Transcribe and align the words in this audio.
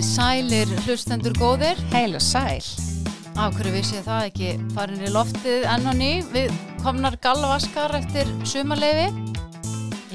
Sælir 0.00 0.68
hlustendur 0.86 1.34
góðir 1.36 1.78
Heil 1.92 2.14
og 2.16 2.22
sæl. 2.24 2.64
Af 3.40 3.54
hverju 3.56 3.72
vissi 3.74 3.96
ég 3.98 4.04
það 4.06 4.26
ekki 4.30 4.48
farin 4.74 5.04
í 5.04 5.10
loftið 5.12 5.66
enn 5.70 5.86
og 5.90 5.96
ný 6.00 6.08
Við 6.32 6.50
komnar 6.82 7.16
galvaskar 7.24 7.94
eftir 8.00 8.28
sumarleifi 8.48 9.06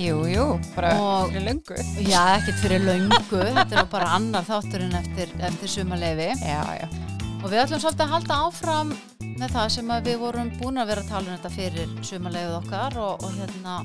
Jú, 0.02 0.18
jú, 0.28 0.46
bara 0.76 0.92
Og- 1.00 1.30
fyrir 1.32 1.46
löngu. 1.48 1.78
Já, 2.04 2.24
ekkert 2.36 2.60
fyrir 2.66 2.84
löngu 2.86 3.42
Þetta 3.56 3.80
er 3.82 3.90
bara 3.94 4.12
annar 4.18 4.44
þátturinn 4.50 4.98
eftir, 5.00 5.32
eftir 5.40 5.74
sumarleifi 5.78 6.32
Já, 6.44 6.62
já. 6.82 7.05
Og 7.46 7.52
við 7.54 7.60
ætlum 7.62 7.82
svolítið 7.84 8.04
að 8.08 8.14
halda 8.16 8.36
áfram 8.48 8.92
með 9.38 9.52
það 9.54 9.68
sem 9.76 9.92
við 10.08 10.16
vorum 10.22 10.48
búin 10.58 10.80
að 10.82 10.88
vera 10.92 11.04
að 11.04 11.10
tala 11.12 11.28
um 11.30 11.36
þetta 11.36 11.52
fyrir 11.54 11.92
sumarleifið 12.08 12.56
okkar 12.58 12.96
og, 12.98 13.26
og 13.28 13.36
hérna 13.38 13.76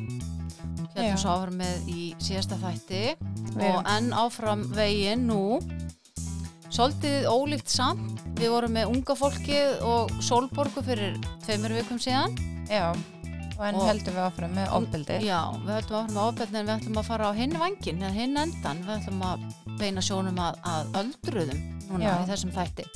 Já. 0.94 1.02
hérna 1.02 1.18
svo 1.20 1.34
áfram 1.34 1.58
með 1.60 1.90
í 1.92 2.06
síðasta 2.24 2.56
þætti 2.62 3.02
Við 3.50 3.66
og 3.74 3.90
enn 3.92 4.08
áfram 4.16 4.62
veginn 4.76 5.26
nú 5.28 5.42
svolítið 6.72 7.28
ólíkt 7.28 7.68
samt 7.74 8.22
við 8.40 8.52
vorum 8.54 8.72
með 8.78 8.94
unga 8.94 9.16
fólkið 9.18 9.84
og 9.90 10.14
sólborgu 10.24 10.84
fyrir 10.86 11.20
tveimur 11.44 11.74
vikum 11.76 12.00
síðan 12.00 12.36
Já, 12.70 12.88
og 13.58 13.62
en 13.66 13.76
Og- 13.76 13.86
heldum 13.90 14.16
við 14.16 14.24
áfram 14.24 14.56
með 14.56 14.72
ofbeldi. 14.78 15.18
já, 15.26 15.40
við 15.66 15.72
höldum 15.76 15.98
áfram 16.00 16.14
með 16.16 16.24
ofbeldi 16.30 16.60
en 16.62 16.66
við 16.70 16.74
ætlum 16.78 17.00
að 17.02 17.08
fara 17.12 17.28
á 17.28 17.32
hinn 17.36 17.58
vangin 17.60 18.00
eða 18.06 18.16
hinn 18.16 18.40
endan, 18.46 18.80
við 18.86 18.96
ætlum 19.02 19.24
að 19.26 19.46
beina 19.82 20.00
sjónum 20.00 20.38
að, 20.48 20.60
að 20.64 21.00
öldruðum 21.02 21.64
núna 21.90 22.04
Já. 22.06 22.14
í 22.24 22.28
þessum 22.30 22.54
þætti 22.56 22.86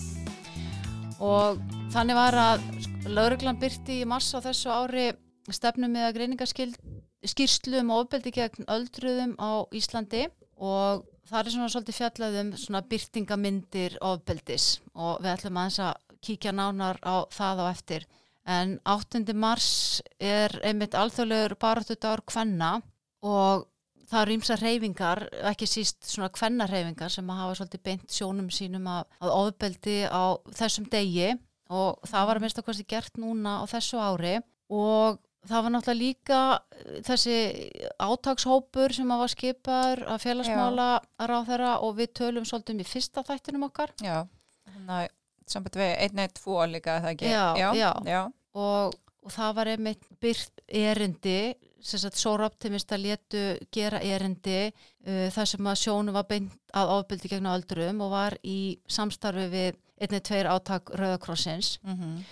og 1.22 1.60
þannig 1.94 2.16
var 2.18 2.36
að 2.38 2.64
lauruglan 3.10 3.58
byrti 3.60 4.00
í 4.02 4.08
mars 4.08 4.30
á 4.34 4.38
þessu 4.44 4.72
ári 4.72 5.06
stefnum 5.52 5.92
með 5.92 6.08
að 6.08 6.14
greiningaskýrslu 6.18 7.80
um 7.82 7.92
ofbeldi 7.94 8.32
gegn 8.34 8.68
öldruðum 8.70 9.34
á 9.36 9.68
Íslandi. 9.76 10.26
Og 10.56 11.04
það 11.28 11.40
er 11.40 11.54
svona 11.54 11.72
svolítið 11.72 11.98
fjallað 11.98 12.40
um 12.40 12.50
svona 12.60 12.82
byrtingamyndir 12.88 13.98
ofbeldis. 14.04 14.78
Og 14.94 15.20
við 15.22 15.32
ætlum 15.34 15.60
aðeins 15.60 15.80
að 15.84 16.18
kíkja 16.24 16.54
nánar 16.56 17.00
á 17.04 17.28
það 17.32 17.62
á 17.62 17.66
eftir. 17.70 18.06
En 18.44 18.78
8. 18.84 19.24
mars 19.36 20.02
er 20.20 20.52
einmitt 20.64 20.96
alþjóðlegur 20.96 21.56
baráttudagur 21.60 22.24
kvenna. 22.28 22.78
Og 23.24 23.64
það 24.10 24.20
eru 24.22 24.36
ímsa 24.38 24.56
reyfingar, 24.60 25.24
ekki 25.50 25.68
síst 25.68 26.08
svona 26.08 26.30
kvenna 26.34 26.68
reyfingar 26.70 27.12
sem 27.12 27.28
að 27.30 27.40
hafa 27.42 27.58
svolítið 27.60 27.84
beint 27.88 28.16
sjónum 28.16 28.50
sínum 28.52 28.88
að, 28.90 29.04
að 29.20 29.36
ofbeldi 29.38 29.98
á 30.08 30.24
þessum 30.54 30.88
degi 30.92 31.34
og 31.74 32.04
það 32.08 32.26
var 32.28 32.38
að 32.38 32.44
minnst 32.44 32.60
að 32.60 32.66
hvað 32.68 32.82
gert 32.90 33.20
núna 33.20 33.60
á 33.60 33.64
þessu 33.70 34.00
ári 34.02 34.34
og 34.72 35.20
það 35.48 35.64
var 35.64 35.74
náttúrulega 35.74 36.00
líka 36.00 36.40
eh, 36.76 37.00
þessi 37.06 37.36
átakshópur 38.02 38.94
sem 38.96 39.12
að 39.12 39.22
var 39.24 39.32
skipaður 39.32 40.04
að 40.14 40.22
félagsmála 40.24 40.88
ráðherra 41.30 41.74
og 41.84 41.98
við 41.98 42.14
tölum 42.20 42.48
svolítið 42.48 42.76
um 42.76 42.84
í 42.84 42.88
fyrsta 42.88 43.24
þættinum 43.26 43.68
okkar 43.68 43.94
Já, 44.04 44.24
þannig 44.70 44.96
að 44.96 45.06
samband 45.54 45.78
við 45.80 45.92
einn 46.06 46.24
eitt 46.24 46.36
tvo 46.38 46.58
líka, 46.68 46.98
það 47.04 47.14
ekki? 47.14 47.32
Já, 47.32 47.74
já. 47.76 47.90
já. 48.08 48.20
og, 48.56 48.96
og 49.24 49.34
það 49.34 49.56
var 49.58 49.72
einmitt 49.74 50.06
byrt 50.22 50.64
erindi 50.68 51.38
sem 51.84 52.00
sagt 52.00 52.16
Sóra 52.16 52.48
Optimista 52.48 52.96
letu 52.96 53.42
gera 53.74 54.00
erindi 54.00 54.70
uh, 54.70 55.28
þar 55.34 55.50
sem 55.50 55.68
að 55.70 55.80
sjónu 55.82 56.14
var 56.16 56.26
beint 56.30 56.56
að 56.72 56.96
ofbeldi 56.96 57.30
gegn 57.34 57.50
öldrum 57.50 58.02
og 58.06 58.14
var 58.14 58.38
í 58.42 58.78
samstarfi 58.88 59.46
við 59.52 59.78
einnig 60.00 60.24
tveir 60.26 60.50
átak 60.50 60.90
Rauðakrossins 60.96 61.78
Mm 61.84 62.24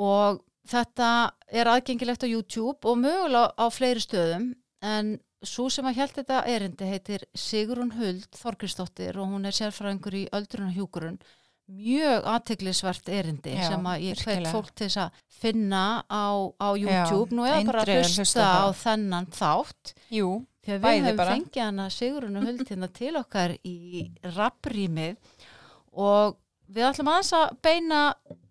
og 0.00 0.38
þetta 0.70 1.08
er 1.52 1.68
aðgengilegt 1.68 2.24
á 2.24 2.28
YouTube 2.30 2.88
og 2.88 3.00
mögulega 3.02 3.52
á 3.52 3.66
fleiri 3.72 4.00
stöðum 4.00 4.52
en 4.80 5.18
svo 5.44 5.68
sem 5.72 5.86
að 5.88 5.98
held 6.00 6.14
þetta 6.18 6.40
erindi 6.52 6.88
heitir 6.88 7.24
Sigrun 7.36 7.94
Huld 7.96 8.28
Þorkristóttir 8.36 9.18
og 9.20 9.32
hún 9.32 9.48
er 9.48 9.56
sérfræðingur 9.56 10.16
í 10.16 10.26
öldrunarhjúkurun 10.36 11.18
mjög 11.76 12.28
aðteglisvert 12.34 13.08
erindi 13.08 13.54
Já, 13.56 13.64
sem 13.70 13.88
að 13.92 14.04
ég 14.08 14.22
hveit 14.24 14.50
fólk 14.50 14.70
til 14.74 14.88
þess 14.88 15.00
að 15.04 15.22
finna 15.40 15.84
á, 16.04 16.26
á 16.60 16.68
YouTube 16.76 17.36
nú 17.36 17.46
eða 17.48 17.64
bara 17.70 17.84
að 17.86 17.92
hlusta 18.10 18.46
á 18.46 18.66
þennan 18.76 19.30
þátt 19.32 19.94
Jú, 20.12 20.30
því 20.64 20.74
að 20.74 20.78
við 20.78 20.86
Bæði 20.86 21.06
höfum 21.06 21.20
bara. 21.22 21.36
fengið 21.38 21.64
hana 21.64 21.88
Sigrun 21.94 22.40
Huld 22.46 22.62
hérna 22.68 22.90
til 23.00 23.14
okkar 23.20 23.56
í 23.64 24.06
rapprýmið 24.36 25.42
og 25.96 26.38
við 26.70 26.86
ætlum 26.90 27.10
aðeins 27.10 27.34
að 27.38 27.58
beina 27.64 28.00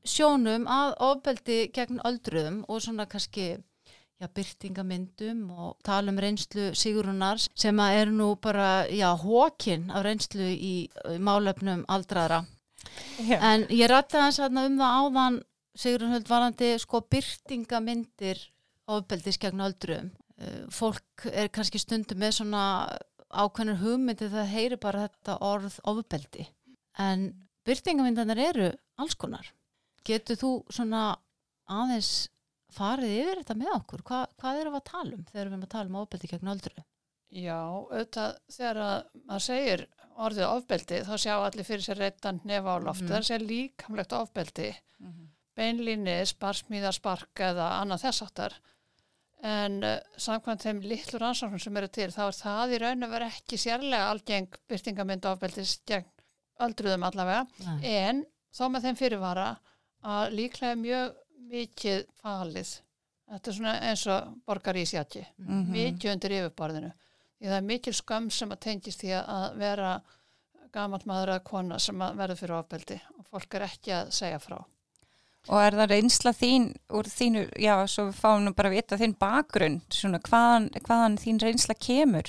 sjónum 0.09 0.67
að 0.71 0.93
ofbeldi 1.09 1.59
gegn 1.75 2.01
öldruðum 2.07 2.63
og 2.67 2.81
svona 2.83 3.05
kannski 3.09 3.51
já, 4.19 4.27
byrtingamyndum 4.27 5.45
og 5.53 5.77
tala 5.85 6.11
um 6.11 6.19
reynslu 6.19 6.71
Sigrunar 6.75 7.39
sem 7.39 7.79
að 7.79 7.99
er 8.01 8.13
nú 8.13 8.33
bara, 8.41 8.87
já, 8.91 9.09
hókin 9.15 9.89
af 9.93 10.03
reynslu 10.07 10.49
í, 10.51 10.73
í 10.89 11.19
málefnum 11.23 11.85
aldraðra. 11.87 12.43
Já. 13.27 13.37
En 13.39 13.65
ég 13.73 13.89
rætti 13.91 14.19
aðeins 14.19 14.39
um 14.45 14.79
það 14.79 14.95
áðan 14.99 15.41
Sigrun 15.79 16.13
Höld 16.13 16.27
varandi 16.27 16.71
sko 16.81 17.01
byrtingamyndir 17.13 18.41
ofbeldis 18.89 19.37
gegn 19.39 19.61
öldruðum. 19.63 20.09
Eh, 20.39 20.63
Fólk 20.73 21.27
er 21.29 21.51
kannski 21.53 21.79
stundum 21.79 22.19
með 22.19 22.39
svona 22.39 22.63
ákveðnur 23.29 23.79
hugmyndi 23.83 24.31
það 24.31 24.51
heyri 24.55 24.79
bara 24.81 25.05
þetta 25.07 25.37
orð 25.45 25.77
ofbeldi. 25.87 26.47
En 26.99 27.29
byrtingamyndanar 27.67 28.41
eru 28.49 28.69
alls 28.99 29.15
konar. 29.15 29.51
Getur 30.07 30.39
þú 30.39 30.51
svona 30.73 31.03
aðeins 31.69 32.29
farið 32.73 33.15
yfir 33.21 33.41
þetta 33.43 33.57
með 33.59 33.75
okkur? 33.77 34.03
Hva, 34.05 34.23
hvað 34.39 34.61
erum 34.61 34.75
við 34.75 34.81
að 34.81 34.89
tala 34.91 35.17
um 35.17 35.25
þegar 35.29 35.45
við 35.45 35.53
erum 35.53 35.67
að 35.67 35.73
tala 35.75 35.91
um 35.91 35.99
ofbeldi 36.01 36.31
gegn 36.31 36.53
öldruðum? 36.53 36.87
Já, 37.29 37.59
auðvitað 37.61 38.37
þegar 38.49 38.81
að 38.83 38.99
maður 39.29 39.45
segir 39.45 39.85
orðið 40.19 40.47
ofbeldi 40.49 41.01
þá 41.07 41.13
sjá 41.23 41.33
allir 41.45 41.65
fyrir 41.67 41.85
sér 41.85 41.99
reittan 42.03 42.41
nefa 42.43 42.75
á 42.75 42.77
loft. 42.83 43.01
Mhm. 43.05 43.09
Það 43.11 43.17
er 43.21 43.27
sér 43.29 43.45
líkamlegt 43.47 44.13
ofbeldi, 44.17 44.69
Mhm. 44.99 45.29
beinlíni, 45.55 46.17
sparsmíðar, 46.27 46.93
spark 46.93 47.33
eða 47.35 47.69
annað 47.81 48.03
þess 48.05 48.21
áttar. 48.27 48.53
En 49.41 49.83
uh, 49.87 49.99
samkvæmt 50.19 50.65
þeim 50.65 50.81
litlu 50.83 51.19
rannsóknum 51.21 51.61
sem 51.63 51.77
eru 51.79 51.87
til 51.87 52.09
þá 52.11 52.25
er 52.27 52.35
það 52.35 52.73
í 52.75 52.79
raun 52.83 53.05
að 53.07 53.13
vera 53.15 53.29
ekki 53.31 53.55
sérlega 53.57 54.09
algeng 54.11 54.49
byrtingamynd 54.67 55.25
ofbeldis 55.31 55.77
gegn 55.87 56.05
öldruðum 56.59 57.05
allavega. 57.07 57.45
Nei. 57.63 57.93
En 58.03 58.25
þó 58.51 58.65
með 58.73 58.87
þeim 58.89 58.97
fyrirvara 58.99 59.45
að 60.03 60.33
líklega 60.35 60.75
mjög 60.81 61.15
mikið 61.53 62.03
falið. 62.21 62.73
Þetta 63.29 63.47
er 63.47 63.53
svona 63.53 63.75
eins 63.87 64.03
og 64.11 64.33
borgar 64.45 64.75
í 64.75 64.83
sjati 64.89 65.23
Mhm. 65.37 65.71
mikið 65.71 66.11
undir 66.11 66.35
yfirborðinu 66.41 66.91
því 67.39 67.47
það 67.49 67.57
er 67.59 67.67
mikil 67.69 67.93
skömm 67.97 68.29
sem 68.33 68.51
að 68.51 68.59
tengist 68.67 69.03
því 69.03 69.13
að 69.19 69.45
vera 69.61 69.93
gamall 70.75 71.01
maður 71.09 71.31
eða 71.35 71.43
kona 71.49 71.79
sem 71.81 72.01
að 72.05 72.19
verður 72.19 72.39
fyrir 72.43 72.57
ofbeldi 72.59 72.99
og 73.17 73.25
fólk 73.31 73.55
er 73.57 73.65
ekki 73.69 73.95
að 74.01 74.11
segja 74.19 74.41
frá 74.43 74.59
Og 75.49 75.55
er 75.63 75.73
það 75.79 75.87
reynsla 75.93 76.31
þín 76.35 76.65
úr 76.93 77.07
þínu, 77.09 77.41
já, 77.63 77.71
svo 77.87 78.09
við 78.09 78.17
fáum 78.19 78.43
nú 78.43 78.51
bara 78.53 78.69
að 78.69 78.75
vita 78.75 78.97
þinn 78.99 79.13
bakgrunn, 79.17 79.77
svona 79.89 80.19
hvaðan, 80.27 80.67
hvaðan 80.83 81.15
þín 81.17 81.39
reynsla 81.41 81.73
kemur 81.79 82.27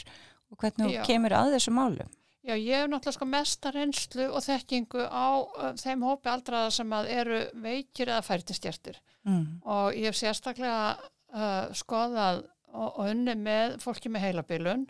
og 0.51 0.61
hvernig 0.63 0.95
Já. 0.95 1.03
kemur 1.09 1.35
að 1.37 1.57
þessu 1.57 1.75
málu? 1.75 2.07
Já, 2.47 2.55
ég 2.55 2.71
hef 2.79 2.87
náttúrulega 2.89 3.17
sko 3.19 3.27
mesta 3.29 3.73
reynslu 3.75 4.29
og 4.31 4.45
þekkingu 4.47 5.03
á 5.11 5.27
uh, 5.43 5.73
þeim 5.77 6.07
hópi 6.07 6.31
aldraða 6.33 6.71
sem 6.79 6.95
að 6.97 7.11
eru 7.19 7.41
veikir 7.67 8.09
eða 8.15 8.23
færtinstjertir 8.31 9.01
Mm. 9.21 9.59
og 9.69 9.93
ég 10.01 10.07
hef 10.09 10.17
sérstaklega 10.17 10.95
uh, 10.97 11.67
skoðað 11.77 12.39
og, 12.73 12.87
og 12.95 13.11
unni 13.11 13.35
með 13.37 13.75
fólki 13.83 14.09
með 14.09 14.23
heilabilun 14.31 14.87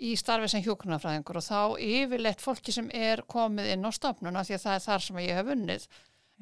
í 0.00 0.14
starfi 0.18 0.48
sem 0.52 0.62
hjúknarfræðingur 0.64 1.40
og 1.40 1.44
þá 1.44 1.60
yfirleitt 1.84 2.40
fólki 2.42 2.72
sem 2.74 2.88
er 2.96 3.22
komið 3.28 3.74
inn 3.74 3.84
á 3.84 3.90
stofnuna 3.92 4.44
því 4.46 4.56
að 4.56 4.64
það 4.64 4.76
er 4.76 4.86
þar 4.86 5.04
sem 5.06 5.20
ég 5.24 5.40
hef 5.40 5.52
unnið 5.54 5.86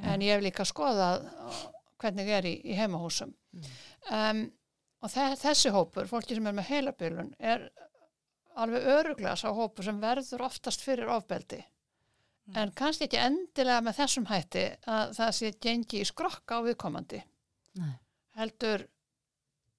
en 0.08 0.22
ég 0.22 0.37
hef 0.37 0.44
líka 0.44 0.66
skoðað 0.69 1.26
uh, 1.26 1.62
hvernig 1.99 2.31
er 2.38 2.46
í, 2.46 2.55
í 2.62 2.76
heimahúsum. 2.78 3.34
Um, 4.14 4.44
og 5.02 5.10
þe 5.10 5.32
þessi 5.38 5.72
hópur, 5.75 6.10
fólki 6.10 6.38
sem 6.38 6.46
er 6.46 6.55
með 6.55 6.70
heilabilun 6.70 7.32
er 7.38 7.69
alveg 8.58 8.87
öruglega 8.94 9.37
sá 9.38 9.49
hópur 9.55 9.87
sem 9.87 9.99
verður 10.02 10.46
oftast 10.49 10.82
fyrir 10.82 11.11
ofbeldi. 11.14 11.61
En 12.56 12.70
kannski 12.72 13.04
ekki 13.04 13.19
endilega 13.20 13.82
með 13.84 13.99
þessum 13.99 14.26
hætti 14.31 14.64
að 14.88 15.11
það 15.19 15.32
sé 15.37 15.50
gengi 15.61 16.00
í 16.00 16.06
skrokka 16.08 16.62
á 16.62 16.66
viðkomandi. 16.66 17.20
Nei. 17.78 17.93
heldur 18.38 18.87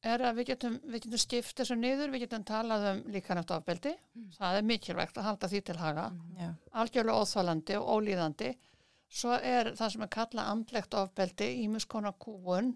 er 0.04 0.22
að 0.30 0.38
við 0.40 0.48
getum, 0.54 0.76
við 0.88 1.02
getum 1.06 1.20
skipt 1.20 1.58
þessu 1.60 1.76
niður, 1.76 2.12
við 2.14 2.22
getum 2.26 2.44
talað 2.48 2.86
um 2.94 3.00
líkanæft 3.12 3.52
ofbeldi, 3.52 3.96
það 4.38 4.58
er 4.60 4.68
mikilvægt 4.70 5.18
að 5.20 5.28
halda 5.30 5.50
því 5.52 5.62
til 5.68 5.78
haga, 5.82 6.06
Já. 6.40 6.50
algjörlega 6.72 7.24
óþólandi 7.24 7.76
og 7.80 7.90
ólíðandi 7.98 8.54
svo 9.10 9.34
er 9.42 9.74
það 9.76 9.92
sem 9.96 10.06
er 10.06 10.14
kallað 10.14 10.52
andlegt 10.54 10.94
ofbeldi, 10.94 11.50
ímiskona 11.66 12.14
kúun 12.22 12.76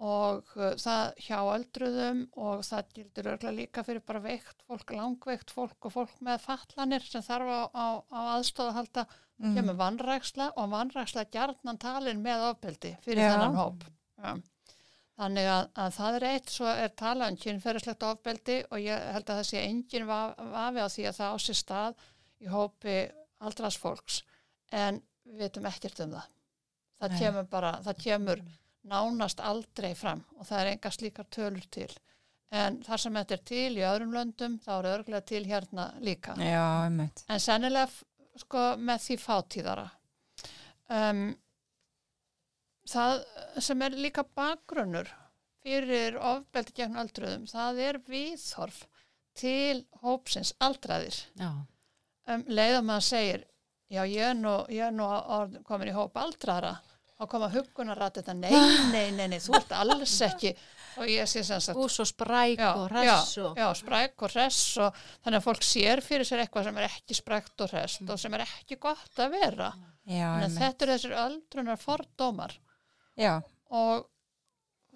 og 0.00 0.46
uh, 0.56 0.70
það 0.80 1.10
hjá 1.20 1.38
öldruðum 1.44 2.20
og 2.40 2.62
það 2.64 2.92
gildur 2.96 3.26
örgla 3.34 3.50
líka 3.52 3.82
fyrir 3.84 4.00
bara 4.06 4.22
veikt 4.24 4.62
fólk, 4.64 4.94
langveikt 4.96 5.50
fólk 5.52 5.90
og 5.90 5.92
fólk 5.92 6.14
með 6.24 6.38
fatlanir 6.46 7.04
sem 7.04 7.20
þarf 7.26 7.50
á, 7.52 7.60
á, 7.68 7.86
á 8.08 8.20
aðstóð 8.38 8.70
að 8.72 8.78
halda 8.80 9.06
Mm. 9.40 9.54
kemur 9.56 9.76
vannræksla 9.78 10.50
og 10.60 10.66
vannræksla 10.68 11.22
gjarnan 11.32 11.78
talin 11.80 12.18
með 12.20 12.42
ofbeldi 12.50 12.90
fyrir 13.00 13.22
Já. 13.24 13.30
þennan 13.32 13.54
hóp. 13.56 13.86
Já. 14.20 14.34
Þannig 15.20 15.48
að, 15.52 15.66
að 15.84 15.90
það 15.98 16.14
er 16.18 16.24
eitt, 16.30 16.50
svo 16.54 16.68
er 16.72 16.92
talað 16.96 17.32
um 17.34 17.38
kynferðislegt 17.42 18.04
ofbeldi 18.08 18.54
og 18.70 18.78
ég 18.80 19.02
held 19.12 19.26
að 19.28 19.40
það 19.42 19.48
sé 19.50 19.62
engin 19.66 20.06
va- 20.08 20.34
vafi 20.54 20.80
á 20.80 20.88
því 20.88 21.04
að 21.10 21.18
það 21.18 21.34
á 21.34 21.36
sér 21.44 21.58
stað 21.58 22.04
í 22.40 22.48
hópi 22.48 22.94
aldras 23.44 23.76
fólks 23.82 24.22
en 24.72 25.02
við 25.28 25.42
veitum 25.44 25.68
ekkert 25.68 26.00
um 26.06 26.14
það. 26.16 26.30
Það 27.00 27.12
Nei. 27.14 27.18
kemur 27.20 27.50
bara, 27.52 27.72
það 27.84 28.00
kemur 28.06 28.42
nánast 28.90 29.42
aldrei 29.44 29.90
fram 29.94 30.22
og 30.38 30.46
það 30.48 30.60
er 30.62 30.70
enga 30.72 30.90
slíkar 30.96 31.28
tölur 31.36 31.66
til. 31.72 31.90
En 32.50 32.80
þar 32.82 32.98
sem 33.04 33.14
þetta 33.20 33.36
er 33.36 33.42
til 33.52 33.76
í 33.78 33.84
öðrum 33.86 34.14
löndum 34.16 34.56
þá 34.64 34.70
er 34.80 34.88
örglega 34.94 35.20
til 35.28 35.44
hérna 35.46 35.90
líka 36.02 36.32
Já, 36.40 36.64
einmitt. 36.88 37.20
en 37.28 37.38
sennilega 37.44 37.92
sko 38.40 38.64
með 38.80 39.04
því 39.04 39.18
fátíðara 39.22 39.84
um, 40.90 41.20
það 42.90 43.22
sem 43.62 43.82
er 43.86 43.98
líka 43.98 44.24
bakgrunnur 44.36 45.10
fyrir 45.64 46.16
ofbeldi 46.16 46.76
gegn 46.76 46.98
öldruðum 47.00 47.46
það 47.50 47.82
er 47.88 48.00
viðhorf 48.08 48.84
til 49.40 49.84
hópsins 50.02 50.54
aldraðir. 50.60 51.16
Já, 51.38 51.50
um, 52.34 52.44
leiða 52.48 52.82
maður 52.84 53.06
segir 53.06 53.44
já 53.90 54.04
ég 54.06 54.30
er 54.30 54.38
nú, 54.38 54.54
ég 54.70 54.86
er 54.86 54.94
nú 54.94 55.06
komin 55.66 55.90
í 55.90 55.94
hóp 55.94 56.18
aldraðra 56.20 56.76
þá 57.20 57.24
koma 57.28 57.50
huggunarat 57.52 58.16
þetta 58.16 58.34
nei, 58.38 58.52
nei, 58.92 59.10
nei, 59.12 59.26
nei, 59.28 59.40
þú 59.42 59.58
ert 59.58 59.74
alls 59.76 60.14
ekki 60.24 60.54
og 61.00 61.10
ég 61.10 61.28
sé 61.28 61.42
sem 61.44 61.60
sagt 61.60 61.78
og 61.78 61.90
svo 61.92 62.06
spræk 62.08 62.62
og 62.64 62.86
hress 62.88 63.34
já, 63.36 63.44
og 63.44 63.60
já, 63.60 63.66
spræk 63.76 64.24
og 64.24 64.32
hress 64.32 64.62
og 64.80 65.02
þannig 65.20 65.40
að 65.40 65.46
fólk 65.50 65.66
sér 65.66 66.02
fyrir 66.04 66.28
sér 66.28 66.44
eitthvað 66.44 66.70
sem 66.70 66.80
er 66.80 66.88
ekki 66.88 67.18
sprækt 67.18 67.66
og 67.66 67.74
hress 67.74 68.00
og 68.06 68.22
sem 68.22 68.38
er 68.38 68.46
ekki 68.46 68.80
gott 68.80 69.20
að 69.20 69.36
vera. 69.36 69.70
Já, 70.08 70.30
þetta 70.56 70.86
eru 70.86 70.96
þessir 70.96 71.16
öldrunar 71.26 71.80
fordómar 71.82 72.56
Já, 73.20 73.34
og 73.70 74.06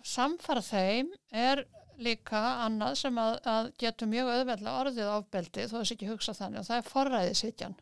samfara 0.05 0.63
þeim 0.65 1.11
er 1.31 1.65
líka 2.03 2.41
annað 2.65 2.97
sem 2.99 3.19
að, 3.23 3.37
að 3.47 3.69
getur 3.79 4.09
mjög 4.11 4.31
auðveldlega 4.33 4.81
orðið 4.83 5.11
ofbeldi 5.15 5.67
þó 5.71 5.77
þess 5.79 5.93
ekki 5.95 6.09
hugsa 6.11 6.35
þannig 6.35 6.63
og 6.63 6.67
það 6.67 6.81
er 6.81 6.89
forræðishyggjan 6.91 7.77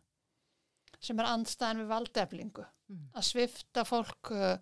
sem 1.03 1.19
er 1.23 1.31
andstæðan 1.33 1.81
við 1.85 1.93
valdeflingu 1.97 2.69
Mm. 2.93 3.07
að 3.17 3.25
svifta 3.25 3.85
fólk 3.89 4.29
uh, 4.37 4.59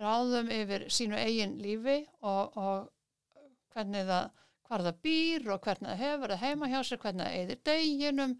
ráðum 0.00 0.46
yfir 0.54 0.86
sínu 0.94 1.18
eigin 1.20 1.58
lífi 1.60 1.98
og, 2.24 2.54
og 2.56 2.86
hvernig 3.74 4.06
það 4.08 4.30
hvar 4.64 4.84
það 4.86 5.00
býr 5.04 5.48
og 5.52 5.60
hvernig 5.66 5.90
það 5.90 6.00
hefur 6.00 6.32
það 6.32 6.44
heima 6.46 6.68
hjá 6.72 6.78
sér, 6.88 7.00
hvernig 7.02 7.26
það 7.26 7.36
eðir 7.42 7.60
deginum 7.68 8.32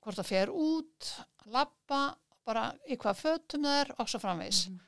hvort 0.00 0.16
það 0.22 0.30
fer 0.30 0.54
út 0.54 1.10
lappa, 1.52 2.00
bara 2.48 2.64
í 2.88 2.96
hvað 3.02 3.20
fötum 3.26 3.66
það 3.68 3.80
er 3.82 3.92
og 3.98 4.08
svo 4.14 4.22
framvegis 4.24 4.62
Mhm. 4.70 4.80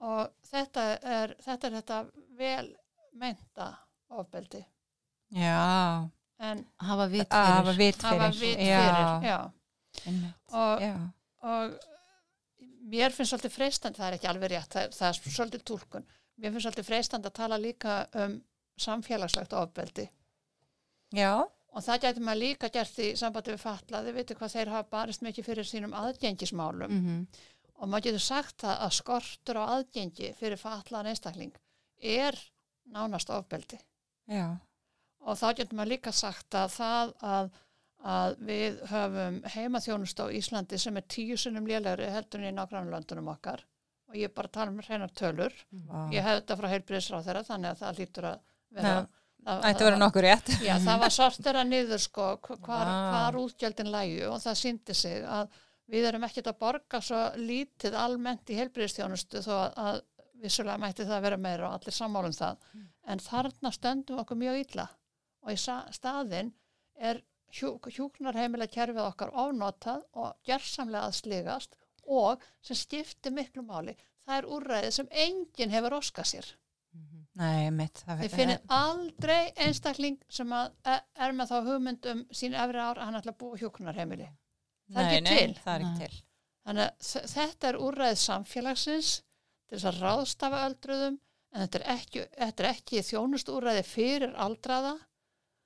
Og 0.00 0.30
þetta 0.50 0.84
er 1.02 1.34
þetta, 1.44 1.66
er 1.70 1.76
þetta 1.80 1.98
vel 2.38 2.66
meinta 3.20 3.66
ofbeldi. 4.10 4.64
Já, 5.34 6.08
en 6.40 6.64
hafa 6.82 7.06
vit 7.12 7.28
að 7.30 7.46
hafa 7.52 7.72
fyrir 7.72 7.78
vit 7.78 7.96
fyrir. 8.00 8.20
hafa 8.20 8.30
vit 8.40 8.58
já, 8.58 8.80
fyrir 8.80 9.28
já. 9.28 9.38
einmitt. 10.06 10.34
Og, 10.52 10.80
Já, 10.80 10.94
og 11.42 11.78
mér 12.90 13.12
finnst 13.14 13.32
svolítið 13.34 13.54
freistandi, 13.54 14.00
það 14.00 14.08
er 14.08 14.16
ekki 14.18 14.30
alveg 14.32 14.50
rétt 14.54 14.72
það, 14.74 14.82
er- 14.88 14.96
það 14.96 15.08
er 15.08 15.36
svolítið 15.36 15.64
túlkun. 15.70 16.06
Mér 16.40 16.52
finnst 16.54 16.66
svolítið 16.66 16.88
freistandi 16.88 17.28
að 17.30 17.38
tala 17.42 17.58
líka 17.60 18.06
um 18.24 18.40
samfélagslegt 18.80 19.52
ofbeldi. 19.52 20.08
Já, 21.12 21.34
og 21.72 21.82
það 21.84 22.00
getur 22.02 22.22
maður 22.26 22.40
líka 22.40 22.70
gert 22.72 22.98
í 22.98 23.12
sambandi 23.18 23.52
við 23.54 23.60
fatlaði, 23.62 24.12
veitir 24.16 24.36
hvað 24.38 24.54
þeir 24.56 24.68
hafa 24.74 24.88
barist 24.90 25.22
mikið 25.22 25.44
fyrir 25.50 25.64
sínum 25.68 25.92
aðgengismálum. 25.94 26.90
Mhm. 26.90 27.26
Og 27.80 27.88
maður 27.88 28.10
getur 28.10 28.24
sagt 28.24 28.60
það 28.64 28.82
að 28.86 28.96
skortur 28.98 29.60
á 29.60 29.64
aðgengi 29.76 30.32
fyrir 30.38 30.60
fatlaðan 30.60 31.12
einstakling 31.14 31.54
er 32.00 32.36
nánast 32.90 33.30
ofbeldi 33.32 33.78
já, 34.30 34.46
og 35.24 35.38
þá 35.40 35.48
getur 35.60 35.78
maður 35.78 35.92
líka 35.94 36.12
sagt 36.16 36.56
að 36.58 36.74
það 36.76 37.12
að, 37.34 37.50
að 38.14 38.38
við 38.50 38.80
höfum 38.92 39.40
heimaþjónust 39.54 40.20
á 40.20 40.26
Íslandi 40.40 40.80
sem 40.80 40.96
er 41.00 41.08
tíu 41.16 41.36
sinnum 41.40 41.68
lélegri 41.68 42.10
heldur 42.12 42.42
en 42.42 42.50
í 42.50 42.56
nágrannlöndunum 42.56 43.32
okkar 43.34 43.64
og 44.10 44.18
ég 44.18 44.26
er 44.28 44.34
bara 44.34 44.50
að 44.50 44.56
tala 44.58 44.74
um 44.74 44.82
hreinar 44.82 45.12
tölur 45.14 45.56
Vá. 45.70 46.08
ég 46.12 46.24
hef 46.26 46.40
þetta 46.40 46.58
frá 46.60 46.68
heilbriðsráð 46.74 47.26
þeirra 47.28 47.46
þannig 47.46 47.70
að 47.70 47.82
það 47.84 47.98
lítur 48.02 48.28
að 48.32 48.38
vera 48.76 48.94
Já. 48.94 49.00
það, 49.46 49.66
Ætti 49.70 49.84
að 49.84 49.86
vera 49.88 50.00
nokkur 50.00 50.26
rétt. 50.26 50.50
Já, 50.66 50.74
það 50.84 51.02
var 51.04 51.14
sortera 51.14 51.62
niður 51.64 52.02
sko 52.02 52.26
hvar, 52.44 52.58
Vá. 52.66 52.96
hvar 53.14 53.38
útgjöldin 53.40 53.92
lægu 53.94 54.26
og 54.32 54.40
það 54.42 54.58
síndi 54.64 54.96
sig 54.98 55.22
að 55.24 55.54
við 55.90 56.06
erum 56.10 56.24
ekkert 56.26 56.52
að 56.52 56.60
borga 56.60 57.00
svo 57.02 57.20
lítið 57.40 57.96
almennt 57.98 58.50
í 58.50 58.58
heilbriðstjónustu 58.60 59.42
þó 59.44 59.52
að, 59.56 59.80
að 59.84 60.00
vissulega 60.40 60.80
mætti 60.80 61.06
það 61.08 61.24
vera 61.26 61.40
meira 61.40 61.68
og 61.68 61.76
allir 61.78 61.96
sammálum 61.96 62.36
það. 62.36 62.62
En 63.10 63.22
þarna 63.22 63.72
stöndum 63.74 64.22
okkur 64.22 64.38
mjög 64.40 64.60
illa. 64.64 64.86
Og 65.44 65.52
í 65.54 65.58
staðinn 65.60 66.52
er 66.96 67.22
hjú, 67.56 67.74
hjúknarheimilega 67.96 68.72
kerfið 68.74 69.04
okkar 69.04 69.34
ofnotað 69.34 70.06
og 70.14 70.32
gersamlega 70.46 71.08
að 71.08 71.18
sligast 71.18 71.76
og 72.06 72.42
sem 72.64 72.78
skiptir 72.78 73.34
miklu 73.34 73.64
máli. 73.66 73.96
Það 74.26 74.38
er 74.38 74.50
úrræðið 74.56 74.96
sem 74.96 75.12
enginn 75.26 75.74
hefur 75.74 75.98
óskað 76.00 76.30
sér. 76.32 76.50
Nei, 77.40 77.70
mitt. 77.72 78.02
Það, 78.04 78.24
Þið 78.24 78.34
finnir 78.36 78.58
aldrei 78.74 79.52
einstakling 79.64 80.18
sem 80.28 80.50
að 80.52 80.72
e- 80.90 81.02
er 81.24 81.34
með 81.36 81.52
þá 81.52 81.68
hugmynd 81.68 82.08
um 82.10 82.22
sín 82.34 82.56
efri 82.58 82.80
ár 82.82 82.98
að 82.98 83.06
hann 83.06 83.18
ætla 83.20 83.32
að 83.32 83.38
búa 83.40 83.60
hjúkunarheimili. 83.60 84.26
Það 84.94 85.00
er 85.00 85.10
nei, 85.10 85.16
ekki 85.16 85.24
nei, 85.26 85.36
til. 85.38 85.72
Er 85.74 85.84
ekki 85.84 86.04
til. 86.04 86.22
Þannig 86.68 86.86
að 86.86 87.28
þetta 87.34 87.68
er 87.70 87.78
úrræðið 87.86 88.22
samfélagsins 88.24 89.10
til 89.20 89.76
þess 89.78 89.90
að 89.90 90.00
ráðstafa 90.04 90.64
öldruðum 90.68 91.20
en 91.50 91.62
þetta 91.64 91.80
er 91.80 91.86
ekki, 91.96 92.24
þetta 92.38 92.64
er 92.64 92.68
ekki 92.70 93.04
þjónust 93.10 93.52
úrræði 93.54 93.84
fyrir 93.86 94.34
aldraða. 94.38 94.96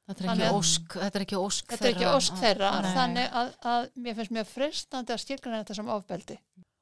Þetta 0.04 0.20
er 0.20 0.28
Þannig 0.28 0.44
ekki 0.44 0.52
að- 0.52 0.58
ósk, 0.60 0.94
þetta 1.00 1.18
er 1.18 1.24
ekki 1.24 1.40
ósk 1.40 1.70
Þetta 1.72 1.86
er 1.88 1.94
ekki 1.94 2.10
ósk 2.12 2.40
þeirra. 2.42 2.70
Nei. 2.84 2.92
Þannig 2.98 3.36
að, 3.40 3.52
að 3.72 3.86
mér 4.04 4.16
finnst 4.18 4.34
mjög 4.36 4.48
fristandi 4.52 5.14
að 5.14 5.22
skilgjana 5.22 5.60
þetta 5.62 5.76
sem 5.78 5.92
ofbeldi. 5.94 6.36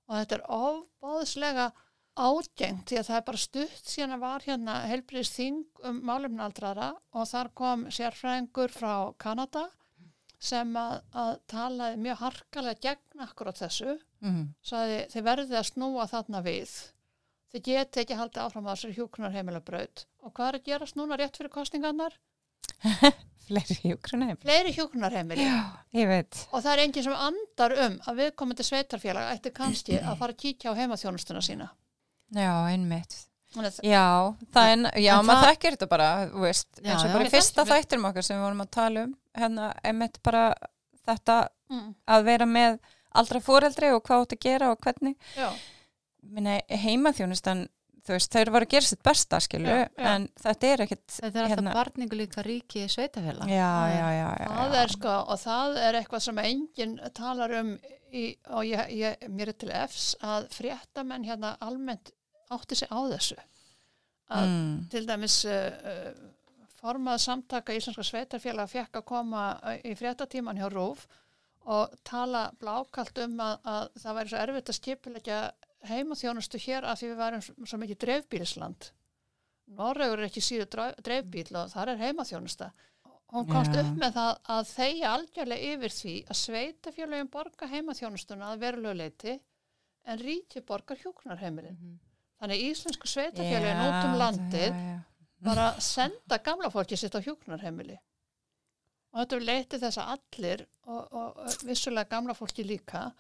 Og 0.09 0.17
þetta 0.19 0.39
er 0.39 0.47
ofbáðslega 0.59 1.67
ágengt 2.13 2.91
því 2.91 2.99
að 2.99 3.07
það 3.09 3.17
er 3.17 3.27
bara 3.29 3.41
stutt 3.41 3.87
síðan 3.89 4.17
að 4.17 4.25
var 4.27 4.45
hérna 4.45 4.75
helbriðst 4.91 5.39
þing 5.39 5.63
um 5.89 6.01
málefni 6.05 6.43
aldraðra 6.45 6.89
og 7.17 7.29
þar 7.31 7.51
kom 7.57 7.87
sérfræðingur 7.89 8.75
frá 8.75 8.93
Kanada 9.23 9.71
sem 10.43 10.73
að, 10.79 10.95
að 11.23 11.33
talaði 11.53 12.01
mjög 12.03 12.19
harkalega 12.25 12.81
gegn 12.89 13.27
akkurat 13.29 13.61
þessu 13.63 13.99
Mm. 14.23 14.43
sagði 14.63 14.99
þið 15.11 15.25
verðið 15.27 15.57
að 15.59 15.65
snúa 15.67 16.05
þarna 16.07 16.41
við 16.47 16.73
þið 17.53 17.63
geti 17.67 18.01
ekki 18.05 18.15
haldið 18.21 18.43
áfram 18.45 18.69
að 18.69 18.77
þessari 18.77 18.95
hjúknar 19.01 19.33
heimilabraut 19.35 20.05
og 20.23 20.31
hvað 20.37 20.49
er 20.53 20.59
að 20.61 20.69
gerast 20.69 20.95
núna 21.01 21.17
rétt 21.19 21.41
fyrir 21.41 21.51
kostningarnar? 21.51 22.15
Fleiri 23.49 23.75
hjúkrunheim. 23.83 24.37
Fleiri 24.39 24.71
hjúknar 24.77 25.11
heimili 25.17 25.49
Ég 25.99 26.07
veit. 26.07 26.39
og 26.55 26.63
það 26.63 26.71
er 26.77 26.83
enginn 26.85 27.07
sem 27.09 27.17
andar 27.19 27.75
um 27.89 27.97
að 28.07 28.21
viðkomandi 28.23 28.67
sveitarfélag 28.69 29.33
ætti 29.35 29.51
kannski 29.57 29.99
að 29.99 30.15
fara 30.23 30.37
að 30.37 30.41
kíkja 30.45 30.71
á 30.71 30.79
heimaþjónustuna 30.79 31.43
sína 31.43 31.67
Já, 32.33 32.53
einmitt. 32.71 33.19
Já, 33.85 34.07
það 34.55 34.71
er, 34.71 34.87
já, 35.03 35.17
En 35.19 35.27
maður 35.29 35.51
þekkir 35.51 35.75
þetta 35.75 35.89
bara, 35.91 36.07
veist, 36.47 36.71
eins 36.81 37.03
og 37.05 37.11
bara 37.19 37.27
fyrsta 37.35 37.67
þættinum 37.69 38.07
okkar 38.09 38.25
sem 38.25 38.39
við 38.39 38.47
vorum 38.47 38.63
að 38.65 38.71
tala 38.79 39.03
um, 39.09 39.17
hérna, 39.39 39.73
einmitt 39.85 40.19
bara 40.23 40.49
þetta 41.07 41.37
mm, 41.71 41.87
að 42.15 42.25
vera 42.29 42.47
með 42.47 42.79
aldra 43.19 43.41
fóreldri 43.45 43.91
og 43.93 44.03
hvað 44.07 44.25
átt 44.27 44.35
að 44.37 44.43
gera 44.47 44.71
og 44.73 44.81
hvernig. 44.85 45.17
Minna, 46.23 46.59
heimaþjónustan, 46.71 47.65
þú 48.07 48.15
veist, 48.15 48.31
þau 48.35 48.53
voru 48.55 48.67
að 48.69 48.75
gera 48.77 48.87
sitt 48.87 49.03
besta, 49.05 49.41
skilu, 49.43 49.67
Já, 49.69 49.81
já. 49.99 50.05
en 50.15 50.29
þetta 50.45 50.69
er 50.71 50.83
ekkit, 50.85 51.03
Þetta 51.17 51.41
er 51.43 51.49
alltaf 51.57 51.77
barningu 51.81 52.19
líka 52.21 52.45
ríki 52.47 52.85
sveitafélag. 52.91 53.51
já, 53.51 53.71
já, 53.91 54.07
já, 54.17 54.29
já, 54.43 54.47
það 54.53 54.77
er 54.83 54.95
sko 54.95 55.17
og 55.35 55.41
það 55.43 55.81
er 55.89 55.99
eitthvað 56.01 56.25
sem 56.29 56.39
enginn 56.45 56.95
talar 57.19 57.57
um 57.61 57.73
í, 58.13 58.25
og 58.55 58.65
ég, 58.69 58.93
ég, 59.01 59.27
mér 59.33 59.51
er 59.53 59.59
til 59.65 59.71
efs 59.75 60.13
að 60.23 60.47
fréttamenn 60.55 61.25
hérna 61.27 61.57
almennt 61.65 62.13
átti 62.53 62.79
sig 62.83 62.89
á 62.93 62.99
þessu 63.17 63.39
að 64.33 64.47
Mm, 64.49 64.77
til 64.89 65.03
dæmis 65.05 65.35
uh, 65.45 66.13
formað 66.83 67.21
samtaka 67.23 67.75
íslenska 67.79 68.03
sveitarfélag 68.07 68.71
fekk 68.73 68.97
að 69.01 69.05
koma 69.07 69.43
uh, 69.63 69.77
í 69.87 69.95
fréttatíman 69.99 70.59
hjá 70.59 70.69
RÚF 70.73 71.07
og 71.73 71.93
tala 72.05 72.49
blákalt 72.59 73.19
um 73.23 73.37
að, 73.41 73.59
að 73.71 73.85
það 74.03 74.17
væri 74.19 74.33
svo 74.33 74.39
erfitt 74.43 74.73
að 74.73 74.79
skipilegja 74.81 75.41
heimaþjónustu 75.87 76.59
hér 76.65 76.85
af 76.91 76.99
því 76.99 77.11
við 77.13 77.21
værum 77.23 77.45
svo- 77.47 77.79
mikið 77.83 78.01
dreifbílisland. 78.05 78.89
Norraugur 79.79 80.21
er 80.23 80.29
ekki 80.29 80.43
síður 80.43 80.69
dra- 80.75 80.95
dreifbíl 81.07 81.47
og 81.57 81.71
þar 81.73 81.93
er 81.95 82.01
heimaþjónusta. 82.03 82.73
Hún 83.33 83.47
komst 83.49 83.73
Já. 83.73 83.81
upp 83.87 83.95
með 84.03 84.13
það 84.19 84.33
að 84.57 84.67
þeia 84.75 85.13
algjörlega 85.17 85.71
yfir 85.73 85.95
því 85.97 86.15
að 86.29 86.39
sveitafélagin 86.43 87.31
borga 87.33 87.69
heimaþjónustuna 87.71 88.51
að 88.53 88.61
verulegu 88.67 88.99
leiti 88.99 89.37
en 90.05 90.19
ríki 90.21 90.61
borgar 90.67 90.99
hjúknarheimilin. 91.01 91.79
Mhm. 91.79 91.95
Þannig 92.43 92.59
að 92.59 92.67
íslensku 92.73 93.07
sveitafélagin 93.09 93.85
út 93.87 94.05
um 94.11 94.19
landið 94.19 94.69
já, 94.75 94.99
já. 95.43 95.49
bara 95.51 95.69
senda 95.81 96.39
gamla 96.39 96.71
fólki 96.71 96.97
sitt 96.97 97.15
á 97.15 97.21
hjúknarheimili 97.25 97.99
og 99.13 99.21
þetta 99.25 99.37
er 99.37 99.49
leitið 99.49 99.83
þess 99.87 99.99
að 100.01 100.13
allir 100.17 100.67
og, 100.87 101.03
og, 101.13 101.43
og 101.47 101.67
vissulega 101.69 102.09
gamla 102.15 102.35
fólki 102.39 102.65
líka 102.65 103.11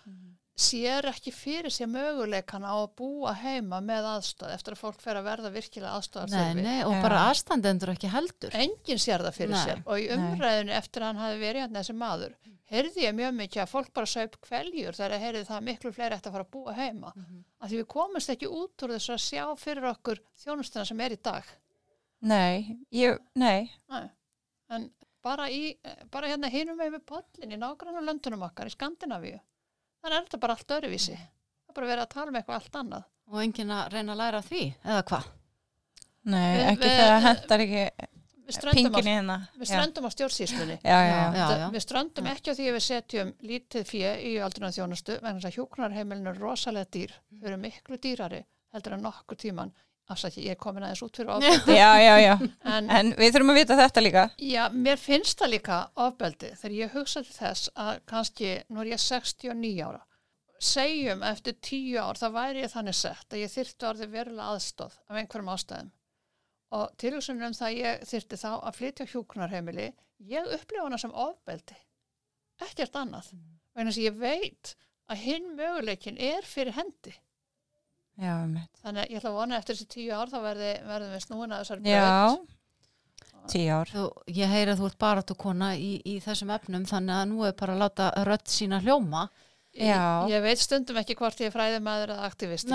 sér 0.63 1.07
ekki 1.09 1.33
fyrir 1.33 1.73
sér 1.73 1.89
möguleikan 1.89 2.65
á 2.65 2.77
að 2.77 2.91
búa 3.01 3.33
heima 3.41 3.79
með 3.81 4.05
aðstöð 4.11 4.53
eftir 4.53 4.75
að 4.77 4.81
fólk 4.83 5.01
fer 5.01 5.17
að 5.17 5.25
verða 5.31 5.51
virkilega 5.55 5.95
aðstöðar 5.97 6.33
Nei, 6.33 6.63
nei, 6.63 6.81
og 6.85 6.93
Já. 6.93 7.01
bara 7.03 7.23
aðstandendur 7.31 7.93
ekki 7.95 8.11
heldur. 8.13 8.53
enginn 8.55 9.01
sér 9.01 9.25
það 9.25 9.39
fyrir 9.39 9.55
Nei, 9.57 9.63
sér 9.65 9.81
og 9.87 9.97
í 10.03 10.09
nei. 10.11 10.17
umræðinu 10.29 10.75
eftir 10.77 11.03
að 11.03 11.09
hann 11.13 11.23
hafi 11.25 11.41
verið 11.41 11.65
hérna 11.65 11.81
þessi 11.81 11.97
maður 12.03 12.37
heyrði 12.73 13.03
ég 13.07 13.17
mjög 13.17 13.33
mikið 13.41 13.63
að 13.65 13.73
fólk 13.73 13.91
bara 13.97 14.11
saup 14.13 14.37
kveljur 14.45 14.97
þegar 14.97 15.17
að 15.17 15.25
heyrði 15.27 15.43
það 15.49 15.65
miklu 15.71 15.93
fleiri 15.97 16.17
eftir 16.19 16.31
að 16.31 16.37
fara 16.39 16.47
að 16.47 16.53
búa 16.59 16.77
heima 16.79 17.13
Mhm. 17.17 17.43
af 17.61 17.71
því 17.73 17.81
við 17.83 17.89
komumst 17.97 18.31
ekki 18.37 18.49
út 18.53 18.85
úr 18.87 18.95
þess 18.97 19.11
að 19.17 19.25
sjá 19.25 19.45
fyrir 19.57 19.89
okkur 19.93 20.21
þjónustuna 20.45 20.85
sem 20.87 21.01
er 21.01 21.13
í 21.17 21.21
dag 21.23 21.45
Nei, 22.23 22.79
ég, 22.95 23.19
nei, 23.35 23.71
Nei. 23.91 24.05
en 24.71 24.85
bara, 25.23 25.49
í, 25.51 25.75
bara 26.11 26.29
hérna 26.31 26.51
hinum 26.53 26.77
með 26.79 26.93
við 26.97 27.05
pollin 27.09 27.55
í 27.55 27.59
nágrannu 27.59 28.03
löndunum 28.07 28.45
okkar 28.47 28.71
í 28.71 28.75
Skandinavíu 28.77 29.41
þannig 30.03 30.17
er 30.21 30.25
þetta 30.29 30.41
bara 30.45 30.55
allt 30.57 30.75
öruvísi 30.79 31.17
það 31.17 31.73
er 31.73 31.77
bara 31.79 31.91
verið 31.91 32.05
að 32.07 32.13
tala 32.15 32.31
um 32.33 32.39
eitthvað 32.41 32.61
allt 32.61 32.79
annað 32.83 33.09
Og 33.33 33.39
enginn 33.43 33.71
að 33.71 33.93
reyna 33.95 34.13
að 34.15 34.19
læra 34.23 34.39
af 34.43 34.49
því, 34.51 34.63
eða 34.85 35.03
hvað? 35.09 35.29
nei, 36.23 36.49
Við- 36.57 36.65
ekki 36.73 36.83
við- 36.89 36.97
þegar 37.01 37.23
hendar 37.27 37.63
ekki 37.67 37.85
við 38.43 38.57
ströndum, 38.57 38.83
á, 38.83 38.95
pinginni 38.95 39.13
hérna. 39.17 39.37
við 39.59 39.71
ströndum 39.71 40.07
á 40.07 40.11
stjórnsýslunni 40.15 40.77
Já, 40.83 40.99
já, 40.99 41.15
já. 41.15 41.29
Já, 41.39 41.47
já. 41.63 41.69
við 41.75 41.85
ströndum 41.87 42.27
ekki 42.33 42.51
á 42.51 42.55
því 42.59 42.67
að 42.71 42.77
við 42.79 42.85
setjum 42.87 43.31
lítið 43.51 43.87
fjö 43.91 44.11
í 44.31 44.33
aldrunum 44.47 44.75
þjónustu 44.79 45.19
vegna 45.23 45.39
þess 45.41 45.51
að 45.51 45.57
hjúknarheimilin 45.59 46.27
er 46.33 46.39
rosalega 46.43 46.91
dýr 46.99 47.15
þau 47.31 47.47
eru 47.51 47.61
miklu 47.63 47.99
dýrari 48.03 48.43
heldur 48.75 48.97
en 48.99 49.03
nokkur 49.07 49.39
tíman 49.43 49.73
afsaki, 50.11 50.43
ég 50.45 50.51
er 50.57 50.61
komin 50.61 50.83
aðeins 50.85 51.03
út 51.07 51.17
fyrir 51.17 51.31
ofbeldi 51.37 51.77
Já, 51.77 51.91
já, 52.03 52.15
já. 52.21 52.33
en 52.65 52.91
En 52.91 53.13
við 53.17 53.33
þurfum 53.37 53.53
að 53.55 53.59
vita 53.61 53.77
þetta 53.79 54.03
líka. 54.03 54.25
já, 54.39 54.65
mér 54.75 54.99
finnst 55.01 55.39
það 55.39 55.53
líka 55.55 55.79
ofbeldi 56.07 56.51
þegar 56.61 56.75
ég 56.79 56.97
hugsa 56.97 57.23
til 57.23 57.35
þess 57.37 57.71
að 57.77 58.01
kannski, 58.11 58.51
nú 58.69 58.81
er 58.83 58.91
ég 58.93 59.01
69 59.01 59.83
ára. 59.87 60.03
Segjum 60.63 61.23
eftir 61.27 61.57
10 61.59 61.97
ár 61.99 62.19
þá 62.21 62.27
væri 62.37 62.61
ég 62.63 62.71
þannig 62.71 62.95
sett 62.95 63.33
að 63.35 63.41
ég 63.43 63.51
þyrfti 63.51 63.89
orðið 63.89 64.13
verulega 64.15 64.51
aðstóð 64.53 64.99
af 65.09 65.17
einhverjum 65.23 65.51
ástæðum. 65.57 65.89
Og 66.73 66.93
tilhugsunum 67.03 67.49
um 67.49 67.57
það 67.57 67.67
að 67.71 67.81
ég 67.83 68.05
þyrfti 68.13 68.39
þá 68.41 68.51
að 68.61 68.77
flytja 68.79 69.05
á 69.05 69.11
hjúknarheimili 69.13 69.89
ég 70.31 70.47
upplifa 70.55 70.85
hana 70.87 70.99
sem 71.03 71.11
ofbeldi. 71.13 71.75
Ekkert 72.63 72.95
annað. 72.97 73.33
Vegna 73.75 73.91
þess 73.91 73.99
að 73.99 74.07
ég 74.07 74.21
veit 74.23 74.75
að 75.11 75.25
hinn 75.27 75.51
möguleikin 75.59 76.21
er 76.23 76.47
fyrir 76.47 76.77
hendi 76.79 77.13
Já, 78.21 78.35
þannig 78.83 79.07
að 79.07 79.11
ég 79.11 79.17
ætla 79.23 79.31
að 79.31 79.37
vona 79.41 79.55
að 79.57 79.61
eftir 79.63 79.75
þessi 79.79 79.89
tíu 79.95 80.11
ár 80.13 80.29
þá 80.33 80.39
verði, 80.45 80.73
verðum 80.91 81.13
við 81.17 81.23
snúin 81.25 81.53
að 81.57 81.63
þessari 81.63 81.81
Já, 81.95 82.03
braut. 82.03 82.35
tíu 83.51 83.71
ár. 83.73 83.89
Þú, 83.95 84.03
ég 84.37 84.49
heyri 84.53 84.71
að 84.75 84.79
þú 84.83 84.87
ert 84.91 84.99
bara 84.99 85.23
kona 85.47 85.69
í, 85.77 85.79
í 86.05 86.19
þessum 86.23 86.51
efnum, 86.55 86.85
þannig 86.87 87.15
að 87.17 87.25
nú 87.33 87.39
er 87.49 87.53
bara 87.59 87.73
að 87.75 87.81
láta 87.87 88.11
rödd 88.29 88.47
sína 88.53 88.79
hljóma. 88.85 89.23
Já. 89.73 90.29
Ég, 90.29 90.35
ég 90.35 90.43
veit 90.45 90.61
stundum 90.61 90.99
ekki 91.01 91.15
hvort 91.17 91.39
ég 91.41 91.49
er 91.49 91.55
fræðumæður 91.55 92.11
eða 92.13 92.27
aktivist 92.29 92.69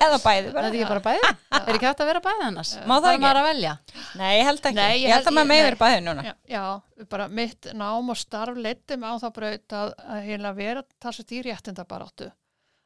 Eða 0.00 0.16
bæði 0.24 0.48
Það 0.48 0.54
bara. 0.54 0.64
er 0.64 0.72
ekki 0.78 0.86
bara 0.88 1.02
bæði? 1.04 1.20
Er 1.58 1.74
ekki 1.74 1.84
hægt 1.90 2.00
að 2.00 2.08
vera 2.08 2.22
bæði 2.24 2.42
annars? 2.46 2.70
Má 2.88 2.94
það 2.94 3.08
ekki? 3.10 3.20
að? 3.68 3.76
Nei, 4.16 4.32
ég 4.38 4.44
held 4.48 4.60
ekki. 4.62 4.78
Nei, 4.78 4.94
ég 4.94 5.02
ég, 5.04 5.12
held 5.12 5.18
held- 5.18 5.28
að 5.28 5.36
maður 5.36 5.44
ég- 5.44 5.50
með 5.50 5.58
nei. 5.60 5.66
verið 5.68 5.80
bæði 5.84 6.00
núna. 6.06 6.22
já, 6.24 6.32
já, 6.56 6.64
bara 7.12 7.26
mitt 7.28 7.68
nám 7.76 8.08
og 8.08 8.16
starf 8.16 8.56
leiti 8.56 8.96
mig 8.96 9.12
á 9.12 9.20
þá 9.20 9.28
braut 9.36 9.68
að, 9.76 9.92
að 10.08 10.24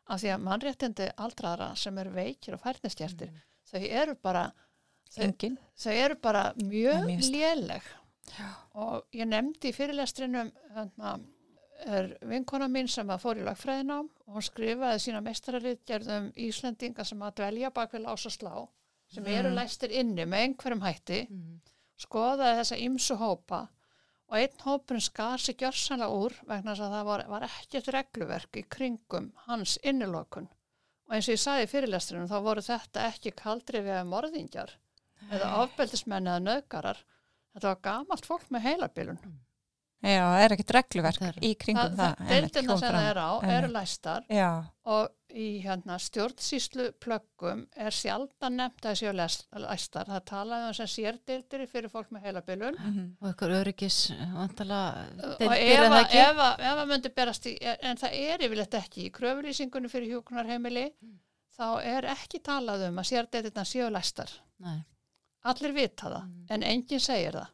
af 0.08 0.22
því 0.22 0.32
að 0.34 0.44
mannréttindi 0.46 1.08
aldraðra 1.20 1.72
sem 1.76 1.98
eru 2.00 2.14
veikir 2.16 2.56
og 2.56 2.62
færnistjertir 2.64 3.32
þau 3.68 3.80
eru 3.84 4.14
bara 4.22 4.44
þau, 5.12 5.32
þau 5.76 5.94
eru 5.94 6.18
bara 6.22 6.44
mjög, 6.62 7.08
léleg. 7.32 7.88
Og 8.76 9.04
ég 9.16 9.28
nefndi 9.28 9.70
í 9.70 9.76
fyrirlestrinum 9.76 10.50
hérna, 10.74 11.14
er 11.86 12.10
vinkona 12.28 12.68
mín 12.68 12.88
sem 12.90 13.08
að 13.10 13.22
fór 13.22 13.40
í 13.40 13.46
lagfræðinám 13.46 14.08
og 14.26 14.36
hún 14.36 14.44
skrifaði 14.44 15.02
sína 15.04 15.22
meistararitgerðum 15.24 16.32
Íslendinga 16.48 17.06
sem 17.06 17.22
að 17.22 17.36
dvelja 17.40 17.70
bak 17.74 17.94
við 17.94 18.04
lás 18.06 18.26
og 18.28 18.34
slá 18.34 18.54
sem 19.08 19.26
eru 19.32 19.52
læstir 19.56 19.94
inni 19.96 20.26
með 20.28 20.44
einhverjum 20.44 20.82
hætti 20.84 21.20
skoðaði 21.98 22.58
þessa 22.60 22.80
ymsu 22.84 23.16
hópa 23.20 23.62
og 24.28 24.36
einn 24.38 24.62
hópurinn 24.64 25.04
skar 25.04 25.40
sig 25.40 25.56
gjörsanlega 25.62 26.12
úr 26.12 26.36
vegna 26.48 26.74
þess 26.74 26.84
að 26.84 26.94
það 26.96 27.08
var, 27.08 27.24
var 27.32 27.46
ekkert 27.48 27.90
regluverk 27.94 28.60
í 28.60 28.64
kringum 28.76 29.30
hans 29.46 29.78
innilokun. 29.82 30.48
Og 31.08 31.16
eins 31.16 31.28
og 31.28 31.36
ég 31.36 31.42
sagði 31.42 31.64
í 31.64 31.70
fyrirlestrinum 31.72 32.28
þá 32.28 32.38
voru 32.44 32.64
þetta 32.64 33.06
ekki 33.08 33.32
kaldri 33.38 33.80
við 33.86 34.02
morðingjar 34.10 34.74
eða 35.32 35.54
ofbeldismenn 35.64 36.28
eða 36.28 36.44
nöðgarar 36.44 37.00
þetta 37.54 37.70
var 37.70 37.80
gamalt 37.88 38.28
fólk 38.28 38.50
með 38.52 38.66
heilabilun 38.68 39.22
Já, 39.98 40.22
það 40.30 40.40
er 40.44 40.52
ekkert 40.54 40.70
regluverk 40.76 41.18
Það 41.18 41.28
er- 41.28 41.38
í 41.42 41.54
kringum 41.58 41.94
það. 41.98 42.12
einmitt, 42.20 42.52
deildina 42.54 42.76
sem 42.78 42.94
það 42.94 43.06
er 43.10 43.18
á 43.18 43.30
eru 43.58 43.68
læstar 43.74 44.22
Já, 44.30 44.50
og 44.86 45.08
í 45.34 45.46
hérna, 45.64 45.96
stjórnsýslu 45.98 46.92
plöggum 47.02 47.64
er 47.76 47.90
sjaldan 47.90 48.56
nefnt 48.56 48.86
að 48.86 48.94
séu 49.02 49.12
læs- 49.12 49.44
læstar 49.52 50.06
það 50.06 50.22
talaði 50.30 50.68
um 50.68 50.74
sem 50.78 50.86
sérdeildir 50.86 51.66
fyrir 51.68 51.90
fólk 51.90 52.12
með 52.14 52.22
heilabilun 52.28 52.78
mhm. 52.78 53.16
Og 53.20 53.32
ykkur 53.34 53.56
öryggis, 53.58 53.98
vantala, 54.34 55.08
og 55.18 55.34
deildir 55.42 55.58
ef, 55.58 55.80
eða 55.82 55.90
að- 55.90 56.04
ekki? 56.04 56.22
ef, 56.22 56.36
að- 56.46 56.86
myndi 56.92 57.14
berast 57.18 57.46
í, 57.50 57.56
en 57.82 57.96
það 57.96 58.12
er 58.22 58.38
yfirleitt 58.46 58.74
ekki 58.74 59.04
í 59.08 59.12
kröfulýsingunni 59.18 59.90
fyrir 59.90 60.14
hjúkunarheimili 60.14 60.92
þá 61.58 61.82
er 61.82 62.02
ekki 62.14 62.38
talað 62.40 62.86
um 62.88 62.98
að 63.02 63.10
sérdeildirna 63.10 63.64
séu 63.66 63.90
læstar 63.90 64.30
Nei. 64.60 64.78
allir 65.44 65.72
vita 65.74 66.06
það, 66.08 66.22
Mm. 66.22 66.46
en 66.50 66.62
enginn 66.62 67.00
segir 67.00 67.32
það 67.32 67.48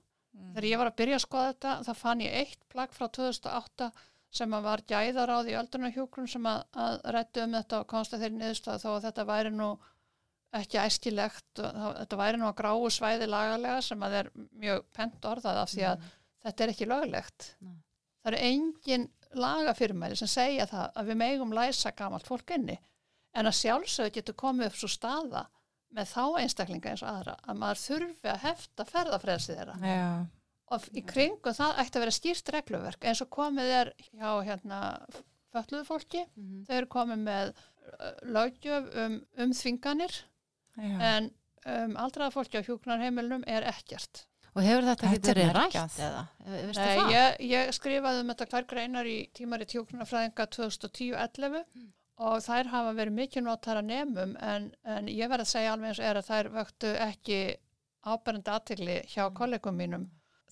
þegar 0.54 0.66
ég 0.70 0.80
var 0.80 0.90
að 0.90 0.98
byrja 1.00 1.18
að 1.18 1.24
skoða 1.24 1.52
þetta 1.52 1.76
þá 1.86 1.92
fann 2.00 2.24
ég 2.24 2.36
eitt 2.42 2.60
plagg 2.72 2.94
frá 2.94 3.06
2008 3.08 3.90
sem 4.34 4.54
var 4.66 4.82
gæðaráð 4.90 5.50
í 5.52 5.56
öldrunarhjúkrun 5.60 6.30
sem 6.30 6.46
að, 6.50 6.64
að 6.74 6.96
rættu 7.14 7.44
um 7.44 7.54
þetta 7.54 7.80
og 7.80 7.90
komst 7.90 8.14
að 8.14 8.24
þeirri 8.24 8.38
niðurstöð 8.40 8.80
þó 8.82 8.88
að 8.94 9.04
þetta 9.06 9.26
væri 9.28 9.52
nú 9.54 9.68
ekki 10.54 10.80
æskilegt 10.82 11.62
og 11.62 11.78
þá, 11.78 11.86
þetta 12.00 12.18
væri 12.18 12.40
nú 12.40 12.48
að 12.48 12.56
gráu 12.60 12.90
svæði 12.90 13.28
lagalega 13.30 13.82
sem 13.82 14.06
að 14.06 14.16
er 14.20 14.30
mjög 14.64 14.84
pent 14.94 15.28
orðað 15.30 15.60
af 15.62 15.72
því 15.72 15.86
að 15.90 16.08
þetta 16.44 16.64
er 16.64 16.72
ekki 16.74 16.90
löglegt. 16.90 17.48
Nei. 17.64 17.76
Það 18.24 18.32
eru 18.32 18.42
engin 18.48 19.06
lagafyrmæli 19.34 20.18
sem 20.18 20.30
segja 20.30 20.66
það 20.70 20.98
að 21.00 21.10
við 21.10 21.20
megum 21.22 21.54
læsa 21.54 21.94
gamalt 21.96 22.26
fólk 22.28 22.54
inni 22.54 22.76
en 23.34 23.50
að 23.50 23.58
sjálfsögðu 23.60 24.14
getur 24.14 24.38
komið 24.38 24.70
upp 24.70 24.78
svo 24.78 24.90
staða 24.90 25.44
með 25.94 26.08
þá 26.10 26.22
einstaklinga 26.42 26.90
eins 26.94 27.02
og 27.04 27.10
aðra 27.12 27.36
að 27.48 27.60
maður 27.62 27.82
þurfi 27.84 28.30
að 28.32 28.42
hefta 28.48 28.86
ferðafrelsið 28.88 29.60
þeirra 29.60 29.76
já, 29.92 30.26
og 30.74 30.88
í 30.98 31.02
kringum 31.06 31.54
það 31.54 31.78
ætti 31.84 31.98
að 32.00 32.04
vera 32.06 32.16
skýrt 32.18 32.52
regluverk 32.56 33.04
eins 33.10 33.22
og 33.24 33.30
komið 33.36 33.72
er 33.80 33.92
hjá 34.10 34.30
hérna 34.48 34.80
fölluðu 35.54 35.84
fólki, 35.86 36.24
Mhm. 36.34 36.64
þau 36.66 36.74
eru 36.80 36.86
komið 36.90 37.20
með 37.28 37.50
uh, 37.54 38.12
löggjöf 38.34 38.88
um, 39.04 39.18
um 39.38 39.52
þvinganir 39.54 40.14
já. 40.74 41.00
en 41.14 41.28
um, 41.66 41.96
aldraða 41.96 42.32
fólki 42.34 42.58
á 42.58 42.66
hjúknarheimilnum 42.66 43.44
er 43.46 43.62
ekkert. 43.70 44.24
Og 44.54 44.62
hefur 44.62 44.84
þetta 44.86 45.06
ekki 45.12 45.30
er 45.30 45.38
verið 45.38 45.54
rætt 45.56 45.98
eða? 45.98 46.24
Nei, 46.46 47.14
ég, 47.14 47.38
ég 47.50 47.70
skrifaði 47.74 48.20
um 48.24 48.28
þetta 48.30 48.46
tvær 48.52 48.66
greinar 48.70 49.06
í 49.10 49.16
tímari 49.34 49.66
hjúknarfræðinga 49.70 50.46
2010-11 50.58 51.64
og 52.22 52.36
þær 52.44 52.68
hafa 52.70 52.92
verið 52.94 53.16
mikið 53.18 53.42
notar 53.48 53.80
að 53.80 53.88
nefnum 53.90 54.36
en, 54.40 54.68
en 54.84 55.08
ég 55.10 55.28
verð 55.32 55.46
að 55.46 55.50
segja 55.50 55.72
alveg 55.74 55.88
eins 55.90 56.02
er 56.10 56.20
að 56.20 56.28
þær 56.28 56.48
vöktu 56.54 56.92
ekki 57.08 57.38
áberandi 58.04 58.52
aðtegli 58.54 58.98
hjá 59.10 59.24
kollegum 59.34 59.74
mínum 59.80 60.04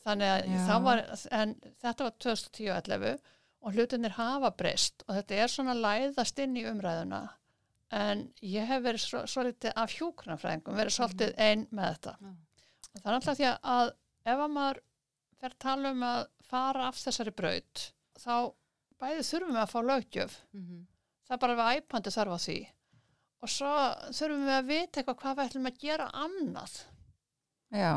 þannig 0.02 0.32
að 0.32 0.48
Já. 0.50 0.58
það 0.66 0.82
var 0.88 1.02
en 1.38 1.54
þetta 1.84 2.04
var 2.08 2.16
2010-11 2.24 3.18
og 3.62 3.76
hlutinir 3.76 4.16
hafa 4.16 4.50
breyst 4.58 5.04
og 5.06 5.14
þetta 5.20 5.38
er 5.44 5.52
svona 5.52 5.76
læðast 5.78 6.40
inn 6.42 6.56
í 6.58 6.64
umræðuna 6.66 7.20
en 7.92 8.24
ég 8.40 8.66
hef 8.66 8.82
verið 8.86 9.04
svo, 9.04 9.20
svolítið 9.28 9.74
af 9.76 9.92
hjúknarfræðingum, 9.98 10.74
verið 10.80 10.94
svolítið 10.96 11.34
einn 11.36 11.66
með 11.70 11.92
þetta 11.92 12.14
Já. 12.18 12.32
og 12.96 13.02
það 13.02 13.10
er 13.12 13.18
alltaf 13.18 13.38
því 13.38 13.50
að 13.76 13.92
ef 14.32 14.42
að 14.46 14.54
maður 14.56 14.80
fer 15.42 15.54
tala 15.62 15.90
um 15.94 16.02
að 16.08 16.24
fara 16.48 16.88
af 16.88 16.98
þessari 17.04 17.34
braut 17.38 17.84
þá 18.22 18.34
bæði 19.02 19.22
þurfum 19.28 19.54
við 19.56 19.62
að 19.62 19.70
fá 19.76 19.80
löggjöf 19.92 20.40
Mhm. 20.56 20.80
Það 21.32 21.36
er 21.38 21.42
bara 21.46 21.58
við 21.62 21.80
æpandi 21.80 22.12
þarf 22.14 22.36
á 22.36 22.38
því 22.46 22.56
og 23.42 23.50
svo 23.50 23.74
þurfum 24.14 24.42
við 24.46 24.56
að 24.60 24.66
vita 24.70 25.00
eitthvað 25.00 25.20
hvað 25.22 25.38
við 25.40 25.46
ætlum 25.48 25.68
að 25.72 25.78
gera 25.82 26.08
annað 26.22 26.74
já, 27.72 27.92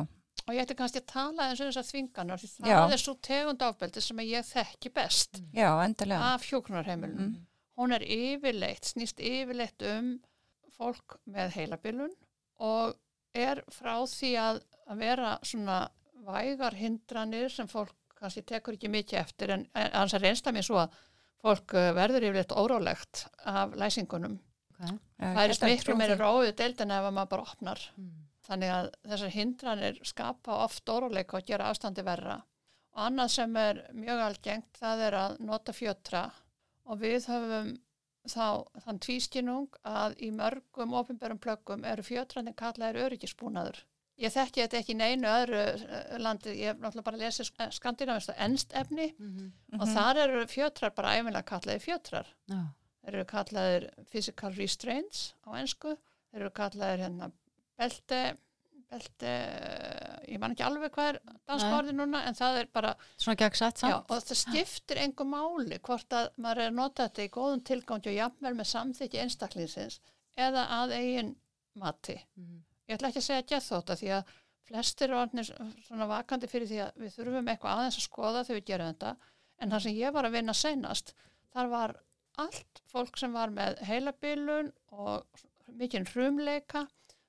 og 0.46 0.54
ég 0.56 0.62
ætti 0.64 0.78
kannski 0.80 1.02
að 1.04 1.10
tala 1.12 1.50
eins 1.50 1.62
og 1.62 1.68
þessar 1.70 1.88
þvinganar 1.90 2.42
því 2.42 2.50
það 2.56 2.70
Já. 2.72 2.80
er 2.96 3.02
svo 3.04 3.14
tegund 3.28 3.66
ábeldi 3.68 4.02
sem 4.06 4.22
að 4.24 4.32
ég 4.32 4.48
þekki 4.50 4.92
best 4.96 5.42
já, 5.54 5.70
endilega. 5.86 6.32
af 6.36 6.48
hjúknarheimilum 6.50 7.26
Mm. 7.26 7.36
hún 7.78 7.92
er 7.92 8.04
yfirleitt, 8.08 8.86
snýst 8.88 9.20
yfirleitt 9.20 9.84
um 9.92 10.14
fólk 10.78 11.18
með 11.28 11.52
heilabilun 11.58 12.14
og 12.64 12.96
er 13.36 13.62
frá 13.70 13.98
því 14.08 14.30
að, 14.40 14.62
að 14.88 14.98
vera 15.04 15.34
svona 15.44 15.80
vægar 16.26 16.74
hindranir 16.80 17.50
sem 17.52 17.68
fólk 17.68 17.92
kannski 18.16 18.42
tekur 18.48 18.78
ekki 18.78 18.88
mikið 18.90 19.20
eftir 19.20 19.52
en 19.52 19.66
annars 19.76 20.14
er 20.16 20.24
reynsla 20.24 20.54
mér 20.56 20.64
svo 20.64 20.80
að 20.86 20.96
fólk 21.46 21.76
eh, 21.78 21.92
verður 21.96 22.28
yfirleitt 22.30 22.56
órálegt 22.58 23.26
af 23.46 23.76
læsingunum. 23.80 24.40
Ok. 24.76 24.86
Já, 24.90 24.96
Það 25.22 25.42
er 25.46 25.70
miklu 25.70 25.96
meiri 25.96 26.16
því. 26.16 26.22
róið 26.22 26.56
deildin 26.60 26.92
ef 26.92 27.06
að 27.08 27.16
maður 27.16 27.32
bara 27.34 27.48
opnar. 27.50 27.84
Mm. 27.96 28.12
Þannig 28.46 28.74
að 28.76 28.90
þessar 29.10 29.32
hindranir 29.34 30.02
skapa 30.06 30.58
oft 30.66 30.90
óróleika 30.92 31.40
og 31.40 31.48
gera 31.48 31.70
ástandi 31.72 32.04
verra. 32.06 32.42
Og 32.96 33.02
annað 33.08 33.32
sem 33.34 33.56
er 33.60 33.82
mjög 33.96 34.22
algengt 34.26 34.78
það 34.82 35.02
er 35.08 35.18
að 35.22 35.40
nota 35.48 35.74
fjötra 35.76 36.26
og 36.86 37.02
við 37.02 37.26
höfum 37.32 37.72
þá 38.30 38.46
þann 38.86 39.00
tvískinung 39.06 39.80
að 39.86 40.16
í 40.26 40.30
mörgum 40.34 40.94
ofinberum 40.98 41.42
plöggum 41.42 41.84
eru 41.86 42.06
fjötrandi 42.06 42.54
kallaðir 42.58 43.08
öryggisbúnaður. 43.08 43.82
Ég 44.18 44.32
þekki 44.32 44.62
þetta 44.64 44.78
ekki 44.80 44.94
í 44.94 44.96
neinu 44.96 45.28
öðru 45.28 45.60
eh, 45.60 46.18
landi, 46.24 46.54
ég 46.56 46.70
hef 46.72 46.78
náttúrulega 46.80 47.04
bara 47.10 47.18
lesið 47.20 47.50
skandinavist 47.76 48.30
og 48.32 48.38
ennst 48.40 48.72
efni 48.74 49.10
Mhm. 49.20 49.52
og 49.82 49.88
þar 49.92 50.18
eru 50.24 50.46
fjötrar 50.48 50.94
bara 50.96 51.16
æfinlega 51.18 51.44
kallaðir 51.50 51.84
fjötrar. 51.84 52.26
Já. 52.48 52.62
Þeir 53.04 53.14
eru 53.14 53.26
kallaðir 53.26 53.90
physical 54.10 54.52
restraints 54.56 55.34
á 55.46 55.52
ennsku, 55.60 55.98
þeir 56.32 56.42
eru 56.42 56.50
kallaðir 56.50 57.04
hérna 57.04 57.32
belti, 57.78 58.22
belti, 58.90 59.34
ég 60.32 60.40
man 60.40 60.54
ekki 60.56 60.64
alveg 60.64 60.92
hvað 60.96 61.10
er 61.18 61.20
orði 61.76 61.94
núna 61.98 62.22
en 62.30 62.34
það 62.38 62.60
er 62.62 62.70
bara 62.74 62.94
Svona 63.18 63.36
gegnsætt 63.42 63.82
Já, 63.84 63.90
samt. 63.90 64.12
og 64.16 64.24
það 64.24 64.40
skiptir 64.42 65.02
engum 65.04 65.34
máli 65.36 65.80
hvort 65.80 66.10
að 66.16 66.30
maður 66.38 66.62
er 66.64 66.72
að 66.72 66.78
nota 66.80 67.10
þetta 67.10 67.26
í 67.28 67.34
góðum 67.36 67.64
tilgangi 67.68 68.12
og 68.14 68.18
jafnvel 68.22 68.54
með 68.56 68.70
samþykki 68.72 69.22
einstaklingsins 69.26 70.00
eða 70.38 70.66
að 70.80 70.96
eigin 71.02 71.36
mati. 71.76 72.16
Mhm. 72.38 72.64
Ég 72.86 72.98
ætla 72.98 73.10
ekki 73.10 73.22
að 73.22 73.28
segja 73.28 73.48
gethóta 73.50 73.96
því 73.98 74.12
að 74.18 74.34
flestir 74.66 75.14
orðnir 75.14 75.48
svona 75.86 76.08
vakandi 76.10 76.50
fyrir 76.50 76.70
því 76.70 76.82
að 76.86 77.00
við 77.02 77.16
þurfum 77.16 77.50
eitthvað 77.52 77.80
aðeins 77.80 77.98
að 78.00 78.06
skoða 78.08 78.44
þegar 78.44 78.60
við 78.60 78.68
gerum 78.70 78.92
þetta. 78.92 79.14
En 79.62 79.72
það 79.74 79.84
sem 79.86 79.98
ég 79.98 80.14
var 80.16 80.28
að 80.28 80.36
vinna 80.36 80.56
seinast 80.58 81.14
þar 81.56 81.72
var 81.72 81.96
allt 82.44 82.82
fólk 82.92 83.18
sem 83.18 83.34
var 83.34 83.54
með 83.56 83.80
heilabilun 83.88 84.72
og 84.92 85.44
mikinn 85.80 86.08
hrumleika 86.10 86.86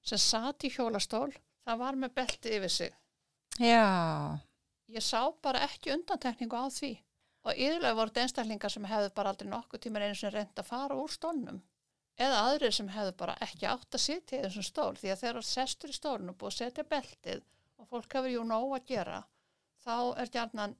sem 0.06 0.20
sat 0.20 0.66
í 0.66 0.72
hjólastól 0.72 1.30
það 1.66 1.82
var 1.82 2.00
með 2.00 2.14
belti 2.18 2.54
yfir 2.56 2.72
sig. 2.72 2.96
Já, 3.56 3.86
ég 4.92 5.04
sá 5.04 5.22
bara 5.42 5.64
ekki 5.66 5.94
undantekningu 5.94 6.58
á 6.58 6.68
því. 6.68 6.92
Og 7.46 7.54
yfirlega 7.54 7.96
voru 7.96 8.20
einstaklingar 8.20 8.72
sem 8.74 8.84
hefðu 8.90 9.12
bara 9.16 9.32
aldrei 9.32 9.48
nokkuð 9.48 9.86
tíma 9.86 10.02
einu 10.02 10.18
sem 10.18 10.32
reynd 10.34 10.58
að 10.58 10.68
fara 10.68 10.98
úr 10.98 11.12
stólnum 11.14 11.62
eða 12.18 12.38
aðrir 12.50 12.72
sem 12.72 12.88
hefðu 12.88 13.12
bara 13.16 13.36
ekki 13.44 13.66
átt 13.68 13.94
að 13.94 14.00
sitja 14.06 14.38
í 14.38 14.42
þessum 14.46 14.62
stól 14.66 14.94
því 14.96 15.10
að 15.12 15.24
þú 15.26 15.42
sestur 15.44 15.90
í 15.92 15.96
stólnum 15.98 16.30
og 16.32 16.38
búið 16.40 16.52
að 16.52 16.58
setja 16.62 16.84
beltið 16.84 17.42
og 17.78 17.88
fólk 17.90 18.16
hefur 18.16 18.30
jú 18.32 18.44
nóg 18.44 18.72
að 18.78 18.86
gera 18.86 19.18
þá 19.84 19.96
er 20.22 20.32
gjarnan 20.32 20.76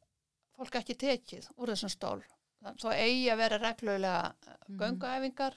fólk 0.56 0.74
ekki 0.80 0.94
tekið 0.96 1.48
úr 1.56 1.68
þessum 1.74 1.92
stól. 1.92 2.22
Þá 2.80 2.88
eigi 2.96 3.26
að 3.30 3.36
vera 3.42 3.58
reglulega 3.58 4.34
Mhm. 4.68 4.78
gönguæfingar. 4.80 5.54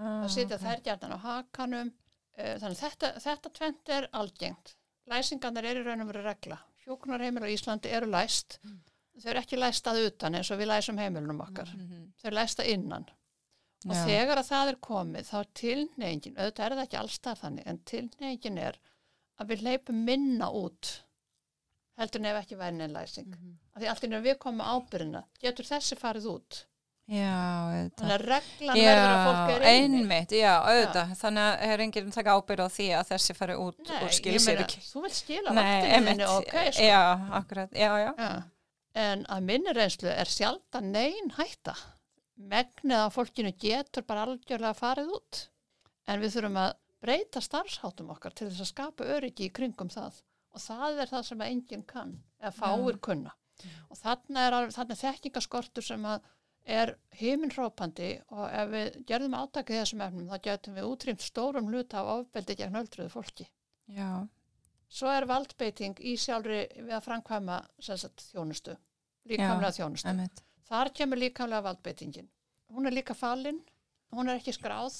Að 0.00 0.28
sitja 0.30 0.58
þær 0.58 0.82
gjarnan 0.84 1.16
á 1.16 1.18
hakanum 1.18 1.92
Eh, 2.36 2.56
þannig 2.58 2.78
þetta, 2.80 3.08
þetta 3.22 3.50
tvent 3.54 3.88
er 3.94 4.08
algengt. 4.12 4.72
Læsingarnir 5.06 5.64
eru 5.70 5.84
í 5.84 5.86
raun 5.86 6.00
og 6.02 6.08
veru 6.08 6.22
regla. 6.24 6.56
Hjókunarheimil 6.84 7.44
á 7.46 7.54
Íslandi 7.54 7.86
eru 7.94 8.06
læst. 8.10 8.58
Þau 9.22 9.28
eru 9.30 9.38
ekki 9.38 9.56
læst 9.56 9.86
að 9.86 10.00
utan 10.08 10.34
eins 10.34 10.50
og 10.50 10.58
við 10.58 10.66
læsum 10.66 10.98
heimilunum 10.98 11.40
okkar. 11.46 11.70
Mhm. 11.76 12.08
þau 12.18 12.26
eru 12.26 12.34
læst 12.34 12.58
að 12.58 12.72
innan 12.74 13.06
og 13.84 13.94
Já. 13.94 14.04
þegar 14.08 14.38
að 14.40 14.48
það 14.50 14.68
er 14.72 14.78
komið 14.88 15.30
þá 15.30 15.38
tilnefingin, 15.60 16.36
auðvitað 16.38 16.64
er 16.66 16.76
það 16.78 16.84
ekki 16.86 17.00
allstað 17.02 17.40
þannig 17.44 17.66
en 17.66 17.78
tilnefingin 17.90 18.58
er 18.58 18.78
að 19.40 19.48
við 19.50 19.62
leipum 19.66 20.04
minna 20.04 20.48
út 20.50 20.92
heldur 21.98 22.20
nef 22.24 22.38
ekki 22.42 22.56
væri 22.58 22.76
neinn 22.78 22.94
læsing 22.96 23.26
Mhm. 23.28 23.56
af 23.76 23.82
því 23.82 23.88
allt 23.90 24.02
nefnum 24.02 24.24
við 24.24 24.38
komum 24.38 24.64
ábyrðina 24.66 25.24
getur 25.42 25.64
þessi 25.68 25.96
farið 26.00 26.26
út 26.36 26.64
Já, 27.04 27.90
þannig 28.00 28.14
að 28.14 28.22
reglan 28.24 28.78
verður 28.80 29.10
að 29.12 29.24
fólk 29.26 29.50
Já, 29.50 29.56
er 29.68 29.84
inni 29.84 29.98
einmitt, 30.00 30.30
já, 30.32 30.52
auðvitað. 30.64 31.10
Þannig 31.20 31.42
að 31.44 31.64
er 31.68 31.78
enginn 31.84 32.06
að 32.08 32.14
taka 32.16 32.36
ábyrð 32.38 32.62
á 32.64 32.68
því 32.72 32.86
að 32.96 33.08
þessi 33.10 33.34
fari 33.36 33.56
út 33.60 33.78
Nei, 33.90 33.98
og 34.06 34.12
skil 34.16 34.32
ég 34.32 34.40
sér 34.40 34.62
ekki. 34.62 34.80
þú 34.88 35.02
vil 35.04 35.10
skila 35.12 35.52
vaktinni 35.58 35.92
einmitt. 35.98 36.22
ok, 36.24 36.54
sko. 36.72 36.82
Já, 36.88 37.02
akkurat, 37.40 37.70
já, 37.76 37.90
já. 38.00 38.14
Já, 38.16 38.42
en 39.04 39.26
að 39.28 39.42
minni 39.50 39.74
reynslu 39.76 40.08
er 40.08 40.24
sjaldan 40.24 40.88
neyn 40.96 41.28
hætta. 41.36 41.74
Megnið 42.36 43.00
af 43.04 43.14
fólkinu 43.14 43.52
getur 43.60 44.04
bara 44.06 44.26
algjörlega 44.26 44.74
farið 44.78 45.12
út. 45.16 45.40
En 46.10 46.20
við 46.20 46.34
þurfum 46.36 46.60
að 46.60 46.74
breyta 47.04 47.40
starfsháttum 47.44 48.10
okkar 48.14 48.34
til 48.34 48.48
þess 48.48 48.64
að 48.64 48.70
skapa 48.72 49.08
öryggi 49.16 49.48
í 49.48 49.54
kringum 49.54 49.92
það. 49.92 50.20
Og 50.54 50.62
það 50.62 51.00
er 51.02 51.10
það 51.10 51.26
sem 51.28 51.42
að 51.42 51.52
enginn 51.54 51.86
kann, 51.88 52.14
eða 52.40 52.54
fáir 52.58 53.00
kunna. 53.02 53.34
Og 53.90 53.98
þarna 53.98 54.46
er, 54.48 54.56
þarna 54.74 54.94
er 54.94 55.00
þekkingaskortur 55.02 55.86
sem 55.86 56.06
að 56.10 56.30
er 56.64 56.94
heiminhrópandi 57.18 58.10
og 58.32 58.46
ef 58.48 58.70
við 58.72 58.94
gerðum 59.08 59.34
átakið 59.36 59.82
þessum 59.82 60.04
efnum 60.06 60.30
þá 60.30 60.38
getum 60.46 60.78
við 60.78 60.86
útrýmt 60.88 61.24
stórum 61.24 61.68
hluta 61.68 62.00
af 62.00 62.12
ofbeldi 62.14 62.56
gegn 62.56 62.78
öldruðu 62.80 63.12
fólki. 63.12 63.46
Já, 63.92 64.24
Svo 64.94 65.10
er 65.10 65.26
valdbeiting 65.26 65.98
í 66.06 66.14
sjálfri 66.20 66.64
við 66.76 66.92
að 66.94 67.06
framkvæma 67.08 67.60
sagt, 67.82 68.28
þjónustu, 68.30 68.76
líkamlega 69.26 69.72
þjónustu. 69.74 70.10
einmitt. 70.10 70.42
Þar 70.68 70.90
kemur 70.96 71.20
líkamlega 71.20 71.64
valdbeitingin. 71.66 72.28
Hún 72.72 72.88
er 72.88 72.94
líka 72.96 73.14
falin, 73.14 73.60
hún 74.14 74.30
er 74.30 74.40
ekki 74.40 74.54
skráð, 74.56 74.94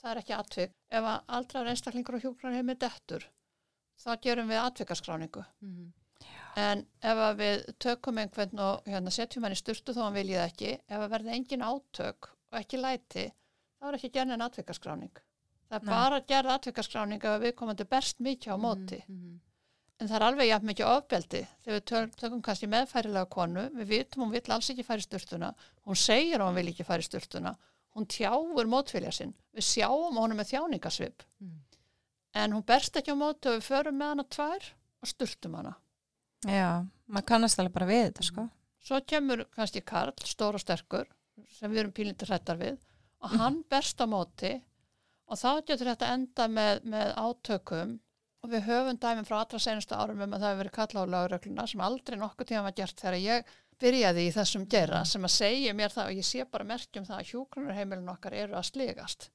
það 0.00 0.10
er 0.10 0.20
ekki 0.22 0.36
atvik. 0.36 0.72
Ef 0.90 1.04
að 1.10 1.34
aldrar 1.38 1.70
einstaklingur 1.70 2.18
og 2.18 2.24
hjúkrar 2.24 2.56
hefur 2.56 2.68
með 2.70 2.80
dettur, 2.84 3.26
þá 4.02 4.10
gerum 4.26 4.50
við 4.50 4.62
atvikaskráningu. 4.64 5.44
Mhm. 5.62 5.92
En 6.56 6.86
ef 7.02 7.20
að 7.28 7.38
við 7.40 7.62
tökum 7.82 8.18
einhvern 8.22 8.60
og 8.62 8.84
hérna, 8.86 9.10
setjum 9.10 9.42
hann 9.42 9.54
í 9.56 9.58
styrtu 9.58 9.94
þó 9.94 10.04
hann 10.04 10.14
viljið 10.14 10.42
ekki, 10.44 10.74
ef 10.88 11.00
að 11.00 11.10
verði 11.10 11.32
engin 11.34 11.64
átök 11.66 12.28
og 12.30 12.58
ekki 12.60 12.78
læti, 12.78 13.24
þá 13.80 13.88
er 13.88 13.98
ekki 13.98 14.12
gerð 14.14 14.36
en 14.36 14.44
atvikaskráning. 14.46 15.16
Það 15.68 15.80
er 15.80 15.84
Nei. 15.84 15.94
bara 15.94 16.20
gerð 16.20 16.52
atvikaskráning 16.54 17.24
ef 17.24 17.42
við 17.42 17.54
komandi 17.58 17.84
berst 17.90 18.22
mikið 18.22 18.54
á 18.54 18.56
móti. 18.56 19.00
Mhm. 19.08 19.40
En 20.02 20.08
það 20.10 20.16
er 20.18 20.24
alveg 20.26 20.48
jafn 20.48 20.66
mikið 20.66 20.88
ofbeldi. 20.90 21.40
Þegar 21.62 21.76
við 21.78 21.84
tök- 21.90 22.16
tökum 22.18 22.40
kannski 22.42 22.66
meðfærilega 22.70 23.28
konu, 23.30 23.68
við 23.78 23.86
vitum 23.92 24.24
hún 24.24 24.32
vill 24.34 24.52
alls 24.52 24.70
ekki 24.72 24.84
fara 24.84 24.98
í 24.98 25.06
styrtuna, 25.06 25.52
hún 25.86 25.96
segir 25.96 26.42
hún 26.42 26.56
vil 26.58 26.66
ekki 26.72 26.84
fara 26.88 27.04
í 27.04 27.06
styrtuna, 27.06 27.52
hún 27.94 28.08
tjáur 28.10 28.66
mótfylja 28.66 29.12
sinn. 29.14 29.34
Við 29.54 29.68
sjáum 29.68 30.18
hún 30.18 30.34
með 30.34 30.50
þjáningasvip. 30.50 31.22
Mm. 31.40 31.60
En 32.34 32.52
hún 32.56 32.64
berst 32.66 32.96
ekki 32.98 33.14
á 33.14 33.16
móti 33.16 33.46
og 33.52 33.60
við 33.60 33.68
förum 33.68 33.94
með 34.00 34.10
hana 34.14 34.24
tvær 34.34 34.66
og 35.04 35.08
styrtum 35.12 35.54
hana. 35.60 35.76
Já, 36.44 36.84
maður 37.08 37.28
kannast 37.30 37.60
alveg 37.62 37.72
bara 37.78 37.86
við 37.88 38.02
þetta, 38.08 38.26
sko. 38.26 38.48
Svo 38.84 38.98
kemur 39.06 39.44
kannski 39.54 39.80
Karl, 39.86 40.12
stór 40.26 40.58
og 40.58 40.60
sterkur, 40.60 41.06
sem 41.54 41.70
við 41.70 41.84
erum 41.84 41.92
pílindir 41.94 42.28
hrættar 42.28 42.58
við, 42.60 42.80
og 43.22 43.30
hann 43.38 43.62
berst 43.70 44.02
á 44.02 44.06
móti 44.10 44.50
og 45.30 45.38
þá 45.40 45.62
getur 45.64 45.88
þetta 45.94 46.10
enda 46.12 46.48
með, 46.52 46.82
með 46.84 47.14
átökum 47.16 47.94
og 48.44 48.50
við 48.52 48.66
höfum 48.68 48.98
dæmum 49.00 49.24
frá 49.28 49.38
allra 49.40 49.58
senustu 49.64 49.96
árum 49.96 50.20
um 50.20 50.34
að 50.36 50.42
það 50.44 50.50
hefur 50.52 50.62
verið 50.62 50.74
kallað 50.78 51.04
á 51.08 51.12
lögregluna 51.14 51.66
sem 51.70 51.80
aldrei 51.84 52.18
nokkuð 52.20 52.50
tíma 52.50 52.62
var 52.66 52.74
gert 52.76 53.00
þegar 53.00 53.16
ég 53.24 53.52
byrjaði 53.80 54.26
í 54.28 54.32
þessum 54.36 54.66
gera 54.70 55.00
sem 55.08 55.24
að 55.26 55.32
segja 55.34 55.72
mér 55.74 55.94
það 55.94 56.10
og 56.12 56.18
ég 56.20 56.26
sé 56.28 56.44
bara 56.52 56.64
merkjum 56.68 57.06
það 57.08 57.18
að 57.22 57.30
hjúgrunarheimilin 57.32 58.12
okkar 58.14 58.36
eru 58.44 58.54
að 58.60 58.68
sligast 58.68 59.30